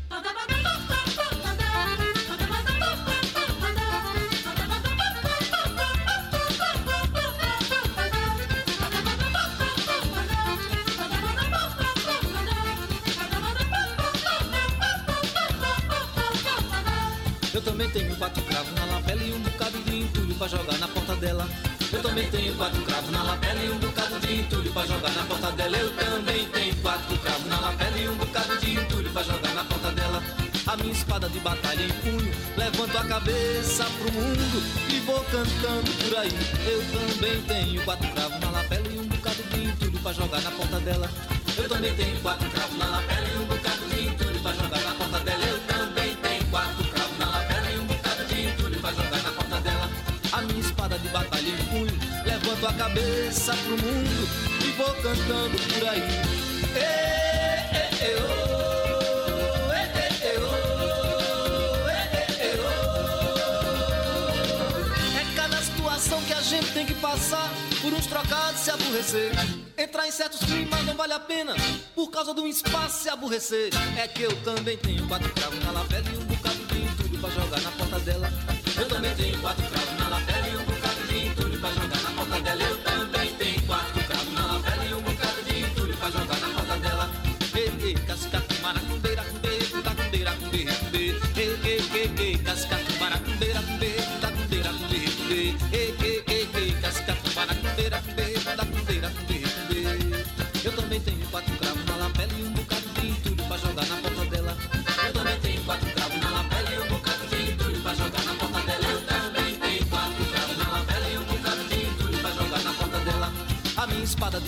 levanto 32.90 32.98
a 32.98 33.04
cabeça 33.06 33.86
pro 33.86 34.12
mundo 34.12 34.64
e 34.90 35.00
vou 35.02 35.24
cantando 35.26 35.92
por 36.04 36.18
aí. 36.18 36.32
Eu 36.66 36.82
também 36.92 37.42
tenho 37.44 37.84
quatro 37.84 38.08
cravos 38.10 38.40
na 38.40 38.50
lapela 38.52 38.88
e 38.90 39.00
um 39.00 39.08
bocado 39.08 39.44
de 39.44 39.64
entulho 39.66 40.00
pra 40.00 40.14
jogar 40.14 40.42
na 40.42 40.52
porta 40.52 40.80
dela. 40.80 41.10
Eu 41.58 41.70
também 41.70 41.96
tenho 41.96 42.20
quatro 42.22 42.50
cravos 42.50 42.78
na 42.78 42.86
lapela 42.86 43.28
e 43.28 43.38
um 43.38 43.46
bocado 43.46 43.86
de 43.90 44.08
entulho 44.08 44.40
pra 44.40 44.54
jogar 44.54 44.82
na 44.82 44.92
porta 44.96 45.20
dela. 45.20 45.46
Eu 45.46 45.60
também 45.60 46.16
tenho 46.16 46.46
quatro 46.46 46.84
cravos 46.86 47.18
na 47.20 47.26
lapela 47.30 47.72
e 47.72 47.80
um 47.80 47.86
bocado 47.86 48.26
de 48.26 48.42
entulho 48.48 48.80
pra 48.80 48.92
jogar 48.92 49.24
na 49.24 49.32
porta 49.32 49.62
dela. 49.62 49.90
A 50.32 50.42
minha 50.42 50.60
espada 50.60 51.00
de 51.00 51.08
batalha 51.10 51.50
em 51.50 51.66
punho 51.66 52.00
levanto 52.26 52.68
a 52.68 52.74
cabeça 52.74 53.56
pro 53.56 53.78
mundo 53.78 54.30
e 54.66 54.72
vou 54.72 54.94
cantando 54.96 55.58
por 55.74 55.88
aí. 55.90 56.04
Ei, 56.76 57.78
ei, 57.78 58.10
ei, 58.10 58.16
oh, 58.16 58.59
tem 66.74 66.86
que 66.86 66.94
passar 66.96 67.50
por 67.82 67.94
uns 67.94 68.06
trocados 68.06 68.60
se 68.60 68.72
aborrecer. 68.72 69.32
Entrar 69.78 70.08
em 70.08 70.12
certos 70.12 70.40
climas 70.42 70.84
não 70.86 70.96
vale 70.96 71.14
a 71.14 71.20
pena 71.20 71.56
por 71.96 72.10
causa 72.10 72.34
de 72.34 72.42
um 72.42 72.48
espaço 72.48 73.04
se 73.04 73.10
aborrecer. 73.10 73.72
É 73.98 74.08
que 74.08 74.24
eu 74.24 74.36
também 74.44 74.78
tenho 74.78 75.08
quatro 75.08 75.32
cravos 75.34 75.64
na 75.64 75.72
lapela 75.72 76.06
e 76.10 76.18
um 76.18 76.26
bocado 76.26 76.58
de 76.68 76.82
entulho 76.82 77.20
pra 77.20 77.30
jogar 77.30 77.62
na 77.62 77.72
porta 77.72 78.00
dela. 78.00 78.30
Eu 78.78 78.88
também 78.88 79.16
tenho 79.16 79.40
quatro 79.42 79.66
cravos 79.68 79.79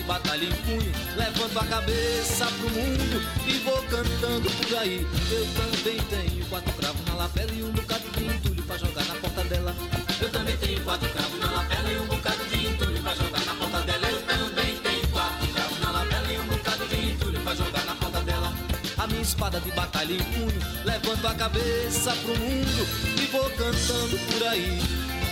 de 0.01 0.07
batalha 0.07 0.45
em 0.45 0.51
punho, 0.51 0.91
levanto 1.15 1.59
a 1.59 1.65
cabeça 1.65 2.45
pro 2.45 2.69
mundo 2.69 3.21
e 3.47 3.53
vou 3.59 3.81
cantando 3.83 4.49
por 4.49 4.77
aí. 4.77 5.05
Eu 5.31 5.45
também 5.53 5.97
tenho 6.09 6.45
quatro 6.45 6.73
cravos 6.73 7.05
na 7.05 7.13
lapela 7.15 7.51
e 7.51 7.63
um 7.63 7.71
bocado 7.71 8.09
de 8.09 8.25
entulho 8.25 8.63
pra 8.63 8.77
jogar 8.77 9.05
na 9.05 9.15
porta 9.15 9.43
dela. 9.43 9.75
Eu 10.19 10.29
também 10.29 10.57
tenho 10.57 10.81
quatro 10.83 11.09
cravos 11.09 11.39
na 11.39 11.51
lapela 11.51 11.91
e 11.91 11.99
um 11.99 12.05
bocado 12.05 12.45
de 12.45 12.67
entulho 12.67 13.01
pra 13.01 13.15
jogar 13.15 13.45
na 13.45 13.53
porta 13.53 13.81
dela. 13.81 14.11
Eu 14.11 14.21
também 14.21 14.75
tenho 14.75 15.07
quatro 15.09 15.47
cravos 15.53 15.79
na 15.79 15.91
lapela 15.91 16.33
e 16.33 16.37
um 16.37 16.47
bocado 16.47 16.87
de 16.87 17.11
entulho 17.11 17.39
pra 17.41 17.55
jogar 17.55 17.85
na 17.85 17.95
porta 17.95 18.21
dela. 18.21 18.53
A 18.97 19.07
minha 19.07 19.21
espada 19.21 19.59
de 19.59 19.71
batalha 19.71 20.13
em 20.13 20.23
punho, 20.23 20.61
levanto 20.83 21.27
a 21.27 21.35
cabeça 21.35 22.15
pro 22.15 22.37
mundo 22.37 22.87
e 23.21 23.25
vou 23.27 23.49
cantando 23.51 24.17
por 24.17 24.47
aí. 24.47 24.79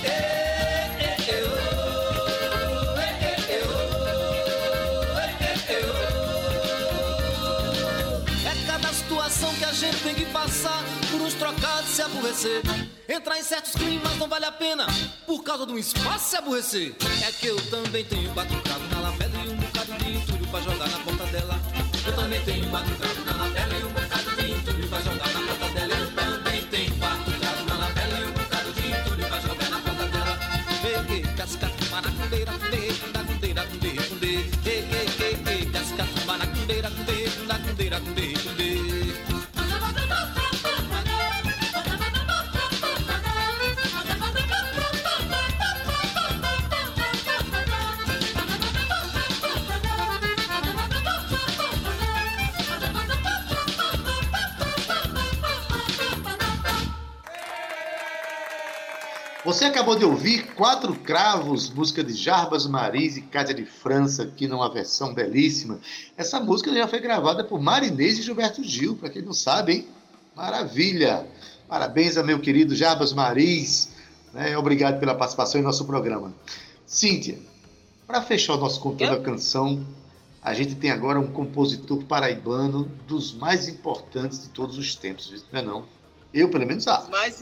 Ei, 0.04 1.06
ei, 1.06 1.36
ei, 1.36 1.44
oh, 1.44 2.09
situação 9.10 9.51
que 9.55 9.66
a 9.66 9.74
gente 9.74 10.03
tem 10.03 10.14
que 10.14 10.26
passar 10.26 10.84
por 11.10 11.20
uns 11.20 11.34
trocados 11.34 11.89
se 11.89 11.99
aborrecer. 11.99 12.62
Entrar 13.07 13.39
em 13.39 13.43
certos 13.43 13.72
climas 13.72 14.16
não 14.18 14.28
vale 14.28 14.45
a 14.45 14.51
pena 14.51 14.86
por 15.26 15.43
causa 15.43 15.66
de 15.66 15.74
um 15.74 15.80
espaço 15.80 16.30
se 16.30 16.36
aborrecer. 16.36 16.95
É 17.28 17.32
que 17.32 17.47
eu 17.47 17.60
também 17.72 18.05
tenho 18.05 18.32
cravos 18.32 18.89
na 18.91 18.99
lapela 19.01 19.34
e 19.43 19.49
um 19.49 19.55
bocado 19.55 19.93
de 19.93 20.12
entulho 20.16 20.47
pra 20.49 20.62
jogar 20.62 20.88
na 20.89 20.99
porta 20.99 21.26
dela. 21.26 21.60
Eu 22.05 22.16
também 22.16 22.39
tenho 22.45 22.70
cravos 22.70 23.26
na 23.26 23.32
lapela 23.32 23.59
Você 59.60 59.66
acabou 59.66 59.97
de 59.97 60.05
ouvir 60.05 60.53
Quatro 60.55 60.95
Cravos, 60.95 61.70
música 61.70 62.01
de 62.01 62.14
Jarbas 62.14 62.66
Maris 62.66 63.18
e 63.18 63.22
Cátia 63.22 63.53
de 63.53 63.66
França, 63.66 64.24
aqui 64.24 64.47
numa 64.47 64.72
versão 64.72 65.14
belíssima. 65.14 65.82
Essa 66.16 66.39
música 66.39 66.74
já 66.74 66.88
foi 66.88 67.01
gravada 67.01 67.43
por 67.43 67.60
Marinês 67.60 68.18
e 68.18 68.22
Gilberto 68.22 68.64
Gil, 68.64 68.95
para 68.95 69.10
quem 69.10 69.22
não 69.22 69.34
sabe, 69.34 69.74
hein? 69.74 69.88
Maravilha! 70.34 71.28
Parabéns 71.68 72.16
a 72.16 72.24
meu 72.24 72.39
querido 72.39 72.74
Jarbas 72.74 73.12
Maris. 73.12 73.89
Né? 74.34 74.57
Obrigado 74.57 74.97
pela 74.97 75.14
participação 75.14 75.60
em 75.60 75.64
nosso 75.66 75.84
programa. 75.84 76.34
Cíntia, 76.86 77.38
Para 78.07 78.22
fechar 78.22 78.53
o 78.53 78.60
nosso 78.60 78.80
conteúdo 78.80 79.18
da 79.18 79.22
canção, 79.22 79.86
a 80.41 80.53
gente 80.53 80.76
tem 80.76 80.89
agora 80.89 81.20
um 81.20 81.28
compositor 81.28 82.05
paraibano 82.05 82.89
dos 83.05 83.34
mais 83.34 83.68
importantes 83.68 84.41
de 84.41 84.47
todos 84.51 84.78
os 84.78 84.95
tempos, 84.95 85.43
não 85.51 85.60
é 85.60 85.62
não? 85.62 85.86
Eu, 86.34 86.49
pelo 86.49 86.66
menos, 86.66 86.88
acho. 86.88 87.12
Mais, 87.12 87.41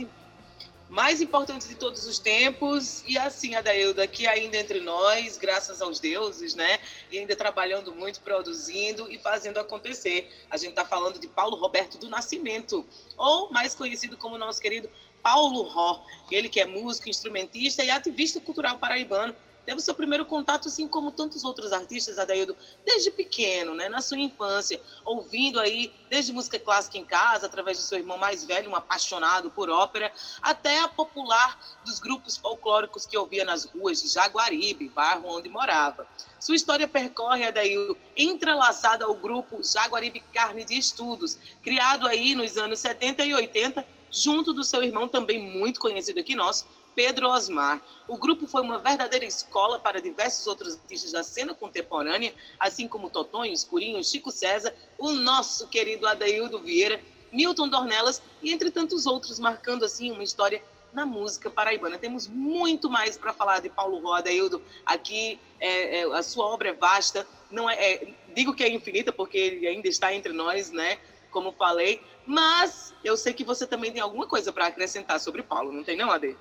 mais 0.89 1.21
importantes 1.21 1.67
de 1.67 1.75
todos 1.75 2.05
os 2.05 2.17
tempos, 2.17 3.03
e 3.05 3.17
assim, 3.17 3.55
Adailda, 3.55 4.03
aqui 4.03 4.25
ainda 4.25 4.57
entre 4.57 4.79
nós, 4.79 5.37
graças 5.37 5.81
aos 5.81 5.99
deuses, 5.99 6.55
né? 6.55 6.79
E 7.11 7.19
ainda 7.19 7.35
trabalhando 7.35 7.93
muito, 7.93 8.21
produzindo 8.21 9.11
e 9.11 9.17
fazendo 9.17 9.59
acontecer. 9.59 10.31
A 10.49 10.55
gente 10.55 10.69
está 10.69 10.85
falando 10.85 11.19
de 11.19 11.27
Paulo 11.27 11.57
Roberto 11.57 11.97
do 11.97 12.09
Nascimento, 12.09 12.85
ou 13.17 13.51
mais 13.51 13.75
conhecido 13.75 14.15
como 14.15 14.37
nosso 14.37 14.61
querido 14.61 14.89
Paulo 15.21 15.63
Ró, 15.63 16.05
ele 16.31 16.47
que 16.47 16.59
é 16.59 16.65
músico, 16.65 17.09
instrumentista 17.09 17.83
e 17.83 17.89
ativista 17.89 18.39
cultural 18.39 18.77
paraibano, 18.77 19.35
teve 19.67 19.81
seu 19.81 19.93
primeiro 19.93 20.25
contato, 20.25 20.69
assim 20.69 20.87
como 20.87 21.11
tantos 21.11 21.43
outros 21.43 21.73
artistas, 21.73 22.17
Adaildo, 22.17 22.55
desde 22.85 23.11
pequeno, 23.11 23.75
né, 23.75 23.89
na 23.89 23.99
sua 23.99 24.17
infância, 24.17 24.81
ouvindo 25.03 25.59
aí, 25.59 25.93
desde 26.09 26.31
música 26.31 26.57
clássica 26.57 26.97
em 26.97 27.03
casa, 27.03 27.47
através 27.47 27.77
do 27.77 27.83
seu 27.83 27.97
irmão 27.97 28.17
mais 28.17 28.45
velho, 28.45 28.71
um 28.71 28.75
apaixonado 28.77 29.51
por 29.51 29.69
ópera, 29.69 30.09
até 30.41 30.79
a 30.79 30.87
popular 30.87 31.59
dos 31.85 31.99
grupos 31.99 32.37
folclóricos 32.37 33.05
que 33.05 33.17
ouvia 33.17 33.43
nas 33.43 33.65
ruas 33.65 34.01
de 34.01 34.07
Jaguaribe, 34.07 34.87
bairro 34.87 35.27
onde 35.27 35.49
morava. 35.49 36.07
Sua 36.39 36.55
história 36.55 36.87
percorre, 36.87 37.43
Adaildo, 37.43 37.97
entrelaçada 38.15 39.03
ao 39.03 39.15
grupo 39.15 39.61
Jaguaribe 39.61 40.21
Carne 40.33 40.63
de 40.63 40.77
Estudos, 40.77 41.37
criado 41.61 42.07
aí 42.07 42.35
nos 42.35 42.55
anos 42.55 42.79
70 42.79 43.25
e 43.25 43.33
80, 43.33 43.85
junto 44.09 44.53
do 44.53 44.63
seu 44.63 44.81
irmão, 44.81 45.09
também 45.09 45.37
muito 45.37 45.77
conhecido 45.77 46.21
aqui 46.21 46.35
nosso, 46.35 46.65
Pedro 46.97 47.29
Osmar. 47.29 47.79
O 48.07 48.17
grupo 48.17 48.47
foi 48.47 48.63
uma 48.63 48.79
verdadeira 48.79 49.23
escola 49.23 49.77
para 49.77 50.01
diversos 50.01 50.47
outros 50.47 50.73
artistas 50.73 51.11
da 51.11 51.21
cena 51.21 51.53
contemporânea, 51.53 52.33
assim 52.59 52.87
como 52.87 53.07
Totonho, 53.07 53.53
Escurinho, 53.53 54.03
Chico 54.03 54.31
César, 54.31 54.73
o 54.97 55.11
nosso 55.11 55.67
querido 55.67 56.07
Adaildo 56.07 56.57
Vieira, 56.57 56.99
Milton 57.31 57.69
Dornelas 57.69 58.19
e 58.41 58.51
entre 58.51 58.71
tantos 58.71 59.05
outros, 59.05 59.37
marcando 59.39 59.85
assim 59.85 60.09
uma 60.09 60.23
história 60.23 60.59
na 60.91 61.05
música 61.05 61.51
paraibana. 61.51 61.99
Temos 61.99 62.27
muito 62.27 62.89
mais 62.89 63.15
para 63.15 63.31
falar 63.31 63.59
de 63.61 63.69
Paulo 63.69 63.99
Roda, 63.99 64.31
Aildo. 64.31 64.59
Aqui 64.83 65.39
é, 65.59 65.99
é, 65.99 66.03
a 66.05 66.23
sua 66.23 66.47
obra 66.47 66.69
é 66.69 66.73
vasta, 66.73 67.27
não 67.51 67.69
é, 67.69 67.75
é, 67.75 68.13
digo 68.33 68.55
que 68.55 68.63
é 68.63 68.73
infinita 68.73 69.13
porque 69.13 69.37
ele 69.37 69.67
ainda 69.67 69.87
está 69.87 70.11
entre 70.15 70.33
nós, 70.33 70.71
né? 70.71 70.97
Como 71.29 71.51
falei, 71.51 72.01
mas 72.25 72.91
eu 73.03 73.15
sei 73.15 73.33
que 73.33 73.43
você 73.43 73.67
também 73.67 73.91
tem 73.91 74.01
alguma 74.01 74.25
coisa 74.25 74.51
para 74.51 74.65
acrescentar 74.65 75.19
sobre 75.19 75.43
Paulo, 75.43 75.71
não 75.71 75.83
tem 75.83 75.95
não, 75.95 76.09
Ade? 76.09 76.35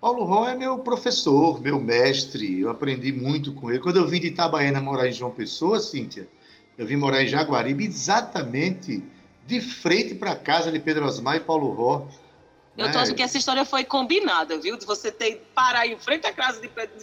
Paulo 0.00 0.24
Ron 0.24 0.48
é 0.48 0.54
meu 0.54 0.78
professor, 0.78 1.60
meu 1.60 1.80
mestre, 1.80 2.60
eu 2.60 2.70
aprendi 2.70 3.12
muito 3.12 3.52
com 3.52 3.68
ele. 3.68 3.80
Quando 3.80 3.96
eu 3.96 4.06
vim 4.06 4.20
de 4.20 4.28
Itabaiana 4.28 4.80
morar 4.80 5.08
em 5.08 5.12
João 5.12 5.32
Pessoa, 5.32 5.80
Cíntia, 5.80 6.28
eu 6.76 6.86
vim 6.86 6.96
morar 6.96 7.22
em 7.22 7.26
Jaguaribe, 7.26 7.84
exatamente 7.84 9.02
de 9.44 9.60
frente 9.60 10.14
para 10.14 10.32
a 10.32 10.36
casa 10.36 10.70
de 10.70 10.78
Pedro 10.78 11.04
Osmar 11.04 11.36
e 11.36 11.40
Paulo 11.40 11.72
Ró. 11.72 12.06
Eu 12.76 12.86
tô 12.86 12.92
né? 12.92 13.02
achando 13.02 13.16
que 13.16 13.22
essa 13.22 13.36
história 13.36 13.64
foi 13.64 13.82
combinada, 13.82 14.56
viu? 14.56 14.76
De 14.76 14.86
você 14.86 15.10
ter 15.10 15.44
parar 15.52 15.84
em 15.84 15.98
frente 15.98 16.28
à 16.28 16.32
casa 16.32 16.60
de 16.60 16.68
Pedro. 16.68 16.94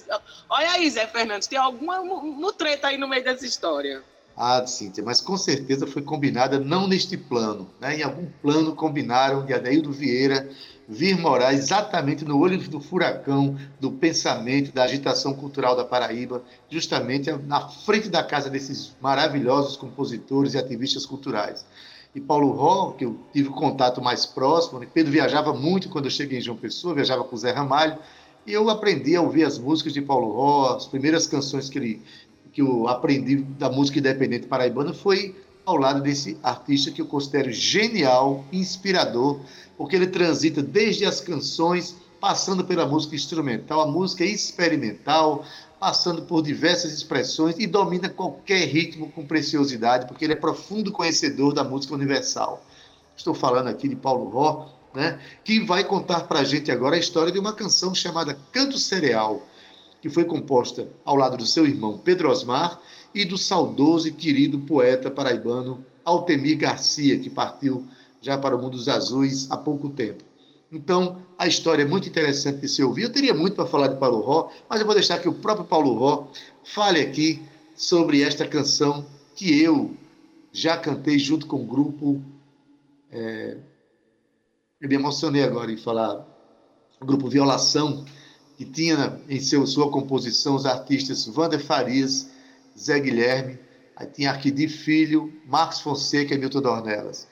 Olha 0.50 0.72
aí, 0.72 0.90
Zé 0.90 1.06
Fernandes, 1.06 1.50
tem 1.50 1.60
alguma 1.60 2.02
mutreta 2.02 2.88
aí 2.88 2.98
no 2.98 3.10
meio 3.10 3.26
dessa 3.26 3.46
história. 3.46 4.02
Ah, 4.38 4.66
Cíntia, 4.66 5.04
mas 5.04 5.20
com 5.20 5.38
certeza 5.38 5.86
foi 5.86 6.02
combinada, 6.02 6.60
não 6.60 6.88
neste 6.88 7.18
plano. 7.18 7.70
Né? 7.80 8.00
Em 8.00 8.04
algum 8.04 8.26
plano 8.42 8.74
combinaram 8.76 9.46
de 9.46 9.54
Adeildo 9.54 9.92
Vieira 9.92 10.50
vir 10.88 11.18
morar 11.18 11.54
exatamente 11.54 12.24
no 12.24 12.40
olho 12.40 12.58
do 12.58 12.80
furacão 12.80 13.58
do 13.80 13.92
pensamento, 13.92 14.72
da 14.72 14.84
agitação 14.84 15.34
cultural 15.34 15.76
da 15.76 15.84
Paraíba, 15.84 16.44
justamente 16.70 17.32
na 17.32 17.68
frente 17.68 18.10
da 18.10 18.24
casa 18.24 18.50
desses 18.50 18.96
maravilhosos 19.02 19.76
compositores 19.76 20.54
e 20.54 20.58
ativistas 20.58 21.06
culturais. 21.06 21.66
E 22.14 22.22
Paulo 22.22 22.52
Ró, 22.52 22.92
que 22.92 23.04
eu 23.04 23.20
tive 23.34 23.50
contato 23.50 24.02
mais 24.02 24.26
próximo, 24.26 24.80
né? 24.80 24.88
Pedro 24.92 25.12
viajava 25.12 25.54
muito 25.54 25.90
quando 25.90 26.06
eu 26.06 26.12
cheguei 26.12 26.38
em 26.38 26.42
João 26.42 26.58
Pessoa, 26.58 26.96
viajava 26.96 27.24
com 27.24 27.36
o 27.36 27.40
Zé 27.40 27.52
Ramalho, 27.52 27.98
e 28.48 28.54
eu 28.54 28.70
aprendi 28.70 29.16
a 29.16 29.22
ouvir 29.22 29.44
as 29.44 29.58
músicas 29.58 29.92
de 29.92 30.02
Paulo 30.02 30.32
Ró, 30.32 30.76
as 30.76 30.86
primeiras 30.86 31.28
canções 31.28 31.68
que, 31.68 31.78
ele, 31.78 32.02
que 32.54 32.62
eu 32.62 32.88
aprendi 32.88 33.38
da 33.38 33.70
música 33.70 34.00
independente 34.00 34.46
paraibana 34.46 34.94
foi 34.94 35.36
ao 35.66 35.78
lado 35.78 36.02
desse 36.02 36.38
artista 36.44 36.92
que 36.92 37.02
eu 37.02 37.08
considero 37.08 37.52
genial, 37.52 38.46
inspirador, 38.54 39.40
porque 39.78 39.96
ele 39.96 40.08
transita 40.08 40.62
desde 40.62 41.06
as 41.06 41.20
canções, 41.20 41.96
passando 42.20 42.64
pela 42.64 42.86
música 42.86 43.16
instrumental, 43.16 43.82
a 43.82 43.88
música 43.88 44.24
experimental, 44.24 45.46
passando 45.80 46.24
por 46.24 46.42
diversas 46.42 46.94
expressões 46.94 47.56
e 47.60 47.68
domina 47.68 48.10
qualquer 48.10 48.66
ritmo 48.68 49.12
com 49.12 49.26
preciosidade, 49.26 50.08
porque 50.08 50.26
ele 50.26 50.34
é 50.34 50.38
profundo 50.38 50.92
conhecedor 50.92 51.54
da 51.54 51.64
música 51.64 51.94
universal. 51.94 52.66
Estou 53.16 53.34
falando 53.34 53.68
aqui 53.68 53.88
de 53.88 53.96
Paulo 53.96 54.30
Ró, 54.30 54.70
né, 54.94 55.20
que 55.44 55.60
vai 55.60 55.84
contar 55.84 56.22
para 56.22 56.40
a 56.40 56.44
gente 56.44 56.72
agora 56.72 56.96
a 56.96 57.00
história 57.00 57.32
de 57.32 57.38
uma 57.38 57.54
canção 57.54 57.94
chamada 57.94 58.38
Canto 58.52 58.78
Cereal, 58.78 59.46
que 60.02 60.10
foi 60.10 60.24
composta 60.24 60.88
ao 61.04 61.16
lado 61.16 61.38
do 61.38 61.46
seu 61.46 61.66
irmão 61.66 61.98
Pedro 61.98 62.30
Osmar 62.30 62.80
e 63.14 63.26
do 63.26 63.38
saudoso 63.38 64.08
e 64.08 64.12
querido 64.12 64.60
poeta 64.60 65.12
paraibano 65.12 65.86
Altemir 66.04 66.58
Garcia, 66.58 67.20
que 67.20 67.30
partiu 67.30 67.86
já 68.26 68.40
para 68.40 68.56
o 68.56 68.60
mundo 68.60 68.76
dos 68.76 68.90
azuis 68.90 69.52
há 69.52 69.56
pouco 69.56 69.88
tempo. 69.88 70.24
Então, 70.72 71.22
a 71.38 71.46
história 71.46 71.84
é 71.84 71.86
muito 71.86 72.10
interessante 72.10 72.62
de 72.62 72.68
se 72.68 72.84
ouvir. 72.84 73.04
Eu 73.04 73.12
teria 73.12 73.36
muito 73.36 73.56
para 73.56 73.68
falar 73.68 73.88
de 73.88 74.00
Paulo 74.00 74.20
Ró, 74.22 74.50
mas 74.68 74.80
eu 74.80 74.86
vou 74.88 74.96
deixar 74.96 75.20
que 75.20 75.30
o 75.30 75.34
próprio 75.34 75.64
Paulo 75.64 75.94
Ró 75.94 76.28
fale 76.64 77.02
aqui 77.02 77.44
sobre 77.76 78.24
esta 78.24 78.48
canção 78.48 79.06
que 79.36 79.62
eu 79.62 79.96
já 80.52 80.76
cantei 80.76 81.20
junto 81.20 81.46
com 81.46 81.62
o 81.62 81.66
grupo. 81.68 82.20
É... 83.12 83.58
Eu 84.82 84.90
me 84.90 84.96
emocionei 84.96 85.44
agora 85.44 85.72
em 85.72 85.78
falar. 85.78 86.26
O 87.00 87.06
grupo 87.06 87.30
Violação, 87.30 88.06
que 88.58 88.66
tinha 88.66 89.22
em 89.30 89.40
seu, 89.40 89.68
sua 89.68 89.92
composição 89.92 90.56
os 90.56 90.66
artistas 90.66 91.28
Wander 91.28 91.64
Farias, 91.64 92.32
Zé 92.76 93.00
Guilherme, 93.00 93.60
aí 93.96 94.08
tinha 94.08 94.32
Arquidi 94.32 94.68
Filho, 94.68 95.32
Marcos 95.46 95.80
Fonseca 95.80 96.34
e 96.34 96.38
Milton 96.40 96.62
Dornelas 96.62 97.28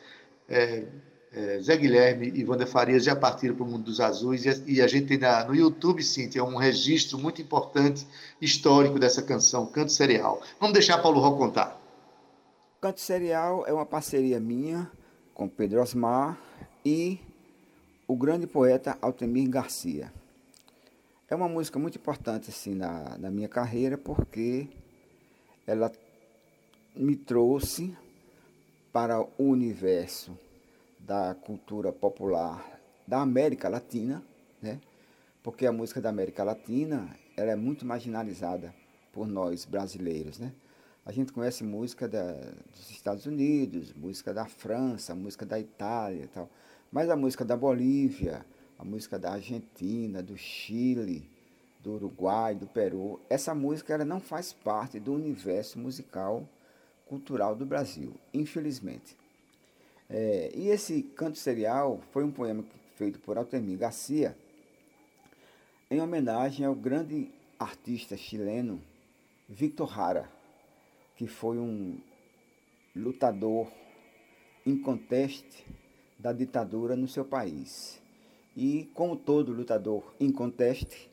é, 0.47 0.85
é, 1.31 1.59
Zé 1.59 1.75
Guilherme 1.75 2.31
e 2.33 2.45
Wander 2.45 2.67
Farias 2.67 3.03
já 3.03 3.15
partiram 3.15 3.55
para 3.55 3.65
o 3.65 3.67
mundo 3.67 3.83
dos 3.83 3.99
azuis 3.99 4.45
e 4.67 4.81
a, 4.81 4.87
gente 4.87 5.07
tem 5.07 5.17
na, 5.17 5.43
no 5.45 5.55
YouTube, 5.55 6.03
sim, 6.03 6.29
tem 6.29 6.41
um 6.41 6.57
registro 6.57 7.17
muito 7.17 7.41
importante, 7.41 8.07
histórico 8.39 8.99
dessa 8.99 9.21
canção, 9.21 9.65
Canto 9.65 9.91
Serial. 9.91 10.41
Vamos 10.59 10.73
deixar 10.73 10.99
Paulo 10.99 11.19
Ró 11.19 11.35
contar. 11.35 11.81
Canto 12.79 13.01
Serial 13.01 13.65
é 13.65 13.73
uma 13.73 13.85
parceria 13.85 14.39
minha 14.39 14.91
com 15.33 15.47
Pedro 15.47 15.81
Osmar 15.81 16.37
e 16.85 17.19
o 18.07 18.15
grande 18.15 18.45
poeta 18.45 18.97
Altemir 19.01 19.49
Garcia. 19.49 20.13
É 21.27 21.35
uma 21.35 21.49
música 21.49 21.79
muito 21.79 21.97
importante 21.97 22.49
assim 22.49 22.75
na, 22.75 23.17
na 23.17 23.31
minha 23.31 23.47
carreira 23.47 23.97
porque 23.97 24.67
ela 25.65 25.91
me 26.95 27.15
trouxe 27.15 27.95
para 28.93 29.19
o 29.19 29.29
universo 29.39 30.37
da 30.99 31.33
cultura 31.33 31.91
popular 31.91 32.79
da 33.07 33.21
América 33.21 33.67
Latina, 33.67 34.23
né? 34.61 34.79
porque 35.41 35.65
a 35.65 35.71
música 35.71 35.99
da 35.99 36.09
América 36.09 36.43
Latina 36.43 37.09
ela 37.35 37.51
é 37.51 37.55
muito 37.55 37.85
marginalizada 37.87 38.73
por 39.11 39.27
nós 39.27 39.65
brasileiros. 39.65 40.37
Né? 40.37 40.53
A 41.03 41.11
gente 41.11 41.33
conhece 41.33 41.63
música 41.63 42.07
da, 42.07 42.33
dos 42.71 42.91
Estados 42.91 43.25
Unidos, 43.25 43.91
música 43.93 44.31
da 44.31 44.45
França, 44.45 45.15
música 45.15 45.43
da 45.43 45.59
Itália 45.59 46.29
tal, 46.31 46.47
mas 46.91 47.09
a 47.09 47.15
música 47.15 47.43
da 47.43 47.57
Bolívia, 47.57 48.45
a 48.77 48.85
música 48.85 49.17
da 49.17 49.31
Argentina, 49.33 50.21
do 50.21 50.37
Chile, 50.37 51.27
do 51.81 51.93
Uruguai, 51.93 52.53
do 52.53 52.67
Peru, 52.67 53.19
essa 53.27 53.55
música 53.55 53.95
ela 53.95 54.05
não 54.05 54.19
faz 54.19 54.53
parte 54.53 54.99
do 54.99 55.13
universo 55.13 55.79
musical 55.79 56.47
cultural 57.07 57.55
do 57.55 57.65
Brasil, 57.65 58.13
infelizmente. 58.33 59.15
É, 60.09 60.51
e 60.55 60.69
esse 60.69 61.01
canto 61.01 61.37
serial 61.37 62.01
foi 62.11 62.23
um 62.23 62.31
poema 62.31 62.63
feito 62.95 63.19
por 63.19 63.37
Altemir 63.37 63.77
Garcia 63.77 64.37
em 65.89 66.01
homenagem 66.01 66.65
ao 66.65 66.75
grande 66.75 67.29
artista 67.59 68.17
chileno 68.17 68.81
Victor 69.47 69.93
Jara, 69.93 70.29
que 71.15 71.27
foi 71.27 71.57
um 71.57 71.97
lutador 72.95 73.71
inconteste 74.65 75.65
da 76.17 76.31
ditadura 76.31 76.95
no 76.95 77.07
seu 77.07 77.25
país. 77.25 78.01
E, 78.55 78.89
como 78.93 79.15
todo 79.15 79.51
lutador 79.51 80.13
inconteste, 80.19 81.09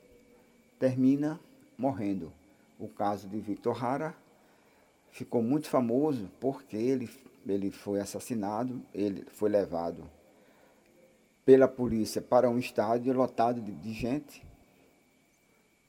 termina 0.78 1.40
morrendo. 1.76 2.32
O 2.78 2.88
caso 2.88 3.28
de 3.28 3.38
Victor 3.40 3.78
Jara 3.78 4.14
ficou 5.12 5.42
muito 5.42 5.68
famoso 5.68 6.30
porque 6.40 6.76
ele, 6.76 7.10
ele 7.46 7.70
foi 7.70 8.00
assassinado, 8.00 8.82
ele 8.94 9.24
foi 9.30 9.50
levado 9.50 10.08
pela 11.44 11.66
polícia 11.66 12.20
para 12.20 12.48
um 12.48 12.58
estádio 12.58 13.12
lotado 13.12 13.60
de, 13.60 13.72
de 13.72 13.92
gente 13.92 14.44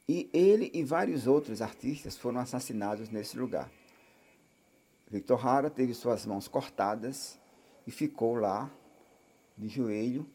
E 0.07 0.29
ele 0.33 0.71
e 0.73 0.83
vários 0.83 1.27
outros 1.27 1.61
artistas 1.61 2.17
foram 2.17 2.39
assassinados 2.39 3.09
nesse 3.09 3.37
lugar. 3.37 3.71
Victor 5.09 5.45
Hara 5.45 5.69
teve 5.69 5.93
suas 5.93 6.25
mãos 6.25 6.47
cortadas 6.47 7.37
e 7.85 7.91
ficou 7.91 8.35
lá 8.35 8.69
de 9.57 9.67
joelho, 9.67 10.25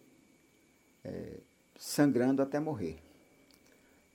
é, 1.04 1.38
sangrando 1.78 2.42
até 2.42 2.60
morrer. 2.60 2.96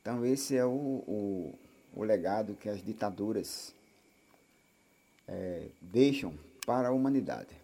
Então 0.01 0.25
esse 0.25 0.55
é 0.55 0.65
o, 0.65 0.69
o, 0.69 1.59
o 1.93 2.03
legado 2.03 2.55
que 2.55 2.69
as 2.69 2.83
ditaduras 2.83 3.75
é, 5.31 5.69
deixam 5.81 6.33
para 6.65 6.89
a 6.89 6.91
humanidade. 6.91 7.55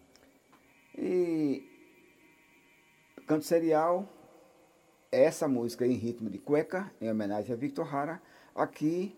E 0.96 1.62
canto 3.26 3.44
serial, 3.44 4.08
essa 5.12 5.46
música 5.46 5.86
em 5.86 5.92
ritmo 5.92 6.30
de 6.30 6.38
cueca, 6.38 6.90
em 7.00 7.10
homenagem 7.10 7.52
a 7.52 7.56
Victor 7.56 7.94
Hara, 7.94 8.20
aqui 8.54 9.14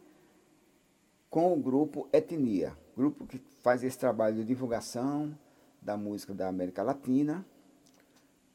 com 1.31 1.53
o 1.53 1.57
grupo 1.57 2.09
Etnia, 2.13 2.77
grupo 2.97 3.25
que 3.25 3.41
faz 3.63 3.85
esse 3.85 3.99
trabalho 3.99 4.37
de 4.37 4.45
divulgação 4.45 5.37
da 5.81 5.97
música 5.97 6.35
da 6.35 6.49
América 6.49 6.83
Latina. 6.83 7.47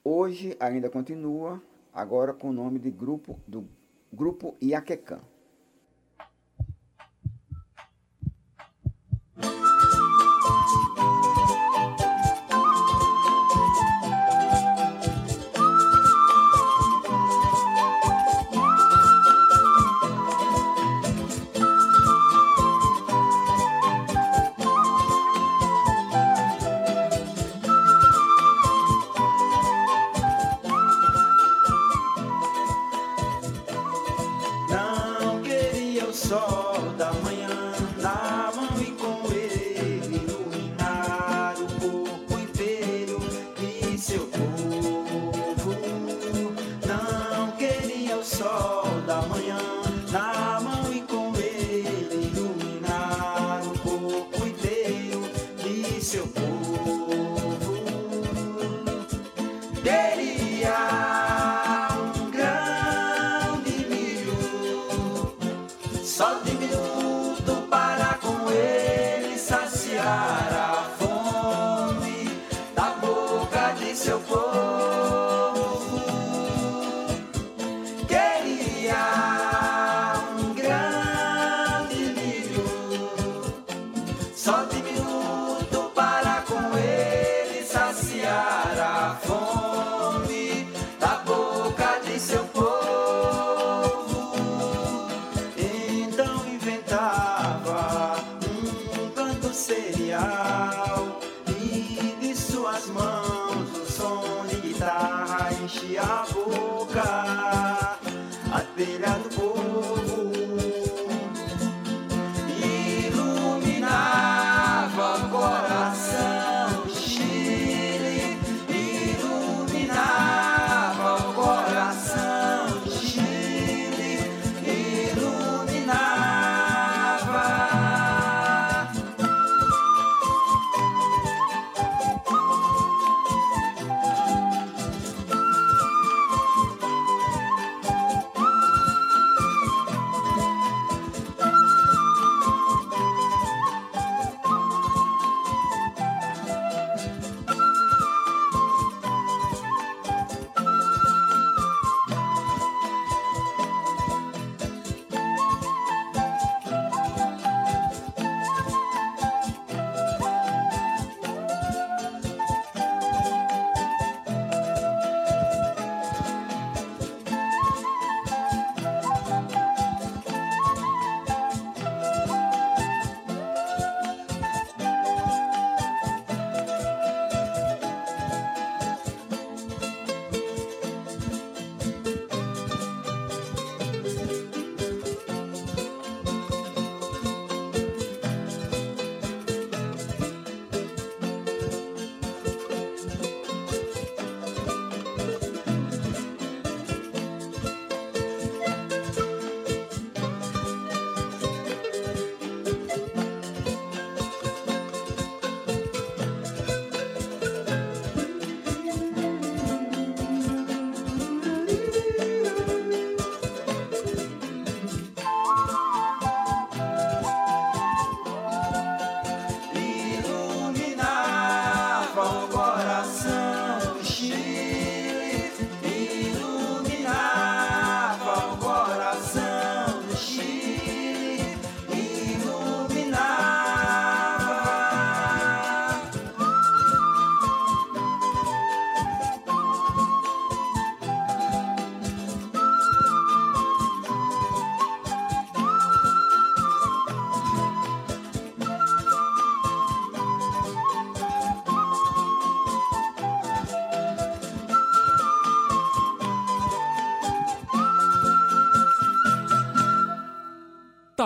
Hoje 0.03 0.55
ainda 0.59 0.89
continua, 0.89 1.61
agora 1.93 2.33
com 2.33 2.49
o 2.49 2.53
nome 2.53 2.77
de 2.77 2.91
grupo 2.91 3.39
do 3.47 3.67
grupo 4.11 4.55
Iaquecã. 4.61 5.19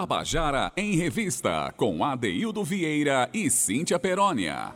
Tabajara 0.10 0.72
em 0.76 0.96
Revista, 0.96 1.72
com 1.78 2.04
Adeildo 2.04 2.64
Vieira 2.64 3.30
e 3.32 3.48
Cíntia 3.48 4.00
Perónia. 4.00 4.74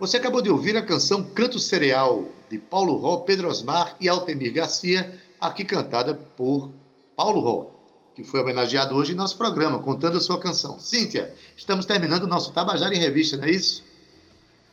Você 0.00 0.16
acabou 0.16 0.42
de 0.42 0.50
ouvir 0.50 0.76
a 0.76 0.82
canção 0.82 1.22
Canto 1.22 1.60
Cereal, 1.60 2.24
de 2.50 2.58
Paulo 2.58 2.96
Ró, 2.96 3.18
Pedro 3.18 3.48
Osmar 3.48 3.96
e 4.00 4.08
Altemir 4.08 4.52
Garcia, 4.52 5.16
aqui 5.40 5.64
cantada 5.64 6.12
por 6.12 6.72
Paulo 7.14 7.38
Ró, 7.38 7.70
que 8.16 8.24
foi 8.24 8.40
homenageado 8.40 8.96
hoje 8.96 9.12
em 9.12 9.14
nosso 9.14 9.38
programa, 9.38 9.78
contando 9.78 10.18
a 10.18 10.20
sua 10.20 10.40
canção. 10.40 10.76
Cíntia, 10.80 11.32
estamos 11.56 11.86
terminando 11.86 12.24
o 12.24 12.26
nosso 12.26 12.52
Tabajara 12.52 12.96
em 12.96 12.98
Revista, 12.98 13.36
não 13.36 13.44
é 13.44 13.50
isso? 13.52 13.84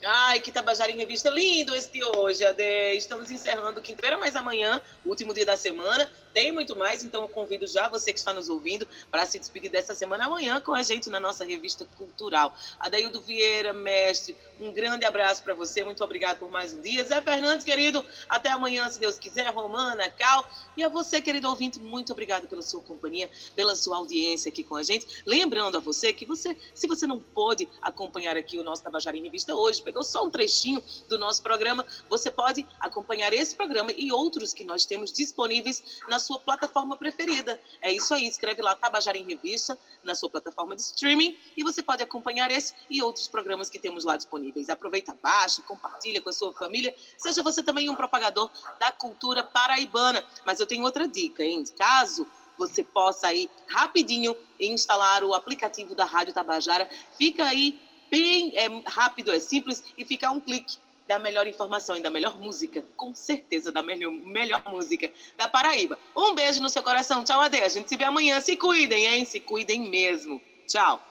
Ai, 0.06 0.40
que 0.40 0.50
Tabajara 0.50 0.90
em 0.90 0.96
Revista 0.96 1.30
lindo 1.30 1.76
esse 1.76 1.92
de 1.92 2.02
hoje, 2.02 2.46
Ade. 2.46 2.96
Estamos 2.96 3.30
encerrando 3.30 3.82
quinta-feira, 3.82 4.18
mas 4.18 4.34
amanhã, 4.34 4.82
último 5.06 5.34
dia 5.34 5.46
da 5.46 5.58
semana, 5.58 6.10
tem 6.34 6.52
muito 6.52 6.76
mais, 6.76 7.04
então 7.04 7.24
eu 7.24 7.28
convido 7.28 7.68
já 7.68 7.90
você 7.90 8.14
que 8.14 8.20
está 8.20 8.34
nos 8.34 8.50
ouvindo 8.50 8.88
para 9.12 9.26
se 9.26 9.38
despedir 9.38 9.70
dessa 9.70 9.96
semana 9.96 10.26
amanhã 10.26 10.62
com 10.62 10.74
a 10.74 10.84
gente 10.84 11.10
na 11.10 11.20
nossa 11.20 11.44
revista 11.44 11.86
cultural. 11.98 12.56
Adaildo 12.80 13.20
Vieira, 13.20 13.74
mestre, 13.74 14.38
um 14.60 14.72
grande 14.72 15.06
abraço 15.06 15.44
para 15.44 15.54
você, 15.54 15.84
muito 15.84 16.04
obrigado 16.04 16.38
por 16.38 16.50
mais 16.50 16.74
um 16.74 16.82
dia. 16.82 17.04
Zé 17.04 17.22
Fernandes, 17.22 17.66
querido, 17.66 18.06
até 18.28 18.50
amanhã, 18.50 18.90
se 18.90 19.00
Deus 19.00 19.18
quiser. 19.18 19.50
Romana, 19.50 20.10
Cal, 20.12 20.48
e 20.78 20.84
a 20.84 20.90
você, 20.90 21.22
querido 21.22 21.50
ouvinte, 21.50 21.80
muito 21.80 22.12
obrigado 22.14 22.48
pela 22.48 22.62
sua 22.62 22.82
companhia, 22.82 23.30
pela 23.56 23.76
sua 23.76 23.98
audiência 23.98 24.50
aqui 24.50 24.64
com 24.64 24.76
a 24.76 24.84
gente. 24.84 25.24
Lembrando 25.26 25.78
a 25.78 25.80
você 25.80 26.14
que 26.14 26.26
você, 26.26 26.56
se 26.74 26.88
você 26.88 27.08
não 27.08 27.20
pôde 27.20 27.68
acompanhar 27.82 28.38
aqui 28.38 28.60
o 28.60 28.64
nosso 28.64 28.84
Tabajara 28.84 29.18
em 29.18 29.24
Revista 29.24 29.56
hoje, 29.56 29.82
pegou 29.90 30.04
só 30.04 30.24
um 30.24 30.30
trechinho 30.30 30.84
do 31.08 31.18
nosso 31.18 31.42
programa, 31.42 31.84
você 32.08 32.30
pode 32.30 32.66
acompanhar 32.80 33.34
esse 33.34 33.56
programa 33.56 33.92
e 33.92 34.12
outros 34.12 34.54
que 34.54 34.64
nós 34.64 34.86
temos 34.86 35.12
disponíveis 35.12 36.00
na 36.08 36.20
sua 36.20 36.40
plataforma 36.40 36.96
preferida. 36.96 37.60
É 37.82 37.92
isso 37.92 38.14
aí, 38.14 38.28
escreve 38.28 38.62
lá 38.62 38.76
Tabajara 38.76 39.18
em 39.18 39.24
Revista 39.24 39.76
na 40.04 40.14
sua 40.14 40.30
plataforma 40.30 40.76
de 40.76 40.84
streaming 40.84 41.36
e 41.58 41.64
você 41.64 41.82
pode 41.82 42.04
acompanhar 42.04 42.52
esse 42.52 42.76
e 42.88 43.02
outros 43.02 43.28
programas 43.28 43.68
que 43.68 43.80
temos 43.80 44.06
lá 44.06 44.16
disponíveis. 44.16 44.70
Aproveita, 44.70 45.18
baixa, 45.24 45.64
compartilha 45.64 46.22
com 46.22 46.30
a 46.30 46.34
sua 46.34 46.54
família, 46.54 46.96
seja 47.18 47.42
você 47.42 47.64
também 47.64 47.90
um 47.90 47.96
propagador 47.96 48.52
da 48.80 48.92
cultura 48.92 49.44
paraibana. 49.44 50.24
Mas 50.46 50.60
eu 50.60 50.68
tenho 50.68 50.84
outra 50.84 51.08
dica, 51.08 51.44
hein? 51.44 51.64
Caso 51.76 52.28
você 52.60 52.84
possa 52.84 53.28
aí 53.28 53.50
rapidinho 53.68 54.36
instalar 54.60 55.24
o 55.24 55.34
aplicativo 55.34 55.96
da 55.96 56.06
Rádio 56.06 56.34
Tabajara, 56.34 56.88
fica 57.18 57.46
aí 57.46 57.80
bem 58.10 58.52
é, 58.56 58.68
rápido, 58.86 59.32
é 59.32 59.40
simples 59.40 59.84
e 59.98 60.06
fica 60.06 60.30
um 60.32 60.40
clique 60.40 60.78
da 61.08 61.18
melhor 61.18 61.48
informação 61.48 61.98
e 61.98 62.02
da 62.02 62.10
melhor 62.12 62.40
música, 62.40 62.86
com 62.96 63.16
certeza 63.16 63.72
da 63.72 63.82
melhor, 63.82 64.12
melhor 64.12 64.62
música 64.68 65.12
da 65.36 65.48
Paraíba. 65.48 65.98
Um 66.16 66.36
beijo 66.36 66.62
no 66.62 66.70
seu 66.70 66.84
coração. 66.84 67.24
Tchau, 67.24 67.42
Ade. 67.42 67.58
A 67.58 67.68
gente 67.68 67.90
se 67.90 67.98
vê 67.98 68.04
amanhã. 68.04 68.40
Se 68.40 68.56
cuidem, 68.56 69.08
hein? 69.08 69.26
Se 69.26 69.40
cuidem 69.40 69.90
mesmo. 69.90 70.40
Tchau. 70.68 71.04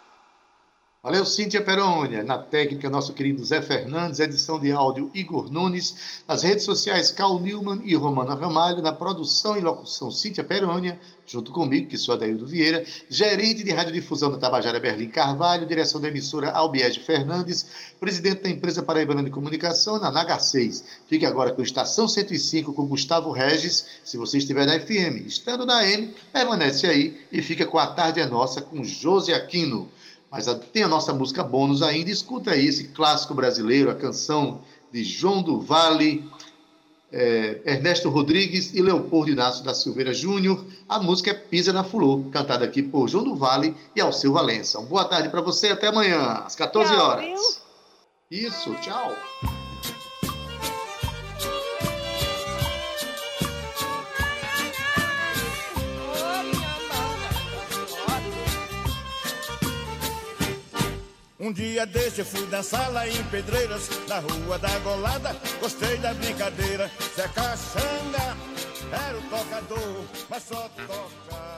Valeu, 1.08 1.24
Cíntia 1.24 1.62
Perônia. 1.62 2.22
Na 2.22 2.36
técnica, 2.36 2.90
nosso 2.90 3.14
querido 3.14 3.42
Zé 3.42 3.62
Fernandes. 3.62 4.20
Edição 4.20 4.60
de 4.60 4.70
áudio, 4.70 5.10
Igor 5.14 5.50
Nunes. 5.50 6.20
Nas 6.28 6.42
redes 6.42 6.64
sociais, 6.64 7.10
Carl 7.10 7.40
Newman 7.40 7.80
e 7.82 7.94
Romana 7.94 8.34
Ramalho. 8.34 8.82
Na 8.82 8.92
produção 8.92 9.56
e 9.56 9.60
locução, 9.62 10.10
Cíntia 10.10 10.44
Perônia. 10.44 11.00
Junto 11.26 11.50
comigo, 11.50 11.88
que 11.88 11.96
sou 11.96 12.14
Adaildo 12.14 12.46
Vieira. 12.46 12.84
Gerente 13.08 13.64
de 13.64 13.70
radiodifusão 13.70 14.30
da 14.30 14.36
Tabajara, 14.36 14.78
Berlim 14.78 15.08
Carvalho. 15.08 15.66
Direção 15.66 15.98
da 15.98 16.08
emissora, 16.08 16.50
Albiege 16.50 17.00
Fernandes. 17.00 17.66
Presidente 17.98 18.42
da 18.42 18.50
empresa 18.50 18.82
Paraibana 18.82 19.22
de 19.22 19.30
Comunicação, 19.30 19.98
na 19.98 20.10
Naga 20.10 20.38
6. 20.38 20.84
Fique 21.08 21.24
agora 21.24 21.52
com 21.54 21.62
Estação 21.62 22.06
105, 22.06 22.74
com 22.74 22.86
Gustavo 22.86 23.30
Regis. 23.30 23.86
Se 24.04 24.18
você 24.18 24.36
estiver 24.36 24.66
na 24.66 24.78
FM, 24.78 25.26
estando 25.26 25.64
na 25.64 25.88
M, 25.88 26.14
permanece 26.30 26.86
aí 26.86 27.18
e 27.32 27.40
fica 27.40 27.64
com 27.64 27.78
A 27.78 27.86
Tarde 27.86 28.20
é 28.20 28.26
Nossa, 28.26 28.60
com 28.60 28.84
José 28.84 29.32
Aquino. 29.32 29.90
Mas 30.30 30.46
tem 30.72 30.82
a 30.82 30.88
nossa 30.88 31.12
música 31.12 31.42
bônus 31.42 31.82
ainda. 31.82 32.10
Escuta 32.10 32.50
aí 32.52 32.66
esse 32.66 32.88
clássico 32.88 33.34
brasileiro, 33.34 33.90
a 33.90 33.94
canção 33.94 34.60
de 34.92 35.02
João 35.02 35.42
do 35.42 35.60
Vale, 35.60 36.28
é, 37.10 37.60
Ernesto 37.64 38.10
Rodrigues 38.10 38.74
e 38.74 38.82
Leopoldo 38.82 39.30
Inácio 39.30 39.64
da 39.64 39.74
Silveira 39.74 40.12
Júnior. 40.12 40.64
A 40.88 40.98
música 40.98 41.30
é 41.30 41.34
Pisa 41.34 41.72
na 41.72 41.84
Fulô, 41.84 42.24
cantada 42.30 42.64
aqui 42.64 42.82
por 42.82 43.08
João 43.08 43.24
do 43.24 43.34
Vale 43.34 43.74
e 43.96 44.00
Alceu 44.00 44.32
Valença. 44.32 44.78
Uma 44.78 44.88
boa 44.88 45.04
tarde 45.04 45.28
para 45.28 45.40
você 45.40 45.68
até 45.68 45.88
amanhã, 45.88 46.42
às 46.44 46.54
14 46.54 46.92
Tchau, 46.92 47.06
horas. 47.06 47.62
Isso, 48.30 48.74
tchau. 48.82 49.14
Um 61.48 61.52
dia 61.52 61.86
desse 61.86 62.18
eu 62.18 62.26
fui 62.26 62.44
dançar 62.48 62.92
lá 62.92 63.08
em 63.08 63.24
Pedreiras, 63.30 63.88
na 64.06 64.18
rua 64.18 64.58
da 64.58 64.78
Golada. 64.80 65.34
Gostei 65.58 65.96
da 65.96 66.12
brincadeira. 66.12 66.90
Zé 67.16 67.26
Caxanga 67.28 68.36
era 68.92 69.16
o 69.16 69.22
tocador, 69.22 70.04
mas 70.28 70.42
só 70.42 70.68
toca. 70.86 71.57